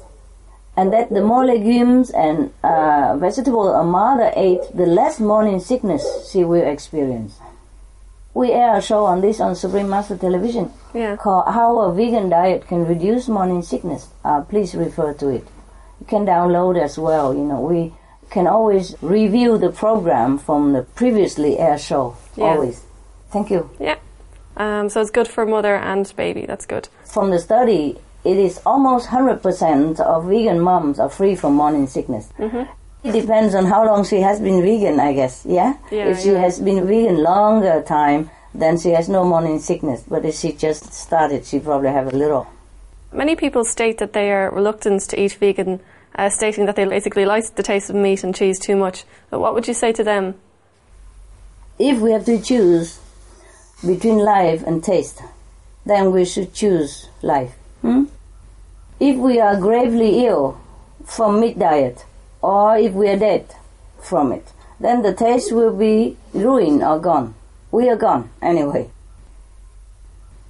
And 0.78 0.92
that 0.92 1.10
the 1.14 1.22
more 1.22 1.46
legumes 1.46 2.10
and 2.10 2.52
uh, 2.64 3.16
vegetable 3.18 3.70
a 3.74 3.84
mother 3.84 4.32
ate, 4.36 4.62
the 4.76 4.86
less 4.86 5.20
morning 5.20 5.60
sickness 5.60 6.30
she 6.32 6.44
will 6.44 6.68
experience. 6.68 7.38
We 8.34 8.52
air 8.52 8.76
a 8.76 8.82
show 8.82 9.06
on 9.06 9.22
this 9.22 9.40
on 9.40 9.56
Supreme 9.56 9.90
Master 9.90 10.18
Television 10.18 10.72
Yeah. 10.94 11.16
called 11.16 11.46
How 11.54 11.80
a 11.80 11.94
Vegan 11.94 12.30
Diet 12.30 12.68
Can 12.68 12.86
Reduce 12.86 13.30
Morning 13.30 13.62
Sickness. 13.62 14.10
Uh, 14.26 14.42
please 14.42 14.76
refer 14.76 15.14
to 15.14 15.30
it. 15.30 15.48
You 16.02 16.06
can 16.08 16.26
download 16.26 16.78
as 16.78 16.98
well. 17.00 17.34
You 17.34 17.46
know, 17.46 17.62
we 17.62 17.94
can 18.30 18.48
always 18.48 18.96
review 19.02 19.58
the 19.58 19.72
program 19.72 20.38
from 20.38 20.74
the 20.74 20.84
previously 20.84 21.58
air 21.58 21.78
show. 21.78 22.16
Yeah. 22.36 22.46
Always. 22.46 22.84
Thank 23.30 23.50
you. 23.50 23.70
Yeah. 23.80 23.98
Um, 24.58 24.90
so 24.90 25.02
it's 25.02 25.12
good 25.12 25.28
for 25.28 25.46
mother 25.46 25.76
and 25.76 26.12
baby. 26.16 26.46
That's 26.46 26.66
good. 26.66 26.88
From 27.06 27.32
the 27.32 27.40
study, 27.40 27.98
it 28.24 28.38
is 28.38 28.62
almost 28.66 29.10
100% 29.10 30.00
of 30.00 30.26
vegan 30.26 30.60
moms 30.60 31.00
are 31.00 31.10
free 31.10 31.36
from 31.36 31.54
morning 31.56 31.88
sickness. 31.88 32.30
hmm 32.38 32.64
It 33.04 33.12
depends 33.12 33.54
on 33.54 33.66
how 33.66 33.86
long 33.86 34.04
she 34.06 34.22
has 34.22 34.40
been 34.40 34.62
vegan, 34.62 35.00
I 35.00 35.14
guess. 35.14 35.46
Yeah. 35.46 35.78
Yeah, 35.92 36.08
if 36.10 36.22
she 36.22 36.32
yeah. 36.32 36.40
has 36.40 36.60
been 36.60 36.88
vegan 36.88 37.22
longer 37.22 37.84
time, 37.84 38.30
then 38.54 38.80
she 38.80 38.90
has 38.92 39.08
no 39.10 39.24
morning 39.24 39.60
sickness. 39.60 40.04
But 40.08 40.26
if 40.26 40.36
she 40.36 40.54
just 40.54 40.94
started, 40.94 41.46
she 41.46 41.60
probably 41.60 41.90
have 41.90 42.08
a 42.12 42.16
little. 42.18 42.48
Many 43.14 43.36
people 43.36 43.64
state 43.64 43.98
that 44.00 44.14
they 44.14 44.32
are 44.32 44.50
reluctant 44.50 45.02
to 45.10 45.22
eat 45.22 45.34
vegan, 45.34 45.82
uh, 46.18 46.30
stating 46.30 46.66
that 46.66 46.76
they 46.76 46.86
basically 46.86 47.26
liked 47.26 47.56
the 47.56 47.64
taste 47.64 47.90
of 47.90 47.96
meat 47.96 48.24
and 48.24 48.36
cheese 48.36 48.60
too 48.60 48.76
much. 48.76 49.04
But 49.30 49.40
what 49.40 49.54
would 49.54 49.68
you 49.68 49.74
say 49.74 49.92
to 49.94 50.04
them? 50.04 50.36
If 51.78 52.00
we 52.00 52.12
have 52.12 52.26
to 52.26 52.42
choose 52.42 53.00
between 53.86 54.20
life 54.20 54.64
and 54.66 54.84
taste, 54.84 55.22
then 55.86 56.12
we 56.12 56.26
should 56.26 56.54
choose 56.54 57.10
life. 57.22 57.54
Hmm? 57.82 58.06
If 59.00 59.18
we 59.18 59.40
are 59.40 59.60
gravely 59.60 60.26
ill 60.26 60.58
from 61.06 61.42
meat 61.42 61.60
diet, 61.60 62.06
or 62.42 62.78
if 62.78 62.94
we 62.94 63.10
are 63.10 63.18
dead 63.18 63.54
from 64.02 64.32
it, 64.32 64.54
then 64.80 65.02
the 65.02 65.14
taste 65.14 65.52
will 65.52 65.76
be 65.76 66.18
ruined 66.34 66.82
or 66.82 67.00
gone. 67.00 67.36
We 67.72 67.90
are 67.90 67.98
gone 67.98 68.30
anyway. 68.42 68.90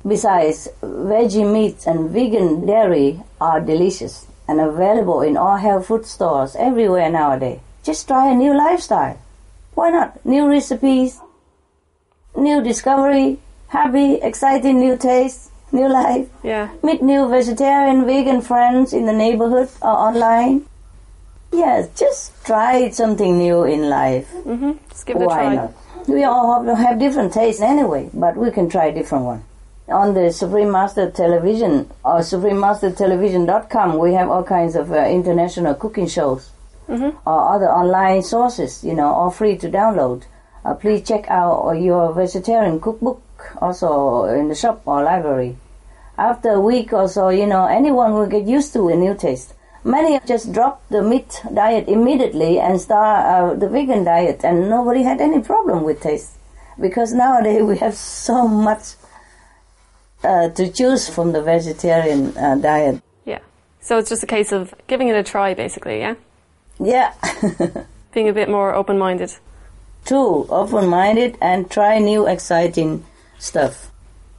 Besides, 0.05 0.69
veggie 0.83 1.51
meats 1.51 1.87
and 1.87 2.11
vegan 2.11 2.67
dairy 2.67 3.23
are 3.41 3.59
delicious 3.59 4.27
and 4.47 4.59
available 4.59 5.21
in 5.21 5.37
all 5.37 5.57
health 5.57 5.87
food 5.87 6.05
stores 6.05 6.55
everywhere 6.55 7.09
nowadays. 7.09 7.59
Just 7.83 8.07
try 8.07 8.31
a 8.31 8.35
new 8.35 8.55
lifestyle. 8.57 9.19
Why 9.73 9.89
not? 9.89 10.25
New 10.25 10.47
recipes, 10.47 11.19
new 12.35 12.61
discovery, 12.61 13.39
happy, 13.67 14.15
exciting 14.15 14.79
new 14.79 14.97
taste, 14.97 15.51
new 15.71 15.87
life. 15.89 16.27
Yeah. 16.43 16.69
Meet 16.83 17.01
new 17.01 17.27
vegetarian, 17.29 18.05
vegan 18.05 18.41
friends 18.41 18.93
in 18.93 19.05
the 19.05 19.13
neighborhood 19.13 19.69
or 19.81 19.89
online. 19.89 20.65
Yes, 21.51 21.89
just 21.97 22.33
try 22.45 22.89
something 22.89 23.37
new 23.37 23.63
in 23.63 23.89
life. 23.89 24.31
Mm-hmm. 24.31 24.71
Just 24.89 25.05
give 25.05 25.17
it 25.17 25.23
a 25.23 25.25
Why 25.25 25.35
try. 25.35 25.55
not? 25.55 25.73
We 26.07 26.23
all 26.23 26.63
have, 26.63 26.77
have 26.77 26.99
different 26.99 27.33
tastes 27.33 27.61
anyway, 27.61 28.09
but 28.13 28.35
we 28.35 28.51
can 28.51 28.69
try 28.69 28.85
a 28.85 28.93
different 28.93 29.25
one. 29.25 29.43
On 29.87 30.13
the 30.15 30.31
Supreme 30.31 30.71
Master 30.71 31.11
Television 31.11 31.91
or 32.03 32.19
SupremeMasterTelevision.com, 32.19 33.97
we 33.97 34.13
have 34.13 34.29
all 34.29 34.43
kinds 34.43 34.75
of 34.75 34.91
uh, 34.91 35.05
international 35.07 35.75
cooking 35.75 36.07
shows 36.07 36.51
Mm-hmm. 36.87 37.17
or 37.27 37.55
other 37.55 37.65
online 37.65 38.21
sources, 38.21 38.83
you 38.83 38.93
know, 38.93 39.07
all 39.07 39.31
free 39.31 39.57
to 39.57 39.67
download. 39.67 40.25
Uh, 40.63 40.75
please 40.75 41.01
check 41.01 41.25
out 41.29 41.73
your 41.73 42.13
vegetarian 42.13 42.79
cookbook 42.79 43.23
also 43.59 44.25
in 44.25 44.49
the 44.49 44.53
shop 44.55 44.83
or 44.85 45.01
library. 45.03 45.57
After 46.15 46.49
a 46.51 46.61
week 46.61 46.93
or 46.93 47.07
so, 47.07 47.29
you 47.29 47.47
know, 47.47 47.65
anyone 47.65 48.13
will 48.13 48.27
get 48.27 48.45
used 48.45 48.71
to 48.73 48.89
a 48.89 48.95
new 48.95 49.15
taste. 49.15 49.55
Many 49.83 50.19
just 50.27 50.53
dropped 50.53 50.89
the 50.91 51.01
meat 51.01 51.41
diet 51.51 51.87
immediately 51.87 52.59
and 52.59 52.79
start 52.79 53.25
uh, 53.25 53.55
the 53.55 53.67
vegan 53.67 54.03
diet, 54.03 54.41
and 54.43 54.69
nobody 54.69 55.01
had 55.01 55.21
any 55.21 55.41
problem 55.41 55.83
with 55.83 56.01
taste 56.01 56.33
because 56.79 57.13
nowadays 57.13 57.63
we 57.71 57.77
have 57.77 57.95
so 57.95 58.47
much 58.47 58.93
uh, 60.23 60.49
to 60.49 60.71
choose 60.71 61.09
from 61.09 61.31
the 61.31 61.41
vegetarian 61.41 62.35
uh, 62.37 62.55
diet. 62.55 63.01
Yeah. 63.25 63.39
So 63.81 63.97
it's 63.97 64.09
just 64.09 64.23
a 64.23 64.27
case 64.27 64.51
of 64.51 64.73
giving 64.87 65.07
it 65.07 65.15
a 65.15 65.23
try, 65.23 65.53
basically, 65.53 65.99
yeah? 65.99 66.15
Yeah. 66.79 67.13
Being 68.13 68.29
a 68.29 68.33
bit 68.33 68.49
more 68.49 68.73
open 68.73 68.97
minded. 68.97 69.33
True, 70.05 70.45
open 70.49 70.87
minded 70.87 71.37
and 71.41 71.69
try 71.69 71.99
new 71.99 72.27
exciting 72.27 73.05
stuff. 73.39 73.91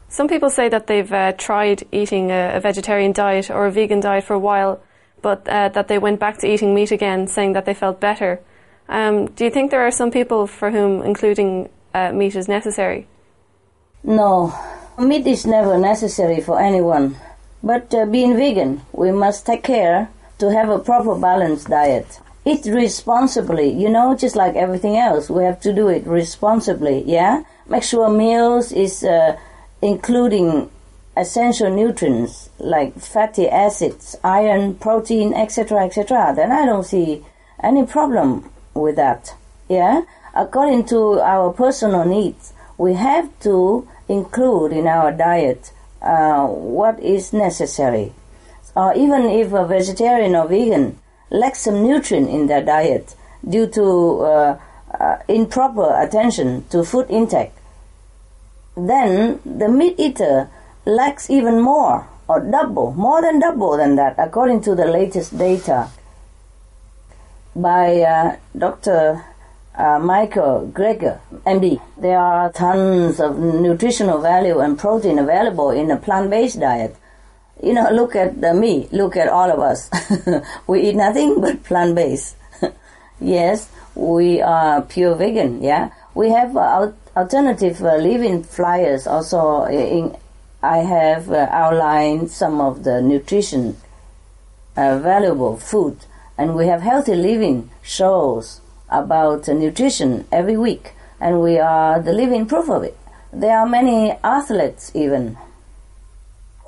Some 0.09 0.29
people 0.29 0.51
say 0.51 0.69
that 0.69 0.87
they've 0.87 1.13
uh, 1.13 1.33
tried 1.33 1.87
eating 1.91 2.31
a, 2.31 2.57
a 2.57 2.61
vegetarian 2.61 3.13
diet 3.13 3.51
or 3.51 3.67
a 3.67 3.73
vegan 3.73 4.01
diet 4.01 4.25
for 4.25 4.35
a 4.35 4.39
while, 4.39 4.81
but 5.21 5.49
uh, 5.49 5.69
that 5.71 5.89
they 5.89 5.99
went 5.99 6.21
back 6.21 6.39
to 6.39 6.47
eating 6.47 6.75
meat 6.75 6.93
again, 6.93 7.27
saying 7.27 7.53
that 7.55 7.65
they 7.65 7.75
felt 7.75 8.01
better. 8.01 8.41
Um, 8.89 9.27
do 9.27 9.45
you 9.45 9.51
think 9.51 9.71
there 9.71 9.85
are 9.87 9.91
some 9.91 10.11
people 10.11 10.47
for 10.47 10.71
whom 10.71 11.03
including 11.03 11.69
uh, 11.93 12.13
meat 12.13 12.37
is 12.37 12.47
necessary? 12.49 13.09
No, 14.05 14.55
meat 14.99 15.27
is 15.27 15.47
never 15.47 15.79
necessary 15.79 16.41
for 16.41 16.61
anyone. 16.61 17.17
But 17.63 17.93
uh, 17.95 18.07
being 18.07 18.37
vegan, 18.37 18.83
we 18.93 19.13
must 19.13 19.47
take 19.47 19.65
care 19.65 20.09
to 20.39 20.51
have 20.53 20.69
a 20.69 20.79
proper 20.79 21.15
balanced 21.15 21.69
diet. 21.69 22.21
Eat 22.45 22.65
responsibly, 22.67 23.73
you 23.73 23.89
know, 23.89 24.17
just 24.17 24.37
like 24.37 24.55
everything 24.55 24.97
else. 24.97 25.29
We 25.29 25.45
have 25.45 25.61
to 25.63 25.73
do 25.73 25.89
it 25.89 26.07
responsibly, 26.07 27.03
yeah? 27.05 27.43
Make 27.69 27.83
sure 27.83 28.09
meals 28.09 28.71
is 28.71 29.03
uh, 29.03 29.37
including 29.83 30.71
essential 31.17 31.75
nutrients 31.75 32.51
like 32.59 32.99
fatty 33.01 33.49
acids, 33.49 34.17
iron, 34.23 34.75
protein, 34.77 35.35
etc., 35.35 35.87
etc. 35.87 36.35
Then 36.37 36.53
I 36.53 36.65
don't 36.67 36.85
see 36.85 37.25
any 37.63 37.85
problem 37.85 38.51
with 38.75 38.97
that, 38.97 39.35
yeah? 39.69 40.03
According 40.35 40.85
to 40.87 41.21
our 41.21 41.53
personal 41.53 42.05
needs, 42.05 42.53
we 42.79 42.95
have 42.95 43.29
to 43.41 43.89
include 44.09 44.73
in 44.73 44.87
our 44.87 45.13
diet 45.13 45.73
uh, 46.03 46.47
what 46.47 47.01
is 47.01 47.33
necessary. 47.33 48.13
Or 48.75 48.95
even 48.95 49.25
if 49.27 49.53
a 49.53 49.67
vegetarian 49.67 50.35
or 50.35 50.47
vegan 50.47 50.99
lacks 51.31 51.61
some 51.61 51.83
nutrient 51.83 52.29
in 52.29 52.47
their 52.47 52.63
diet 52.63 53.15
due 53.49 53.67
to 53.69 54.21
uh, 54.21 54.59
uh, 54.93 55.17
improper 55.29 55.99
attention 56.01 56.65
to 56.69 56.85
food 56.85 57.07
intake, 57.11 57.53
then 58.77 59.41
the 59.45 59.69
meat 59.69 59.99
eater 59.99 60.49
lacks 60.85 61.31
even 61.31 61.61
more 61.61 62.07
or 62.29 62.41
double, 62.41 62.93
more 62.93 63.23
than 63.23 63.41
double 63.41 63.77
than 63.77 63.97
that, 63.97 64.15
according 64.19 64.61
to 64.61 64.75
the 64.75 64.87
latest 64.87 65.37
data 65.39 65.89
by 67.55 68.01
uh, 68.03 68.37
Dr. 68.57 69.25
Uh, 69.77 69.99
Michael 69.99 70.71
Greger, 70.73 71.21
MD. 71.45 71.79
There 71.99 72.19
are 72.19 72.51
tons 72.51 73.21
of 73.21 73.39
nutritional 73.39 74.23
value 74.23 74.61
and 74.61 74.79
protein 74.79 75.19
available 75.19 75.71
in 75.71 75.91
a 75.91 75.99
plant-based 75.99 76.59
diet. 76.59 76.97
You 77.63 77.75
know, 77.75 77.91
look 77.91 78.17
at 78.17 78.43
uh, 78.43 78.55
me, 78.55 78.89
look 78.91 79.19
at 79.19 79.29
all 79.29 79.51
of 79.51 79.61
us. 79.61 79.91
we 80.67 80.81
eat 80.89 80.97
nothing 80.97 81.43
but 81.43 81.63
plant-based. 81.65 82.37
yes, 83.21 83.69
we 83.95 84.41
are 84.41 84.81
pure 84.81 85.15
vegan, 85.15 85.63
yeah. 85.63 85.91
We 86.15 86.31
have 86.31 86.57
uh, 86.57 86.93
alternative 87.15 87.83
uh, 87.83 87.97
living 87.97 88.45
flyers 88.45 89.07
also 89.07 89.65
in, 89.65 90.17
I 90.63 90.79
have 90.79 91.31
uh, 91.31 91.49
outlined 91.51 92.31
some 92.31 92.63
of 92.63 92.85
the 92.85 93.03
nutrition 93.03 93.77
uh, 94.75 94.99
valuable 95.01 95.59
food 95.59 95.99
and 96.39 96.55
we 96.55 96.67
have 96.67 96.81
healthy 96.81 97.15
living 97.15 97.71
shows 97.83 98.63
about 98.89 99.49
nutrition 99.49 100.27
every 100.31 100.57
week 100.57 100.93
and 101.21 101.43
we 101.43 101.59
are 101.59 102.01
the 102.01 102.13
living 102.13 102.47
proof 102.47 102.69
of 102.69 102.83
it. 102.83 102.97
There 103.33 103.59
are 103.59 103.67
many 103.67 104.13
athletes 104.23 104.91
even 104.95 105.37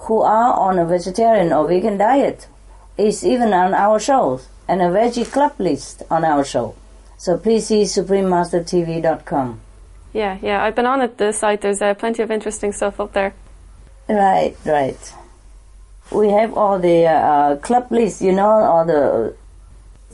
who 0.00 0.22
are 0.22 0.52
on 0.54 0.78
a 0.78 0.86
vegetarian 0.86 1.52
or 1.52 1.66
vegan 1.68 1.98
diet 1.98 2.46
It's 2.96 3.22
even 3.22 3.52
on 3.52 3.74
our 3.74 4.00
shows 4.00 4.48
and 4.66 4.82
a 4.82 4.86
veggie 4.86 5.30
club 5.30 5.52
list 5.58 6.02
on 6.10 6.24
our 6.24 6.44
show. 6.44 6.74
So 7.16 7.38
please 7.38 7.68
see 7.68 7.82
suprememastertv.com. 7.82 9.60
Yeah, 10.12 10.38
yeah. 10.42 10.64
I've 10.64 10.74
been 10.74 10.86
on 10.86 11.00
at 11.00 11.18
the 11.18 11.32
site. 11.32 11.60
There's 11.60 11.80
uh, 11.80 11.94
plenty 11.94 12.22
of 12.22 12.30
interesting 12.30 12.72
stuff 12.72 12.98
up 12.98 13.12
there. 13.12 13.34
Right, 14.08 14.56
right. 14.64 15.14
We 16.10 16.30
have 16.30 16.56
all 16.56 16.78
the 16.78 17.06
uh, 17.06 17.56
club 17.56 17.92
lists, 17.92 18.20
you 18.20 18.32
know, 18.32 18.50
all 18.50 18.84
the 18.84 19.36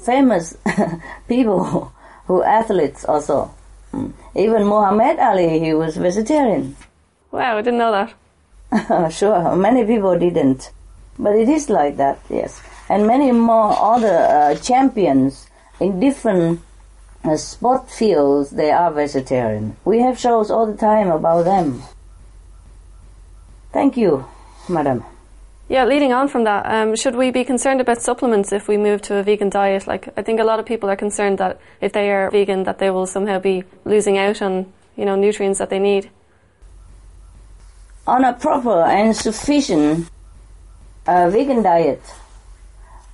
famous 0.04 0.56
people 1.28 1.92
who 2.26 2.42
athletes 2.42 3.04
also. 3.04 3.50
Mm. 3.92 4.12
Even 4.34 4.64
Muhammad 4.64 5.18
Ali, 5.18 5.58
he 5.58 5.74
was 5.74 5.96
vegetarian. 5.96 6.76
Wow, 7.30 7.58
I 7.58 7.62
didn't 7.62 7.78
know 7.78 7.92
that. 7.92 9.12
sure, 9.12 9.56
many 9.56 9.84
people 9.84 10.18
didn't. 10.18 10.70
But 11.18 11.36
it 11.36 11.48
is 11.48 11.70
like 11.70 11.96
that, 11.96 12.18
yes. 12.28 12.60
And 12.88 13.06
many 13.06 13.30
more 13.32 13.74
other 13.78 14.18
uh, 14.18 14.54
champions 14.56 15.48
in 15.80 16.00
different 16.00 16.60
uh, 17.24 17.36
sport 17.36 17.90
fields, 17.90 18.50
they 18.50 18.70
are 18.70 18.90
vegetarian. 18.92 19.76
We 19.84 20.00
have 20.00 20.18
shows 20.18 20.50
all 20.50 20.66
the 20.66 20.76
time 20.76 21.10
about 21.10 21.44
them. 21.44 21.82
Thank 23.72 23.96
you, 23.96 24.26
madam. 24.68 25.04
Yeah, 25.66 25.86
leading 25.86 26.12
on 26.12 26.28
from 26.28 26.44
that, 26.44 26.66
um, 26.66 26.94
should 26.94 27.16
we 27.16 27.30
be 27.30 27.42
concerned 27.42 27.80
about 27.80 28.02
supplements 28.02 28.52
if 28.52 28.68
we 28.68 28.76
move 28.76 29.00
to 29.02 29.16
a 29.16 29.22
vegan 29.22 29.48
diet? 29.48 29.86
Like, 29.86 30.08
I 30.14 30.20
think 30.20 30.38
a 30.38 30.44
lot 30.44 30.60
of 30.60 30.66
people 30.66 30.90
are 30.90 30.96
concerned 30.96 31.38
that 31.38 31.58
if 31.80 31.92
they 31.92 32.10
are 32.10 32.30
vegan, 32.30 32.64
that 32.64 32.78
they 32.78 32.90
will 32.90 33.06
somehow 33.06 33.38
be 33.38 33.64
losing 33.86 34.18
out 34.18 34.42
on, 34.42 34.70
you 34.94 35.06
know, 35.06 35.16
nutrients 35.16 35.58
that 35.60 35.70
they 35.70 35.78
need. 35.78 36.10
On 38.06 38.22
a 38.24 38.34
proper 38.34 38.82
and 38.82 39.16
sufficient 39.16 40.10
uh, 41.06 41.30
vegan 41.30 41.62
diet, 41.62 42.02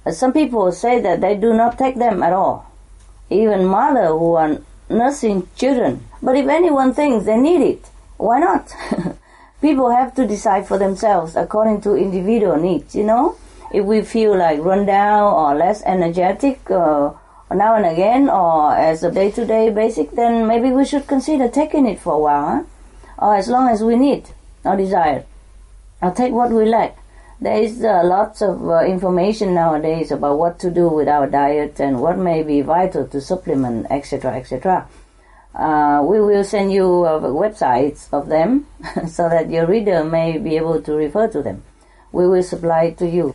uh, 0.04 0.10
some 0.10 0.32
people 0.32 0.72
say 0.72 1.00
that 1.00 1.20
they 1.20 1.36
do 1.36 1.54
not 1.54 1.78
take 1.78 1.96
them 1.98 2.20
at 2.20 2.32
all. 2.32 2.68
Even 3.30 3.64
mother 3.64 4.08
who 4.08 4.34
are 4.34 4.58
nursing 4.88 5.46
children. 5.54 6.04
But 6.20 6.36
if 6.36 6.48
anyone 6.48 6.94
thinks 6.94 7.26
they 7.26 7.36
need 7.36 7.60
it, 7.60 7.90
why 8.16 8.40
not? 8.40 8.74
people 9.60 9.90
have 9.90 10.14
to 10.14 10.26
decide 10.26 10.66
for 10.66 10.78
themselves 10.78 11.36
according 11.36 11.80
to 11.82 11.94
individual 11.94 12.56
needs, 12.56 12.94
you 12.94 13.04
know? 13.04 13.36
If 13.72 13.84
we 13.84 14.02
feel 14.02 14.36
like 14.36 14.60
run 14.60 14.86
down 14.86 15.32
or 15.32 15.54
less 15.54 15.82
energetic 15.84 16.70
uh, 16.70 17.12
now 17.52 17.74
and 17.74 17.86
again 17.86 18.28
or 18.28 18.74
as 18.74 19.02
a 19.02 19.10
day 19.10 19.30
to 19.32 19.44
day 19.44 19.70
basic, 19.70 20.12
then 20.12 20.46
maybe 20.46 20.70
we 20.70 20.84
should 20.84 21.06
consider 21.06 21.48
taking 21.48 21.86
it 21.86 22.00
for 22.00 22.14
a 22.14 22.18
while, 22.18 22.46
huh? 22.48 22.64
Or 23.18 23.36
as 23.36 23.48
long 23.48 23.68
as 23.68 23.82
we 23.82 23.96
need 23.96 24.28
or 24.64 24.76
desire. 24.76 25.24
Or 26.02 26.10
take 26.10 26.32
what 26.32 26.50
we 26.50 26.64
lack. 26.64 26.96
There 27.40 27.62
is 27.62 27.82
uh, 27.82 28.02
lots 28.04 28.42
of 28.42 28.68
uh, 28.68 28.84
information 28.84 29.54
nowadays 29.54 30.10
about 30.10 30.38
what 30.38 30.58
to 30.60 30.70
do 30.70 30.88
with 30.88 31.08
our 31.08 31.26
diet 31.26 31.80
and 31.80 32.00
what 32.00 32.18
may 32.18 32.42
be 32.42 32.60
vital 32.60 33.06
to 33.08 33.20
supplement, 33.20 33.86
etc., 33.90 34.36
etc. 34.36 34.86
Uh, 35.54 36.02
we 36.04 36.20
will 36.20 36.44
send 36.44 36.72
you 36.72 37.04
uh, 37.04 37.20
websites 37.20 38.08
of 38.12 38.28
them 38.28 38.66
so 39.08 39.28
that 39.28 39.50
your 39.50 39.66
reader 39.66 40.04
may 40.04 40.38
be 40.38 40.56
able 40.56 40.80
to 40.80 40.92
refer 40.92 41.26
to 41.28 41.42
them. 41.42 41.62
We 42.12 42.28
will 42.28 42.42
supply 42.42 42.84
it 42.84 42.98
to 42.98 43.08
you. 43.08 43.34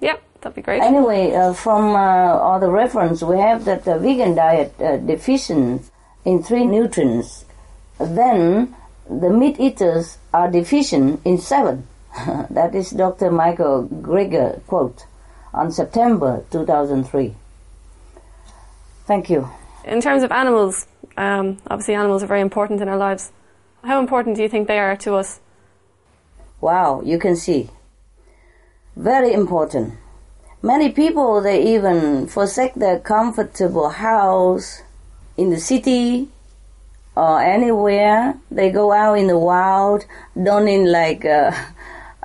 Yep, 0.00 0.22
that'd 0.40 0.56
be 0.56 0.62
great. 0.62 0.82
Anyway, 0.82 1.32
uh, 1.32 1.52
from 1.52 1.94
uh, 1.94 2.38
all 2.38 2.58
the 2.58 2.70
reference, 2.70 3.22
we 3.22 3.38
have 3.38 3.64
that 3.66 3.84
the 3.84 3.98
vegan 3.98 4.34
diet 4.34 4.74
uh, 4.80 4.96
deficient 4.96 5.90
in 6.24 6.42
three 6.42 6.66
nutrients 6.66 7.46
then 7.98 8.74
the 9.08 9.30
meat 9.30 9.58
eaters 9.58 10.18
are 10.32 10.50
deficient 10.50 11.20
in 11.24 11.38
seven. 11.38 11.86
that 12.50 12.74
is 12.74 12.90
Dr. 12.90 13.30
Michael 13.30 13.88
Greger 13.88 14.64
quote 14.66 15.06
on 15.52 15.70
September 15.72 16.44
2003. 16.50 17.34
Thank 19.06 19.30
you. 19.30 19.48
In 19.84 20.00
terms 20.00 20.22
of 20.22 20.32
animals, 20.32 20.86
um, 21.16 21.58
obviously 21.68 21.94
animals 21.94 22.22
are 22.22 22.26
very 22.26 22.40
important 22.40 22.80
in 22.80 22.88
our 22.88 22.96
lives. 22.96 23.32
How 23.84 24.00
important 24.00 24.36
do 24.36 24.42
you 24.42 24.48
think 24.48 24.68
they 24.68 24.78
are 24.78 24.96
to 24.96 25.14
us? 25.14 25.40
Wow, 26.60 27.02
you 27.04 27.18
can 27.18 27.36
see. 27.36 27.70
Very 28.96 29.32
important. 29.32 29.94
Many 30.62 30.90
people, 30.90 31.40
they 31.40 31.62
even 31.74 32.26
forsake 32.26 32.74
their 32.74 32.98
comfortable 32.98 33.90
house 33.90 34.82
in 35.36 35.50
the 35.50 35.60
city 35.60 36.28
or 37.14 37.40
anywhere. 37.40 38.34
They 38.50 38.70
go 38.70 38.92
out 38.92 39.14
in 39.14 39.26
the 39.26 39.38
wild, 39.38 40.06
donning 40.42 40.86
like 40.86 41.24
uh, 41.24 41.52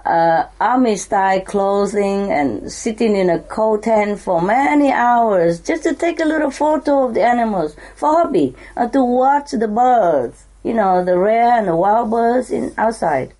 uh, 0.05 0.47
army 0.59 0.95
style 0.95 1.41
clothing 1.41 2.31
and 2.31 2.71
sitting 2.71 3.15
in 3.15 3.29
a 3.29 3.39
cold 3.39 3.83
tent 3.83 4.19
for 4.19 4.41
many 4.41 4.91
hours 4.91 5.59
just 5.59 5.83
to 5.83 5.93
take 5.93 6.19
a 6.19 6.25
little 6.25 6.51
photo 6.51 7.05
of 7.05 7.13
the 7.13 7.23
animals 7.23 7.75
for 7.95 8.09
hobby 8.09 8.55
or 8.75 8.87
to 8.89 9.03
watch 9.03 9.51
the 9.51 9.67
birds, 9.67 10.45
you 10.63 10.73
know, 10.73 11.03
the 11.03 11.17
rare 11.17 11.57
and 11.57 11.67
the 11.67 11.75
wild 11.75 12.09
birds 12.09 12.51
in 12.51 12.73
outside. 12.77 13.33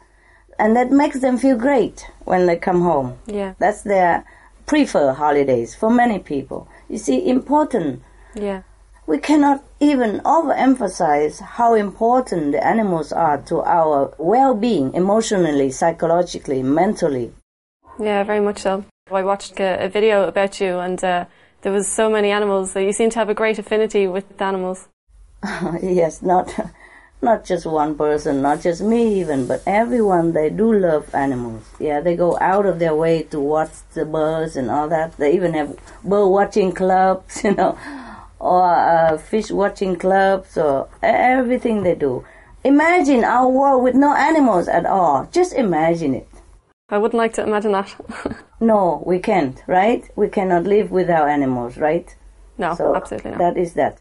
And 0.59 0.75
that 0.75 0.91
makes 0.91 1.19
them 1.19 1.37
feel 1.37 1.57
great 1.57 2.05
when 2.25 2.45
they 2.45 2.57
come 2.57 2.81
home. 2.81 3.17
Yeah. 3.25 3.55
That's 3.57 3.81
their 3.81 4.23
prefer 4.67 5.13
holidays 5.13 5.73
for 5.73 5.89
many 5.89 6.19
people. 6.19 6.67
You 6.87 6.99
see, 6.99 7.27
important. 7.27 8.03
Yeah. 8.35 8.61
We 9.07 9.17
cannot 9.17 9.63
even 9.79 10.19
overemphasize 10.19 11.41
how 11.41 11.73
important 11.73 12.51
the 12.51 12.65
animals 12.65 13.11
are 13.11 13.37
to 13.43 13.61
our 13.61 14.13
well-being, 14.17 14.93
emotionally, 14.93 15.71
psychologically, 15.71 16.61
mentally. 16.63 17.33
Yeah, 17.99 18.23
very 18.23 18.39
much 18.39 18.59
so. 18.59 18.85
I 19.11 19.23
watched 19.23 19.59
a, 19.59 19.85
a 19.85 19.89
video 19.89 20.27
about 20.27 20.61
you, 20.61 20.79
and 20.79 21.03
uh, 21.03 21.25
there 21.61 21.71
was 21.71 21.87
so 21.87 22.09
many 22.09 22.31
animals 22.31 22.73
that 22.73 22.83
you 22.83 22.93
seem 22.93 23.09
to 23.11 23.19
have 23.19 23.29
a 23.29 23.33
great 23.33 23.59
affinity 23.59 24.07
with 24.07 24.41
animals. 24.41 24.87
yes, 25.81 26.21
not 26.21 26.53
not 27.21 27.45
just 27.45 27.65
one 27.65 27.95
person, 27.95 28.41
not 28.41 28.61
just 28.61 28.81
me 28.81 29.19
even, 29.19 29.45
but 29.47 29.61
everyone. 29.65 30.33
They 30.33 30.49
do 30.49 30.73
love 30.73 31.13
animals. 31.13 31.63
Yeah, 31.79 32.01
they 32.01 32.15
go 32.15 32.37
out 32.39 32.65
of 32.65 32.79
their 32.79 32.95
way 32.95 33.23
to 33.23 33.39
watch 33.39 33.71
the 33.93 34.05
birds 34.05 34.55
and 34.55 34.71
all 34.71 34.87
that. 34.89 35.17
They 35.17 35.33
even 35.33 35.53
have 35.53 35.75
bird 36.03 36.27
watching 36.27 36.71
clubs, 36.71 37.43
you 37.43 37.53
know, 37.53 37.77
or 38.41 38.63
uh, 38.65 39.17
fish 39.17 39.51
watching 39.51 39.95
clubs, 39.95 40.57
or 40.57 40.89
everything 41.03 41.83
they 41.83 41.95
do. 41.95 42.25
Imagine 42.63 43.23
our 43.23 43.47
world 43.47 43.83
with 43.83 43.95
no 43.95 44.15
animals 44.15 44.67
at 44.67 44.85
all. 44.85 45.27
Just 45.31 45.53
imagine 45.53 46.13
it. 46.15 46.27
I 46.89 46.97
wouldn't 46.97 47.17
like 47.17 47.33
to 47.33 47.43
imagine 47.43 47.71
that. 47.71 47.95
No, 48.61 49.01
we 49.07 49.17
can't, 49.17 49.59
right? 49.65 50.07
We 50.15 50.29
cannot 50.29 50.65
live 50.65 50.91
without 50.91 51.27
animals, 51.27 51.77
right? 51.77 52.15
no, 52.59 52.75
So 52.75 52.95
absolutely 52.95 53.31
not. 53.31 53.39
That 53.39 53.57
is 53.57 53.73
that. 53.73 53.97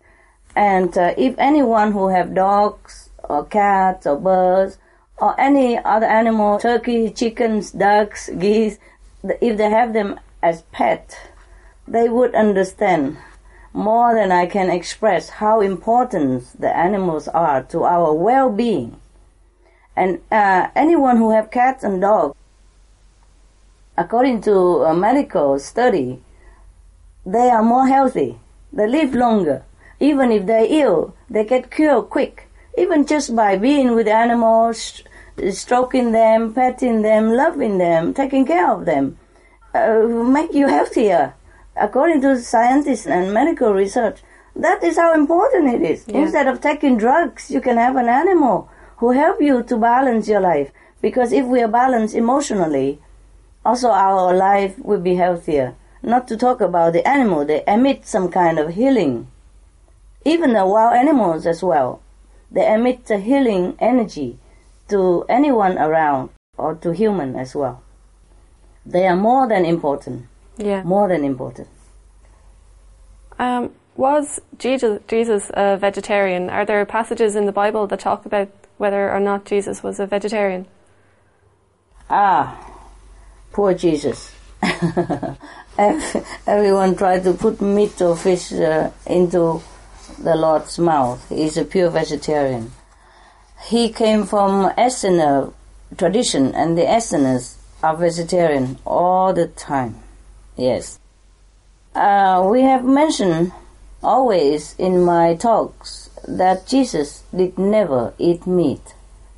And 0.54 0.96
uh, 0.98 1.14
if 1.16 1.34
anyone 1.38 1.92
who 1.92 2.08
have 2.08 2.34
dogs 2.34 3.08
or 3.24 3.46
cats 3.46 4.06
or 4.06 4.18
birds 4.20 4.76
or 5.16 5.38
any 5.40 5.78
other 5.78 6.04
animal, 6.04 6.58
turkey, 6.58 7.08
chickens, 7.08 7.70
ducks, 7.72 8.28
geese, 8.38 8.78
if 9.22 9.56
they 9.56 9.70
have 9.70 9.94
them 9.94 10.20
as 10.42 10.60
pet, 10.72 11.18
they 11.88 12.10
would 12.10 12.34
understand 12.34 13.16
more 13.72 14.14
than 14.14 14.32
I 14.32 14.46
can 14.46 14.70
express 14.70 15.28
how 15.28 15.60
important 15.60 16.60
the 16.60 16.74
animals 16.74 17.28
are 17.28 17.62
to 17.64 17.84
our 17.84 18.12
well-being. 18.12 19.00
And 19.96 20.20
uh, 20.30 20.68
anyone 20.74 21.16
who 21.16 21.30
have 21.30 21.50
cats 21.50 21.84
and 21.84 22.00
dogs, 22.00 22.36
according 23.96 24.42
to 24.42 24.84
a 24.84 24.94
medical 24.94 25.58
study, 25.58 26.22
they 27.24 27.50
are 27.50 27.62
more 27.62 27.86
healthy. 27.86 28.38
They 28.72 28.86
live 28.86 29.14
longer. 29.14 29.62
Even 30.00 30.32
if 30.32 30.46
they're 30.46 30.66
ill, 30.68 31.14
they 31.28 31.44
get 31.44 31.70
cured 31.70 32.08
quick. 32.08 32.48
Even 32.78 33.06
just 33.06 33.36
by 33.36 33.56
being 33.56 33.94
with 33.94 34.08
animals, 34.08 35.02
stroking 35.50 36.12
them, 36.12 36.54
petting 36.54 37.02
them, 37.02 37.32
loving 37.32 37.78
them, 37.78 38.14
taking 38.14 38.46
care 38.46 38.70
of 38.70 38.86
them, 38.86 39.18
uh, 39.74 40.00
make 40.06 40.54
you 40.54 40.68
healthier. 40.68 41.34
According 41.80 42.20
to 42.20 42.38
scientists 42.38 43.06
and 43.06 43.32
medical 43.32 43.72
research, 43.72 44.20
that 44.54 44.84
is 44.84 44.98
how 44.98 45.14
important 45.14 45.74
it 45.74 45.80
is. 45.80 46.04
Yeah. 46.06 46.18
Instead 46.18 46.46
of 46.46 46.60
taking 46.60 46.98
drugs, 46.98 47.50
you 47.50 47.62
can 47.62 47.78
have 47.78 47.96
an 47.96 48.08
animal 48.08 48.68
who 48.98 49.12
help 49.12 49.40
you 49.40 49.62
to 49.62 49.76
balance 49.78 50.28
your 50.28 50.40
life. 50.40 50.70
Because 51.00 51.32
if 51.32 51.46
we 51.46 51.62
are 51.62 51.68
balanced 51.68 52.14
emotionally, 52.14 53.00
also 53.64 53.88
our 53.88 54.34
life 54.34 54.78
will 54.78 55.00
be 55.00 55.14
healthier. 55.14 55.74
Not 56.02 56.28
to 56.28 56.36
talk 56.36 56.60
about 56.60 56.92
the 56.92 57.06
animal, 57.08 57.46
they 57.46 57.64
emit 57.66 58.06
some 58.06 58.30
kind 58.30 58.58
of 58.58 58.74
healing. 58.74 59.28
Even 60.24 60.52
the 60.52 60.66
wild 60.66 60.94
animals 60.94 61.46
as 61.46 61.62
well. 61.62 62.02
They 62.50 62.70
emit 62.70 63.10
a 63.10 63.16
healing 63.16 63.76
energy 63.78 64.38
to 64.88 65.24
anyone 65.30 65.78
around 65.78 66.28
or 66.58 66.74
to 66.74 66.92
human 66.92 67.36
as 67.36 67.54
well. 67.54 67.82
They 68.84 69.06
are 69.06 69.16
more 69.16 69.48
than 69.48 69.64
important. 69.64 70.26
Yeah. 70.60 70.82
More 70.82 71.08
than 71.08 71.24
important. 71.24 71.68
Um, 73.38 73.72
was 73.96 74.40
Jesus, 74.58 75.00
Jesus 75.08 75.50
a 75.54 75.76
vegetarian? 75.76 76.50
Are 76.50 76.66
there 76.66 76.84
passages 76.84 77.34
in 77.34 77.46
the 77.46 77.52
Bible 77.52 77.86
that 77.86 78.00
talk 78.00 78.26
about 78.26 78.48
whether 78.76 79.10
or 79.10 79.20
not 79.20 79.46
Jesus 79.46 79.82
was 79.82 79.98
a 79.98 80.06
vegetarian? 80.06 80.66
Ah, 82.08 82.58
poor 83.52 83.72
Jesus. 83.72 84.34
Everyone 86.46 86.96
tried 86.96 87.24
to 87.24 87.32
put 87.32 87.60
meat 87.60 88.00
or 88.02 88.16
fish 88.16 88.52
uh, 88.52 88.90
into 89.06 89.62
the 90.18 90.34
Lord's 90.34 90.78
mouth. 90.78 91.26
He's 91.30 91.56
a 91.56 91.64
pure 91.64 91.88
vegetarian. 91.88 92.72
He 93.64 93.90
came 93.90 94.24
from 94.24 94.70
Essener 94.76 95.52
tradition, 95.96 96.54
and 96.54 96.76
the 96.76 96.82
Esseners 96.82 97.56
are 97.82 97.96
vegetarian 97.96 98.78
all 98.84 99.32
the 99.32 99.46
time. 99.46 99.96
Yes. 100.56 100.98
Uh, 101.94 102.46
we 102.50 102.62
have 102.62 102.84
mentioned 102.84 103.52
always 104.02 104.74
in 104.78 105.02
my 105.04 105.34
talks 105.34 106.10
that 106.26 106.66
Jesus 106.66 107.24
did 107.34 107.58
never 107.58 108.14
eat 108.18 108.46
meat. 108.46 108.94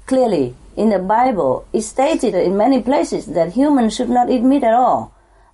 Clearly, 0.07 0.55
in 0.77 0.91
the 0.91 0.99
Bible, 0.99 1.67
it 1.73 1.83
stated 1.83 2.35
in 2.35 2.57
many 2.57 2.83
places 2.83 3.27
that 3.27 3.53
humans 3.53 3.95
should 3.95 4.11
not 4.11 4.31
eat 4.31 4.43
meat 4.43 4.65
at 4.65 4.75
all. 4.75 5.13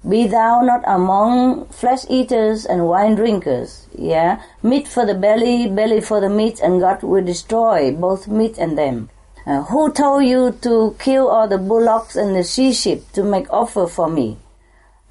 Be 0.09 0.29
thou 0.29 0.61
not 0.63 0.83
among 0.87 1.67
flesh 1.67 2.07
eaters 2.09 2.65
and 2.65 2.87
wine 2.87 3.17
drinkers. 3.17 3.89
Yeah, 3.97 4.41
meat 4.63 4.87
for 4.87 5.05
the 5.05 5.15
belly, 5.15 5.69
belly 5.69 6.01
for 6.01 6.21
the 6.21 6.29
meat, 6.31 6.61
and 6.61 6.81
God 6.81 7.03
will 7.03 7.25
destroy 7.25 7.91
both 7.91 8.29
meat 8.29 8.59
and 8.59 8.79
them. 8.79 9.11
Uh, 9.45 9.63
who 9.65 9.91
told 9.93 10.25
you 10.25 10.53
to 10.63 10.95
kill 10.99 11.29
all 11.29 11.49
the 11.49 11.59
bullocks 11.59 12.15
and 12.15 12.37
the 12.37 12.45
she 12.45 12.73
sheep 12.73 13.11
to 13.13 13.25
make 13.25 13.53
offer 13.53 13.87
for 13.87 14.09
me? 14.09 14.37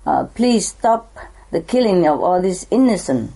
Uh, 0.07 0.23
please 0.23 0.69
stop 0.69 1.17
the 1.51 1.59
killing 1.59 2.07
of 2.07 2.21
all 2.21 2.41
these 2.41 2.65
innocent. 2.71 3.29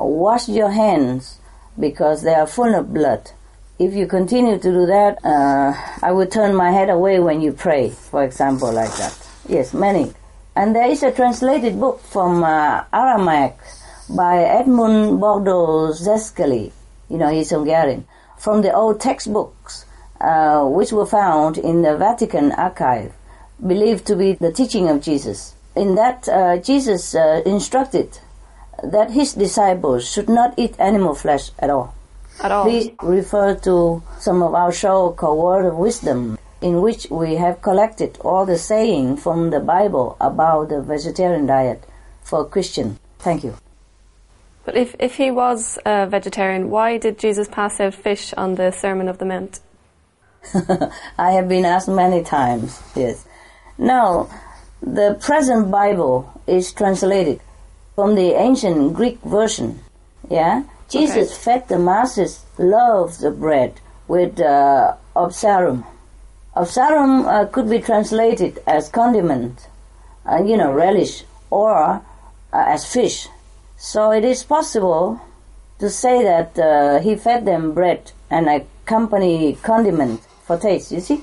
Uh, 0.00 0.04
wash 0.04 0.48
your 0.48 0.70
hands 0.70 1.40
because 1.76 2.22
they 2.22 2.32
are 2.32 2.46
full 2.46 2.76
of 2.76 2.94
blood. 2.94 3.32
If 3.80 3.92
you 3.94 4.06
continue 4.06 4.56
to 4.56 4.70
do 4.70 4.86
that, 4.86 5.18
uh, 5.24 5.74
I 6.00 6.12
will 6.12 6.28
turn 6.28 6.54
my 6.54 6.70
head 6.70 6.90
away 6.90 7.18
when 7.18 7.40
you 7.40 7.52
pray, 7.52 7.90
for 7.90 8.22
example, 8.22 8.72
like 8.72 8.94
that. 8.98 9.18
Yes, 9.48 9.74
many. 9.74 10.12
And 10.54 10.76
there 10.76 10.88
is 10.88 11.02
a 11.02 11.10
translated 11.10 11.80
book 11.80 12.00
from 12.00 12.44
uh, 12.44 12.84
Aramaic 12.92 13.58
by 14.08 14.44
Edmond 14.44 15.18
Bordeaux 15.18 15.92
Szekely. 15.92 16.70
You 17.10 17.18
know, 17.18 17.30
he's 17.30 17.50
Hungarian. 17.50 18.06
From 18.38 18.62
the 18.62 18.72
old 18.72 19.00
textbooks, 19.00 19.86
uh, 20.20 20.64
which 20.66 20.92
were 20.92 21.04
found 21.06 21.58
in 21.58 21.82
the 21.82 21.96
Vatican 21.96 22.52
archive, 22.52 23.12
believed 23.66 24.06
to 24.06 24.14
be 24.14 24.34
the 24.34 24.52
teaching 24.52 24.88
of 24.88 25.02
Jesus. 25.02 25.56
In 25.74 25.94
that, 25.94 26.28
uh, 26.28 26.58
Jesus 26.58 27.14
uh, 27.14 27.42
instructed 27.46 28.18
that 28.82 29.10
his 29.12 29.32
disciples 29.32 30.10
should 30.10 30.28
not 30.28 30.54
eat 30.56 30.78
animal 30.78 31.14
flesh 31.14 31.50
at 31.58 31.70
all. 31.70 31.94
At 32.42 32.50
all. 32.50 32.64
Please 32.64 32.90
refer 33.02 33.54
to 33.56 34.02
some 34.18 34.42
of 34.42 34.54
our 34.54 34.72
show 34.72 35.10
called 35.12 35.38
Word 35.38 35.66
of 35.66 35.76
Wisdom, 35.76 36.38
in 36.60 36.80
which 36.82 37.06
we 37.10 37.36
have 37.36 37.62
collected 37.62 38.18
all 38.20 38.44
the 38.44 38.58
saying 38.58 39.16
from 39.16 39.50
the 39.50 39.60
Bible 39.60 40.16
about 40.20 40.68
the 40.68 40.82
vegetarian 40.82 41.46
diet 41.46 41.84
for 42.22 42.44
Christian. 42.44 42.98
Thank 43.18 43.44
you. 43.44 43.54
But 44.64 44.76
if, 44.76 44.94
if 44.98 45.16
he 45.16 45.30
was 45.30 45.78
a 45.84 46.06
vegetarian, 46.06 46.70
why 46.70 46.98
did 46.98 47.18
Jesus 47.18 47.48
pass 47.48 47.80
out 47.80 47.94
fish 47.94 48.32
on 48.34 48.54
the 48.54 48.70
Sermon 48.70 49.08
of 49.08 49.18
the 49.18 49.24
Mount? 49.24 49.60
I 51.18 51.32
have 51.32 51.48
been 51.48 51.64
asked 51.64 51.88
many 51.88 52.22
times, 52.22 52.80
yes. 52.94 53.26
Now, 53.78 54.28
the 54.82 55.16
present 55.20 55.70
Bible 55.70 56.28
is 56.46 56.72
translated 56.72 57.40
from 57.94 58.14
the 58.14 58.34
ancient 58.34 58.94
Greek 58.94 59.20
version, 59.20 59.80
yeah? 60.28 60.64
Jesus 60.88 61.36
fed 61.36 61.68
the 61.68 61.78
masses, 61.78 62.44
loved 62.58 63.20
the 63.20 63.30
bread 63.30 63.80
with 64.08 64.40
uh, 64.40 64.94
obsarum. 65.16 65.86
Obsarum 66.54 67.24
uh, 67.26 67.46
could 67.46 67.70
be 67.70 67.80
translated 67.80 68.62
as 68.66 68.88
condiment, 68.88 69.68
uh, 70.30 70.42
you 70.44 70.56
know, 70.56 70.72
relish, 70.72 71.24
or 71.48 71.72
uh, 71.72 72.00
as 72.52 72.84
fish. 72.84 73.28
So 73.78 74.12
it 74.12 74.24
is 74.24 74.42
possible 74.42 75.20
to 75.78 75.88
say 75.88 76.22
that 76.22 76.58
uh, 76.58 77.00
he 77.00 77.16
fed 77.16 77.46
them 77.46 77.72
bread 77.72 78.12
and 78.30 78.48
accompany 78.48 79.54
condiment 79.62 80.20
for 80.44 80.58
taste, 80.58 80.92
you 80.92 81.00
see? 81.00 81.22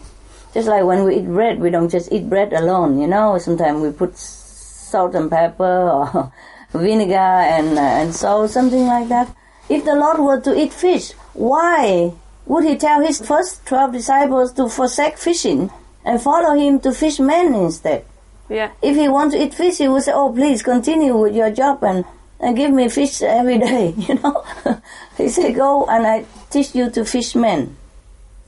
Just 0.60 0.68
like 0.68 0.84
when 0.84 1.06
we 1.06 1.16
eat 1.16 1.26
bread, 1.26 1.62
we 1.62 1.70
don't 1.70 1.88
just 1.88 2.12
eat 2.12 2.28
bread 2.28 2.52
alone, 2.52 3.00
you 3.00 3.08
know? 3.08 3.38
Sometimes 3.38 3.82
we 3.82 3.92
put 3.92 4.18
salt 4.18 5.16
and 5.16 5.32
pepper 5.32 5.64
or 5.64 6.34
vinegar 6.74 7.16
and, 7.16 7.78
uh, 7.78 7.82
and 7.82 8.14
salt, 8.14 8.52
something 8.52 8.86
like 8.86 9.08
that. 9.08 9.34
If 9.70 9.86
the 9.86 9.96
Lord 9.96 10.20
were 10.20 10.42
to 10.42 10.60
eat 10.60 10.74
fish, 10.74 11.14
why 11.32 12.12
would 12.46 12.66
he 12.66 12.76
tell 12.76 13.00
his 13.00 13.26
first 13.26 13.66
12 13.68 13.94
disciples 13.94 14.52
to 14.56 14.68
forsake 14.68 15.18
fishing 15.18 15.72
and 16.04 16.22
follow 16.22 16.60
him 16.60 16.82
to 16.82 16.92
fish 16.92 17.22
men 17.22 17.54
instead? 17.56 18.04
Yeah. 18.50 18.72
If 18.82 18.98
he 18.98 19.08
wants 19.08 19.36
to 19.36 19.42
eat 19.42 19.54
fish, 19.54 19.78
he 19.78 19.88
would 19.88 20.04
say, 20.04 20.12
oh, 20.14 20.34
please 20.34 20.62
continue 20.62 21.16
with 21.16 21.38
your 21.38 21.52
job 21.52 21.82
and, 21.86 22.04
and 22.42 22.58
give 22.58 22.72
me 22.72 22.90
fish 22.90 23.22
every 23.22 23.60
day, 23.70 23.94
you 23.96 24.16
know? 24.16 24.44
he 25.18 25.30
said, 25.30 25.56
go 25.56 25.86
and 25.86 26.06
I 26.06 26.26
teach 26.50 26.76
you 26.76 26.90
to 26.90 27.06
fish 27.06 27.34
men. 27.34 27.78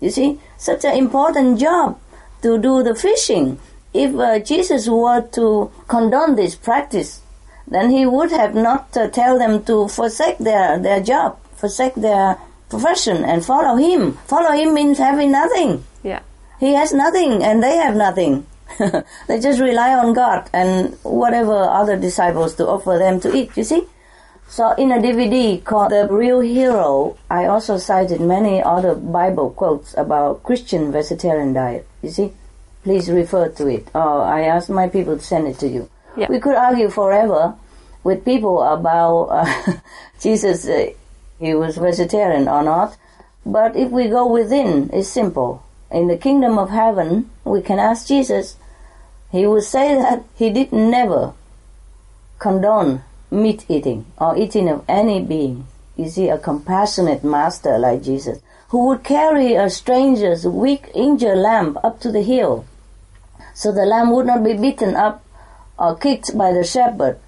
You 0.02 0.10
see, 0.10 0.40
such 0.58 0.84
an 0.84 0.98
important 0.98 1.60
job 1.60 1.98
to 2.42 2.58
do 2.58 2.84
the 2.84 2.96
fishing. 2.96 3.60
If 3.94 4.16
uh, 4.16 4.40
Jesus 4.40 4.90
were 4.90 5.22
to 5.34 5.72
condone 5.88 6.36
this 6.36 6.56
practice, 6.56 7.22
then 7.68 7.92
he 7.92 8.06
would 8.06 8.32
have 8.32 8.56
not 8.56 8.96
uh, 8.98 9.08
tell 9.10 9.38
them 9.38 9.64
to 9.66 9.88
forsake 9.88 10.40
their, 10.40 10.80
their 10.80 11.02
job, 11.02 11.40
forsake 11.56 11.96
their 11.96 12.38
profession 12.70 13.24
and 13.24 13.46
follow 13.46 13.76
him. 13.78 14.14
Follow 14.26 14.52
him 14.52 14.74
means 14.74 14.98
having 14.98 15.32
nothing. 15.32 15.86
Yeah. 16.04 16.22
He 16.60 16.74
has 16.74 16.94
nothing 16.94 17.44
and 17.44 17.62
they 17.62 17.78
have 17.78 17.96
nothing. 17.96 18.46
they 19.28 19.40
just 19.40 19.60
rely 19.60 19.94
on 19.94 20.14
God 20.14 20.50
and 20.54 20.98
whatever 21.04 21.54
other 21.54 21.98
disciples 21.98 22.56
to 22.56 22.68
offer 22.68 22.98
them 22.98 23.20
to 23.22 23.36
eat, 23.36 23.56
you 23.56 23.64
see? 23.64 23.84
So 24.52 24.72
in 24.72 24.92
a 24.92 24.98
DVD 24.98 25.64
called 25.64 25.94
The 25.94 26.10
Real 26.12 26.42
Hero, 26.42 27.16
I 27.30 27.46
also 27.46 27.78
cited 27.78 28.20
many 28.20 28.62
other 28.62 28.96
Bible 28.96 29.52
quotes 29.52 29.96
about 29.96 30.44
Christian 30.44 30.92
vegetarian 30.92 31.54
diet. 31.54 31.88
You 32.02 32.10
see? 32.10 32.34
Please 32.84 33.10
refer 33.10 33.48
to 33.48 33.68
it. 33.68 33.88
Or 33.96 34.24
I 34.24 34.42
asked 34.42 34.70
my 34.70 34.90
people 34.90 35.18
to 35.18 35.24
send 35.24 35.48
it 35.48 35.58
to 35.60 35.70
you. 35.70 35.90
Yeah. 36.18 36.28
We 36.30 36.42
could 36.42 36.56
argue 36.56 36.90
forever 36.90 37.56
with 38.04 38.26
people 38.26 38.62
about 38.62 39.28
uh, 39.32 39.80
Jesus, 40.20 40.68
uh, 40.68 40.88
he 41.40 41.54
was 41.54 41.78
vegetarian 41.78 42.50
or 42.50 42.62
not. 42.62 42.98
But 43.46 43.78
if 43.78 43.90
we 43.90 44.10
go 44.10 44.28
within, 44.28 44.90
it's 44.92 45.08
simple. 45.08 45.64
In 45.90 46.10
the 46.10 46.18
kingdom 46.18 46.60
of 46.60 46.72
heaven, 46.72 47.30
we 47.46 47.62
can 47.62 47.80
ask 47.80 48.06
Jesus. 48.06 48.58
He 49.32 49.48
would 49.48 49.64
say 49.64 49.96
that 49.96 50.26
he 50.36 50.50
did 50.50 50.74
never 50.74 51.36
condone 52.38 53.06
meat 53.32 53.66
eating 53.70 54.06
or 54.18 54.38
eating 54.38 54.70
of 54.70 54.84
any 54.88 55.22
being. 55.22 55.66
You 55.96 56.10
see, 56.10 56.30
a 56.30 56.38
compassionate 56.38 57.24
master 57.24 57.80
like 57.80 58.04
Jesus, 58.04 58.40
who 58.70 58.88
would 58.88 59.04
carry 59.04 59.56
a 59.56 59.70
stranger's 59.70 60.46
weak, 60.46 60.90
injured 60.94 61.38
lamb 61.38 61.78
up 61.84 62.00
to 62.02 62.12
the 62.12 62.22
hill, 62.22 62.66
so 63.54 63.72
the 63.72 63.86
lamb 63.86 64.12
would 64.12 64.26
not 64.26 64.44
be 64.44 64.54
beaten 64.54 64.96
up 64.96 65.24
or 65.78 65.96
kicked 65.96 66.38
by 66.38 66.52
the 66.52 66.64
shepherd 66.64 67.20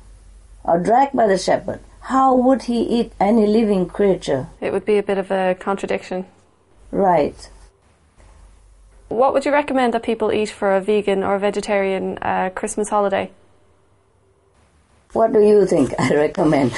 or 0.64 0.80
dragged 0.80 1.16
by 1.16 1.28
the 1.28 1.38
shepherd. 1.38 1.80
How 2.02 2.36
would 2.36 2.64
he 2.64 2.82
eat 2.82 3.14
any 3.20 3.48
living 3.48 3.86
creature? 3.88 4.48
It 4.60 4.74
would 4.74 4.86
be 4.86 4.98
a 4.98 5.04
bit 5.04 5.18
of 5.18 5.32
a 5.32 5.56
contradiction. 5.60 6.26
Right. 6.92 7.50
What 9.10 9.34
would 9.34 9.46
you 9.46 9.52
recommend 9.52 9.94
that 9.94 10.04
people 10.04 10.32
eat 10.32 10.50
for 10.50 10.76
a 10.76 10.82
vegan 10.82 11.24
or 11.24 11.36
a 11.36 11.40
vegetarian 11.40 12.18
uh, 12.22 12.50
Christmas 12.54 12.90
holiday? 12.90 13.32
What 15.14 15.32
do 15.32 15.40
you 15.42 15.66
think 15.66 15.94
I 16.00 16.16
recommend? 16.16 16.74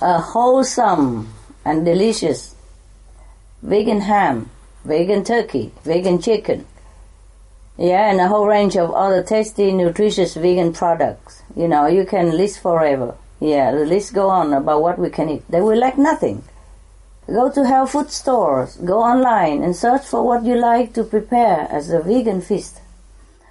a 0.00 0.20
wholesome 0.20 1.32
and 1.64 1.84
delicious 1.84 2.54
vegan 3.62 4.00
ham, 4.00 4.50
vegan 4.84 5.24
turkey, 5.24 5.72
vegan 5.84 6.20
chicken. 6.20 6.66
Yeah, 7.76 8.10
and 8.10 8.20
a 8.20 8.28
whole 8.28 8.46
range 8.46 8.76
of 8.76 8.90
other 8.90 9.22
tasty, 9.22 9.70
nutritious 9.70 10.34
vegan 10.34 10.72
products. 10.72 11.42
You 11.54 11.68
know, 11.68 11.86
you 11.86 12.04
can 12.06 12.36
list 12.36 12.60
forever. 12.60 13.14
Yeah, 13.38 13.70
the 13.70 13.84
list 13.84 14.14
go 14.14 14.30
on 14.30 14.52
about 14.52 14.82
what 14.82 14.98
we 14.98 15.10
can 15.10 15.28
eat. 15.28 15.44
They 15.48 15.60
will 15.60 15.78
lack 15.78 15.96
nothing. 15.96 16.42
Go 17.26 17.50
to 17.52 17.66
health 17.66 17.92
food 17.92 18.10
stores, 18.10 18.76
go 18.76 19.00
online 19.02 19.62
and 19.62 19.76
search 19.76 20.06
for 20.06 20.22
what 20.26 20.44
you 20.44 20.56
like 20.56 20.94
to 20.94 21.04
prepare 21.04 21.68
as 21.70 21.90
a 21.90 22.00
vegan 22.00 22.40
feast. 22.40 22.80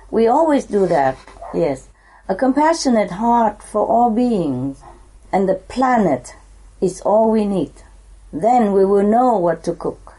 We 0.09 0.27
always 0.27 0.65
do 0.65 0.88
that, 0.88 1.18
yes. 1.53 1.88
A 2.30 2.36
compassionate 2.36 3.12
heart 3.12 3.64
for 3.64 3.88
all 3.88 4.10
beings 4.10 4.84
and 5.32 5.48
the 5.48 5.56
planet 5.56 6.36
is 6.82 6.99
all 7.02 7.32
we 7.32 7.45
need. 7.45 7.72
Then 8.34 8.74
we 8.74 8.84
will 8.84 9.04
know 9.04 9.38
what 9.38 9.64
to 9.64 9.74
cook. 9.74 10.16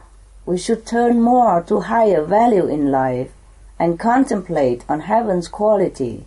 We 0.46 0.56
should 0.56 0.86
turn 0.86 1.20
more 1.20 1.62
to 1.64 1.80
higher 1.80 2.24
value 2.24 2.66
in 2.66 2.90
life 2.90 3.30
and 3.78 4.00
contemplate 4.00 4.84
on 4.88 5.00
heaven's 5.00 5.48
quality 5.48 6.24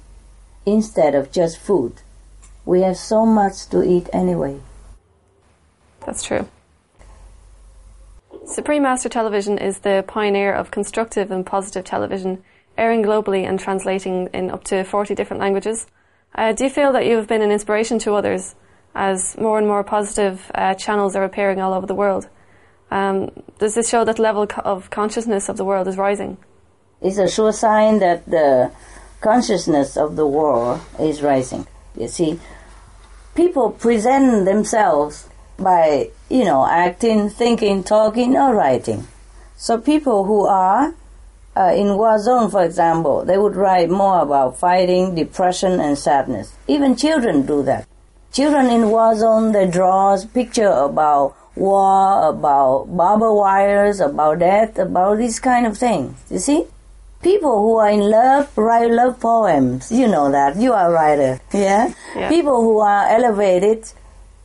instead 0.68 1.16
of 1.16 1.32
just 1.32 1.58
food. 1.58 1.94
We 2.64 2.82
have 2.82 2.98
so 2.98 3.26
much 3.26 3.68
to 3.70 3.84
eat 3.84 4.08
anyway. 4.14 4.60
That's 6.06 6.24
true. 6.24 6.48
Supreme 8.46 8.84
Master 8.84 9.10
Television 9.10 9.58
is 9.58 9.80
the 9.80 10.04
pioneer 10.08 10.54
of 10.54 10.70
constructive 10.70 11.32
and 11.32 11.44
positive 11.46 11.86
television, 11.86 12.44
airing 12.82 13.04
globally 13.04 13.48
and 13.48 13.60
translating 13.60 14.28
in 14.34 14.50
up 14.50 14.64
to 14.66 14.84
40 14.84 15.14
different 15.14 15.40
languages. 15.40 15.86
Uh, 16.34 16.52
do 16.52 16.64
you 16.64 16.70
feel 16.70 16.92
that 16.94 17.06
you 17.06 17.16
have 17.18 17.28
been 17.28 17.44
an 17.44 17.52
inspiration 17.52 18.00
to 18.00 18.14
others 18.14 18.56
as 18.96 19.38
more 19.38 19.58
and 19.60 19.68
more 19.68 19.84
positive 19.84 20.52
uh, 20.56 20.74
channels 20.74 21.16
are 21.16 21.24
appearing 21.24 21.62
all 21.62 21.74
over 21.74 21.86
the 21.86 21.96
world? 21.96 22.28
Um, 22.90 23.30
does 23.60 23.76
this 23.76 23.88
show 23.88 24.04
that 24.04 24.20
level 24.20 24.48
of 24.66 24.90
consciousness 24.90 25.48
of 25.48 25.58
the 25.58 25.64
world 25.64 25.88
is 25.88 25.98
rising? 25.98 26.38
It's 27.02 27.18
a 27.18 27.30
sure 27.30 27.54
sign 27.54 28.00
that 28.00 28.26
the 28.26 28.72
consciousness 29.22 29.96
of 29.96 30.16
the 30.16 30.28
world 30.28 30.82
is 31.00 31.22
rising. 31.22 31.68
You 31.96 32.08
see, 32.08 32.40
people 33.36 33.72
present 33.72 34.46
themselves 34.46 35.30
by, 35.58 36.10
you 36.30 36.44
know, 36.44 36.66
acting, 36.66 37.30
thinking, 37.30 37.84
talking, 37.84 38.36
or 38.36 38.56
writing. 38.56 39.08
So 39.56 39.78
people 39.78 40.26
who 40.26 40.46
are 40.48 40.96
uh, 41.56 41.74
in 41.76 41.98
war 41.98 42.18
zone, 42.20 42.50
for 42.50 42.64
example, 42.64 43.26
they 43.26 43.38
would 43.38 43.56
write 43.56 43.90
more 43.90 44.22
about 44.22 44.58
fighting, 44.58 45.16
depression, 45.16 45.80
and 45.80 45.98
sadness. 45.98 46.54
Even 46.68 46.96
children 46.96 47.46
do 47.46 47.62
that. 47.64 47.88
Children 48.32 48.68
in 48.68 48.90
war 48.90 49.16
zone, 49.16 49.52
they 49.52 49.68
draw 49.68 50.18
picture 50.34 50.70
about 50.70 51.36
war, 51.56 52.30
about 52.30 52.86
barbed 52.96 53.24
wires, 53.24 54.00
about 54.00 54.40
death, 54.40 54.80
about 54.80 55.18
these 55.18 55.40
kind 55.40 55.68
of 55.68 55.78
things. 55.78 56.16
You 56.30 56.40
see? 56.40 56.66
People 57.22 57.62
who 57.62 57.76
are 57.76 57.90
in 57.90 58.10
love 58.10 58.58
write 58.58 58.90
love 58.90 59.20
poems. 59.20 59.92
You 59.92 60.08
know 60.08 60.32
that. 60.32 60.56
You 60.56 60.74
are 60.74 60.90
a 60.90 60.94
writer. 60.94 61.42
Yeah? 61.54 61.94
Yeah. 62.16 62.30
People 62.30 62.62
who 62.62 62.80
are 62.80 63.08
elevated 63.10 63.92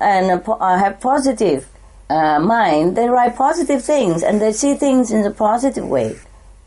and 0.01 0.43
uh, 0.47 0.77
have 0.77 1.01
positive 1.01 1.69
uh, 2.11 2.41
mind, 2.41 2.97
they 2.97 3.09
write 3.09 3.37
positive 3.37 3.83
things 3.83 4.23
and 4.23 4.41
they 4.41 4.53
see 4.53 4.75
things 4.75 5.13
in 5.13 5.25
a 5.25 5.31
positive 5.31 5.87
way 5.87 6.17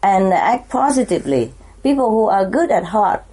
and 0.02 0.34
act 0.34 0.70
positively. 0.70 1.54
People 1.84 2.10
who 2.10 2.28
are 2.30 2.50
good 2.50 2.72
at 2.72 2.86
heart 2.86 3.24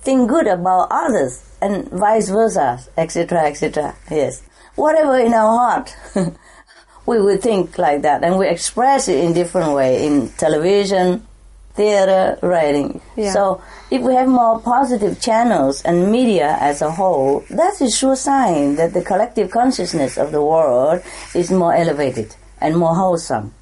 think 0.00 0.28
good 0.28 0.46
about 0.46 0.88
others 0.90 1.42
and 1.60 1.88
vice 1.90 2.28
versa, 2.28 2.80
etc., 2.96 3.46
etc. 3.46 3.94
Yes. 4.10 4.42
Whatever 4.74 5.18
in 5.18 5.34
our 5.34 5.56
heart, 5.58 5.96
we 7.06 7.20
will 7.20 7.38
think 7.38 7.78
like 7.78 8.02
that 8.02 8.22
and 8.22 8.38
we 8.38 8.48
express 8.48 9.08
it 9.08 9.24
in 9.24 9.32
different 9.32 9.72
way 9.72 10.06
in 10.06 10.28
television, 10.30 11.26
theater, 11.74 12.38
writing. 12.42 13.00
Yeah. 13.16 13.32
So 13.32 13.62
if 13.90 14.02
we 14.02 14.14
have 14.14 14.28
more 14.28 14.60
positive 14.60 15.20
channels 15.20 15.82
and 15.82 16.10
media 16.10 16.56
as 16.60 16.82
a 16.82 16.90
whole, 16.90 17.44
that's 17.50 17.80
a 17.80 17.90
sure 17.90 18.16
sign 18.16 18.76
that 18.76 18.94
the 18.94 19.02
collective 19.02 19.50
consciousness 19.50 20.16
of 20.16 20.32
the 20.32 20.42
world 20.42 21.02
is 21.34 21.50
more 21.50 21.74
elevated 21.74 22.34
and 22.60 22.76
more 22.76 22.94
wholesome. 22.94 23.52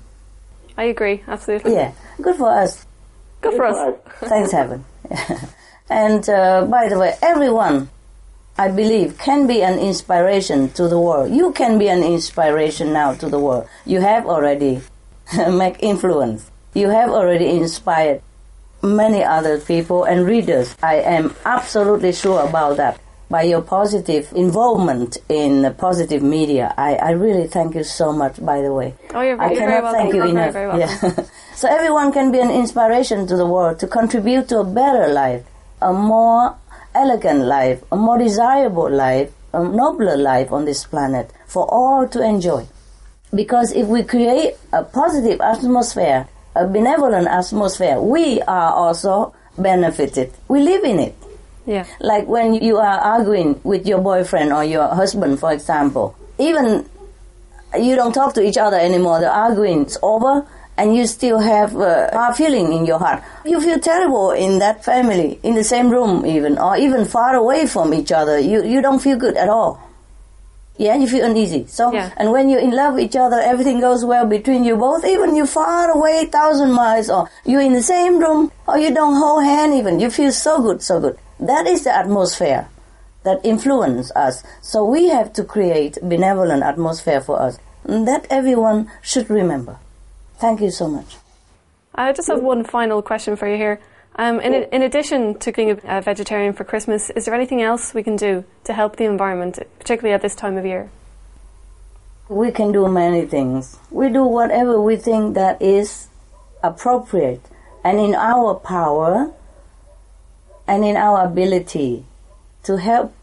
I 0.77 0.85
agree, 0.85 1.23
absolutely. 1.29 1.75
Yeah, 1.75 1.93
good 2.21 2.37
for 2.37 2.51
us. 2.51 2.87
Good 3.41 3.55
for 3.55 3.67
us. 3.67 3.97
Thanks 4.21 4.53
heaven. 4.53 4.85
and 5.91 6.29
uh, 6.29 6.65
by 6.67 6.89
the 6.89 6.99
way, 6.99 7.15
everyone, 7.23 7.91
I 8.59 8.69
believe, 8.69 9.19
can 9.19 9.47
be 9.47 9.63
an 9.63 9.79
inspiration 9.79 10.71
to 10.71 10.89
the 10.89 10.99
world. 10.99 11.33
You 11.33 11.53
can 11.53 11.79
be 11.79 11.89
an 11.89 12.03
inspiration 12.03 12.93
now 12.93 13.15
to 13.15 13.29
the 13.29 13.39
world. 13.39 13.69
You 13.85 14.01
have 14.01 14.27
already 14.27 14.81
make 15.51 15.83
influence. 15.83 16.51
You 16.75 16.89
have 16.89 17.11
already 17.11 17.51
inspired 17.51 18.23
many 18.83 19.23
other 19.23 19.61
people 19.61 20.05
and 20.05 20.27
readers. 20.27 20.75
I 20.83 20.97
am 20.97 21.35
absolutely 21.45 22.13
sure 22.13 22.47
about 22.47 22.77
that. 22.79 23.01
By 23.31 23.43
your 23.43 23.63
positive 23.63 24.31
involvement 24.35 25.19
in 25.29 25.63
the 25.63 25.71
positive 25.71 26.23
media. 26.23 26.75
I, 26.77 26.95
I 26.97 27.11
really 27.13 27.47
thank 27.49 27.75
you 27.75 27.85
so 27.85 28.13
much, 28.13 28.45
by 28.45 28.61
the 28.61 28.73
way. 28.73 28.95
Oh, 29.15 29.21
you're, 29.21 29.41
I 29.41 29.55
cannot 29.55 29.69
very 29.69 29.83
welcome. 29.83 30.01
thank 30.01 30.15
you 30.15 30.23
enough. 30.25 30.53
Very, 30.53 30.71
very. 30.71 30.81
Yeah. 30.81 31.25
so 31.55 31.69
everyone 31.69 32.13
can 32.13 32.33
be 32.33 32.41
an 32.41 32.51
inspiration 32.51 33.27
to 33.27 33.37
the 33.37 33.47
world 33.47 33.79
to 33.81 33.87
contribute 33.87 34.49
to 34.49 34.59
a 34.61 34.65
better 34.65 35.09
life, 35.09 35.45
a 35.81 35.93
more 35.93 36.57
elegant 36.95 37.41
life, 37.41 37.83
a 37.91 37.97
more 37.97 38.19
desirable 38.19 38.91
life, 38.91 39.33
a 39.53 39.63
nobler 39.63 40.17
life 40.17 40.53
on 40.53 40.65
this 40.65 40.85
planet 40.85 41.31
for 41.47 41.67
all 41.71 42.07
to 42.09 42.23
enjoy. 42.23 42.67
Because 43.35 43.73
if 43.73 43.87
we 43.87 44.03
create 44.05 44.55
a 44.73 44.85
positive 44.85 45.41
atmosphere, 45.41 46.29
a 46.55 46.67
benevolent 46.67 47.27
atmosphere, 47.27 48.01
we 48.01 48.41
are 48.43 48.73
also 48.73 49.35
benefited. 49.59 50.33
We 50.49 50.61
live 50.61 50.85
in 50.85 51.01
it. 51.01 51.17
Yeah. 51.67 51.87
Like 52.01 52.27
when 52.27 52.55
you 52.55 52.77
are 52.79 52.99
arguing 52.99 53.61
with 53.65 53.87
your 53.87 53.99
boyfriend 54.01 54.53
or 54.53 54.65
your 54.65 54.87
husband, 54.89 55.41
for 55.41 55.53
example, 55.53 56.15
even 56.39 56.87
you 57.79 57.97
don't 57.97 58.13
talk 58.13 58.35
to 58.35 58.43
each 58.43 58.57
other 58.59 58.77
anymore, 58.79 59.21
the 59.21 59.31
arguing 59.33 59.87
is 59.87 59.99
over, 60.03 60.47
and 60.77 60.95
you 60.97 61.07
still 61.07 61.39
have 61.39 61.75
a 61.77 62.11
hard 62.13 62.37
feeling 62.37 62.73
in 62.73 62.85
your 62.85 62.99
heart. 62.99 63.23
You 63.45 63.61
feel 63.61 63.79
terrible 63.79 64.33
in 64.33 64.59
that 64.59 64.85
family, 64.85 65.39
in 65.43 65.55
the 65.55 65.65
same 65.65 65.89
room 65.91 66.27
even, 66.27 66.59
or 66.59 66.77
even 66.77 67.05
far 67.05 67.35
away 67.35 67.67
from 67.67 67.95
each 67.95 68.13
other. 68.13 68.39
You, 68.39 68.65
you 68.65 68.83
don't 68.83 68.99
feel 69.01 69.17
good 69.17 69.37
at 69.37 69.49
all. 69.49 69.81
Yeah, 70.77 70.97
you 70.97 71.07
feel 71.07 71.25
uneasy. 71.25 71.67
So, 71.69 71.93
Yeah. 71.93 72.11
and 72.17 72.33
when 72.33 72.49
you're 72.49 72.61
in 72.61 72.73
love 72.73 72.95
with 72.95 73.05
each 73.05 73.15
other, 73.17 73.39
everything 73.39 73.79
goes 73.81 74.05
well 74.05 74.27
between 74.27 74.65
you 74.65 74.75
both. 74.77 75.05
Even 75.05 75.37
you 75.37 75.47
far 75.47 75.91
away, 75.91 76.27
thousand 76.27 76.73
miles, 76.73 77.09
or 77.09 77.31
you're 77.45 77.61
in 77.61 77.75
the 77.75 77.83
same 77.83 78.19
room, 78.19 78.51
or 78.67 78.77
you 78.77 78.93
don't 78.93 79.15
hold 79.15 79.45
hand 79.45 79.73
even. 79.75 80.01
You 80.01 80.11
feel 80.11 80.33
so 80.33 80.61
good, 80.61 80.83
so 80.83 80.99
good. 81.01 81.17
That 81.39 81.67
is 81.67 81.85
the 81.85 81.95
atmosphere 81.95 82.69
that 83.25 83.41
influence 83.45 84.11
us. 84.13 84.43
So 84.61 84.85
we 84.85 85.09
have 85.09 85.33
to 85.35 85.45
create 85.45 85.99
benevolent 86.03 86.63
atmosphere 86.63 87.21
for 87.21 87.41
us. 87.41 87.59
And 87.85 88.07
that 88.07 88.27
everyone 88.31 88.91
should 89.03 89.29
remember. 89.29 89.79
Thank 90.39 90.61
you 90.61 90.71
so 90.71 90.89
much. 90.89 91.17
I 91.95 92.13
just 92.13 92.29
have 92.29 92.43
one 92.43 92.65
final 92.65 93.03
question 93.03 93.37
for 93.37 93.49
you 93.49 93.57
here. 93.57 93.81
Um, 94.17 94.41
in, 94.41 94.55
in 94.55 94.83
addition 94.83 95.39
to 95.41 95.53
being 95.53 95.73
a, 95.73 95.99
a 95.99 96.01
vegetarian 96.01 96.53
for 96.53 96.65
Christmas, 96.65 97.11
is 97.11 97.25
there 97.25 97.35
anything 97.35 97.63
else 97.63 97.95
we 97.95 98.03
can 98.03 98.17
do 98.17 98.45
to 98.65 98.73
help 98.73 98.97
the 98.97 99.05
environment, 99.05 99.59
particularly 99.79 100.15
at 100.15 100.23
this 100.23 100.35
time 100.35 100.57
of 100.57 100.65
year? 100.65 100.91
We 102.29 102.53
can 102.53 102.73
do 102.73 102.89
many 102.89 103.27
things. 103.27 103.79
We 103.91 104.09
do 104.09 104.25
whatever 104.25 104.81
we 104.81 104.97
think 104.97 105.35
that 105.35 105.61
is 105.61 106.09
appropriate 106.63 107.43
and 107.85 108.01
in 108.01 108.15
our 108.15 108.55
power 108.55 109.33
and 110.67 110.85
in 110.85 110.97
our 110.97 111.25
ability 111.25 112.05
to 112.65 112.79
help 112.79 113.15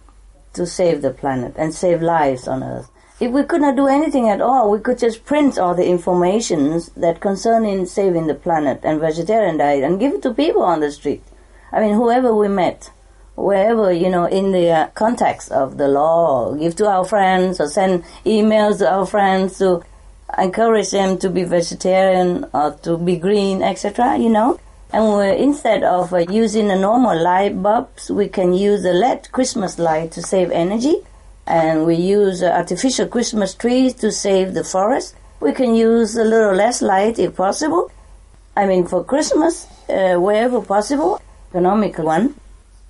to 0.54 0.66
save 0.66 1.02
the 1.02 1.12
planet 1.12 1.54
and 1.58 1.74
save 1.74 2.02
lives 2.02 2.48
on 2.48 2.64
Earth. 2.64 2.90
If 3.20 3.32
we 3.32 3.44
could 3.44 3.62
not 3.62 3.76
do 3.76 3.88
anything 3.88 4.30
at 4.30 4.42
all, 4.42 4.72
we 4.72 4.80
could 4.80 4.98
just 4.98 5.26
print 5.26 5.60
all 5.60 5.76
the 5.76 5.88
informations 5.88 6.90
that 6.98 7.22
concern 7.22 7.66
in 7.66 7.86
saving 7.86 8.28
the 8.28 8.34
planet 8.34 8.82
and 8.84 9.00
vegetarian 9.00 9.58
diet 9.58 9.84
and 9.84 10.00
give 10.00 10.16
it 10.16 10.24
to 10.24 10.34
people 10.34 10.64
on 10.64 10.80
the 10.80 10.92
street. 10.92 11.24
I 11.72 11.82
mean, 11.82 11.94
whoever 11.94 12.34
we 12.34 12.48
met, 12.48 12.92
wherever, 13.36 13.92
you 13.94 14.10
know, 14.10 14.26
in 14.26 14.52
the 14.52 14.72
uh, 14.72 14.88
context 14.88 15.52
of 15.52 15.78
the 15.78 15.88
law, 15.88 16.56
give 16.56 16.76
to 16.78 16.88
our 16.88 17.06
friends 17.06 17.62
or 17.62 17.68
send 17.68 18.04
emails 18.26 18.80
to 18.80 18.92
our 18.92 19.06
friends 19.06 19.60
to 19.60 19.84
encourage 20.38 20.92
them 20.92 21.18
to 21.20 21.30
be 21.30 21.44
vegetarian 21.44 22.46
or 22.54 22.72
to 22.84 22.98
be 22.98 23.18
green, 23.18 23.62
etc., 23.62 24.18
you 24.18 24.30
know. 24.30 24.60
And 24.94 25.40
instead 25.40 25.84
of 25.84 26.14
uh, 26.14 26.18
using 26.18 26.68
the 26.68 26.76
normal 26.76 27.18
light 27.22 27.62
bulbs, 27.62 28.12
we 28.12 28.28
can 28.28 28.54
use 28.54 28.84
the 28.84 28.94
LED 28.94 29.32
Christmas 29.32 29.80
light 29.80 30.12
to 30.14 30.22
save 30.22 30.52
energy. 30.52 30.96
And 31.48 31.86
we 31.86 31.96
use 31.96 32.44
uh, 32.44 32.48
artificial 32.48 33.08
Christmas 33.08 33.54
trees 33.54 33.94
to 33.96 34.12
save 34.12 34.54
the 34.54 34.64
forest. 34.64 35.16
We 35.40 35.54
can 35.54 35.76
use 35.76 36.18
a 36.18 36.24
little 36.24 36.54
less 36.54 36.82
light 36.82 37.20
if 37.20 37.38
possible. 37.38 37.92
I 38.56 38.66
mean, 38.66 38.86
for 38.86 39.04
Christmas, 39.04 39.66
uh, 39.90 40.16
wherever 40.16 40.62
possible, 40.62 41.22
economical 41.52 42.06
one. 42.06 42.36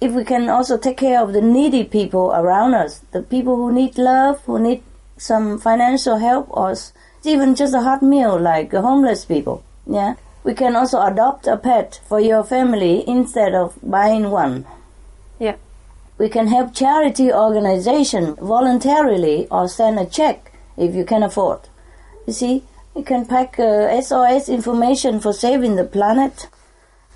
If 0.02 0.14
we 0.14 0.24
can 0.24 0.50
also 0.50 0.80
take 0.80 0.98
care 0.98 1.22
of 1.22 1.34
the 1.34 1.42
needy 1.42 1.84
people 1.84 2.32
around 2.34 2.74
us, 2.74 3.00
the 3.12 3.22
people 3.22 3.56
who 3.56 3.72
need 3.72 4.00
love, 4.00 4.44
who 4.46 4.58
need 4.58 4.82
some 5.18 5.60
financial 5.60 6.18
help, 6.18 6.48
or 6.50 6.76
even 7.24 7.54
just 7.54 7.76
a 7.76 7.82
hot 7.82 8.02
meal, 8.02 8.40
like 8.40 8.72
homeless 8.72 9.24
people. 9.26 9.64
Yeah, 9.86 10.16
we 10.44 10.54
can 10.54 10.76
also 10.76 11.02
adopt 11.02 11.48
a 11.48 11.58
pet 11.58 12.00
for 12.08 12.20
your 12.20 12.44
family 12.44 13.08
instead 13.08 13.54
of 13.54 13.78
buying 13.84 14.32
one. 14.32 14.66
Yeah. 15.40 15.56
We 16.18 16.30
can 16.30 16.48
help 16.48 16.74
charity 16.74 17.32
organization 17.32 18.36
voluntarily 18.36 19.48
or 19.50 19.68
send 19.68 20.00
a 20.00 20.06
check 20.06 20.52
if 20.78 20.96
you 20.96 21.06
can 21.06 21.24
afford. 21.24 21.62
You 22.28 22.34
see, 22.34 22.64
you 22.96 23.04
can 23.04 23.26
pack 23.26 23.60
uh, 23.60 24.02
SOS 24.02 24.50
information 24.50 25.20
for 25.20 25.34
saving 25.34 25.76
the 25.76 25.84
planet, 25.84 26.48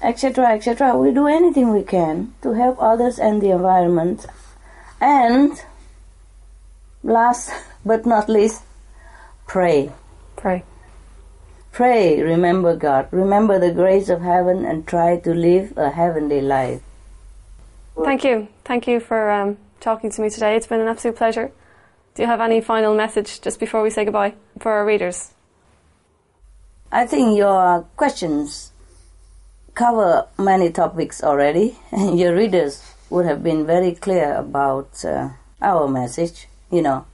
etc., 0.01 0.53
etc. 0.53 0.97
We 0.97 1.11
do 1.11 1.27
anything 1.27 1.73
we 1.73 1.83
can 1.83 2.33
to 2.41 2.53
help 2.53 2.77
others 2.81 3.19
and 3.19 3.41
the 3.41 3.51
environment. 3.51 4.25
And 5.01 5.61
last 7.03 7.51
but 7.85 8.05
not 8.05 8.29
least, 8.29 8.63
pray. 9.47 9.91
Pray. 10.35 10.63
Pray, 11.75 12.21
remember 12.21 12.73
God, 12.73 13.09
remember 13.11 13.59
the 13.59 13.73
grace 13.73 14.07
of 14.07 14.21
heaven, 14.21 14.63
and 14.63 14.87
try 14.87 15.17
to 15.19 15.33
live 15.33 15.77
a 15.77 15.89
heavenly 15.89 16.39
life. 16.39 16.81
Thank 18.01 18.23
you. 18.23 18.47
Thank 18.63 18.87
you 18.87 19.01
for 19.01 19.29
um, 19.29 19.57
talking 19.81 20.09
to 20.09 20.21
me 20.21 20.29
today. 20.29 20.55
It's 20.55 20.67
been 20.67 20.79
an 20.79 20.87
absolute 20.87 21.17
pleasure. 21.17 21.51
Do 22.13 22.21
you 22.21 22.29
have 22.29 22.39
any 22.39 22.61
final 22.61 22.95
message 22.95 23.41
just 23.41 23.59
before 23.59 23.83
we 23.83 23.89
say 23.89 24.05
goodbye 24.05 24.35
for 24.57 24.71
our 24.71 24.85
readers? 24.85 25.33
I 26.93 27.05
think 27.05 27.37
your 27.37 27.81
questions 27.97 28.71
cover 29.73 30.29
many 30.39 30.71
topics 30.71 31.21
already, 31.21 31.77
and 31.91 32.17
your 32.21 32.37
readers 32.37 32.93
would 33.09 33.25
have 33.25 33.43
been 33.43 33.65
very 33.65 33.93
clear 33.95 34.33
about 34.35 35.03
uh, 35.03 35.31
our 35.61 35.89
message, 35.89 36.47
you 36.71 36.81
know, 36.81 37.05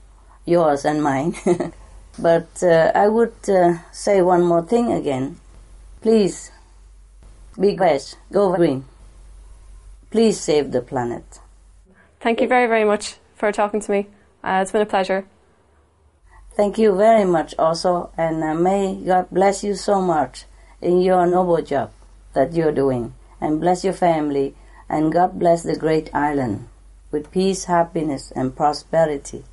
yours 0.46 0.84
and 0.84 1.02
mine. 1.02 1.34
but 2.18 2.62
uh, 2.62 2.92
I 2.94 3.08
would 3.08 3.34
uh, 3.48 3.78
say 3.90 4.22
one 4.22 4.42
more 4.42 4.62
thing 4.62 4.92
again. 4.92 5.38
Please 6.00 6.50
be 7.58 7.76
west, 7.76 8.16
go 8.30 8.54
green. 8.54 8.84
Please 10.10 10.40
save 10.40 10.72
the 10.72 10.82
planet. 10.82 11.40
Thank 12.20 12.40
you 12.40 12.48
very, 12.48 12.66
very 12.66 12.84
much 12.84 13.16
for 13.34 13.50
talking 13.52 13.80
to 13.80 13.90
me. 13.90 14.06
Uh, 14.44 14.60
it's 14.62 14.72
been 14.72 14.82
a 14.82 14.86
pleasure. 14.86 15.26
Thank 16.54 16.76
you 16.76 16.94
very 16.94 17.24
much 17.24 17.54
also, 17.58 18.10
and 18.18 18.44
uh, 18.44 18.54
may 18.54 18.94
God 18.94 19.28
bless 19.30 19.64
you 19.64 19.74
so 19.74 20.02
much 20.02 20.44
in 20.82 21.00
your 21.00 21.26
noble 21.26 21.62
job 21.62 21.92
that 22.34 22.52
you're 22.52 22.72
doing, 22.72 23.14
and 23.40 23.60
bless 23.60 23.84
your 23.84 23.94
family, 23.94 24.54
and 24.88 25.12
God 25.12 25.38
bless 25.38 25.62
the 25.62 25.76
great 25.76 26.14
island 26.14 26.68
with 27.10 27.30
peace, 27.30 27.64
happiness, 27.64 28.32
and 28.36 28.54
prosperity. 28.54 29.44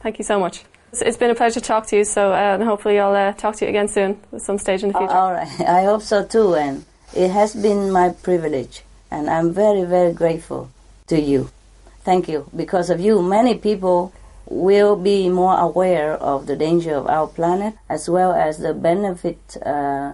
Thank 0.00 0.18
you 0.18 0.24
so 0.24 0.38
much. 0.38 0.64
It's- 1.00 1.16
been 1.16 1.30
a 1.30 1.34
pleasure 1.34 1.60
to 1.60 1.66
talk 1.66 1.86
to 1.88 1.96
you, 1.96 2.04
so 2.04 2.32
uh, 2.32 2.62
hopefully 2.64 2.98
I'll 2.98 3.14
uh, 3.14 3.32
talk 3.32 3.56
to 3.56 3.64
you 3.64 3.68
again 3.70 3.88
soon 3.88 4.20
at 4.32 4.42
some 4.42 4.58
stage 4.58 4.82
in 4.82 4.92
the 4.92 4.98
future. 4.98 5.12
All 5.12 5.32
right, 5.32 5.60
I 5.78 5.84
hope 5.84 6.02
so 6.02 6.24
too, 6.24 6.54
and 6.54 6.84
it 7.14 7.30
has 7.30 7.54
been 7.54 7.90
my 7.90 8.10
privilege, 8.10 8.82
and 9.10 9.30
I'm 9.30 9.52
very, 9.52 9.84
very 9.84 10.12
grateful 10.12 10.70
to 11.06 11.20
you. 11.20 11.50
Thank 12.02 12.28
you. 12.28 12.50
Because 12.54 12.90
of 12.90 13.00
you, 13.00 13.22
many 13.22 13.54
people 13.54 14.12
will 14.46 14.96
be 14.96 15.28
more 15.28 15.58
aware 15.58 16.12
of 16.14 16.46
the 16.46 16.56
danger 16.56 16.94
of 16.94 17.06
our 17.06 17.26
planet 17.26 17.74
as 17.88 18.08
well 18.10 18.32
as 18.32 18.58
the 18.58 18.74
benefit 18.74 19.56
uh, 19.64 20.12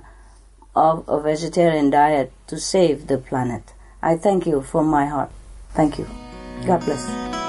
of 0.76 1.08
a 1.08 1.20
vegetarian 1.20 1.90
diet 1.90 2.32
to 2.46 2.58
save 2.58 3.08
the 3.08 3.18
planet. 3.18 3.72
I 4.02 4.16
thank 4.16 4.46
you 4.46 4.62
from 4.62 4.86
my 4.86 5.06
heart. 5.06 5.30
Thank 5.74 5.98
you. 5.98 6.06
God 6.64 6.84
bless. 6.84 7.39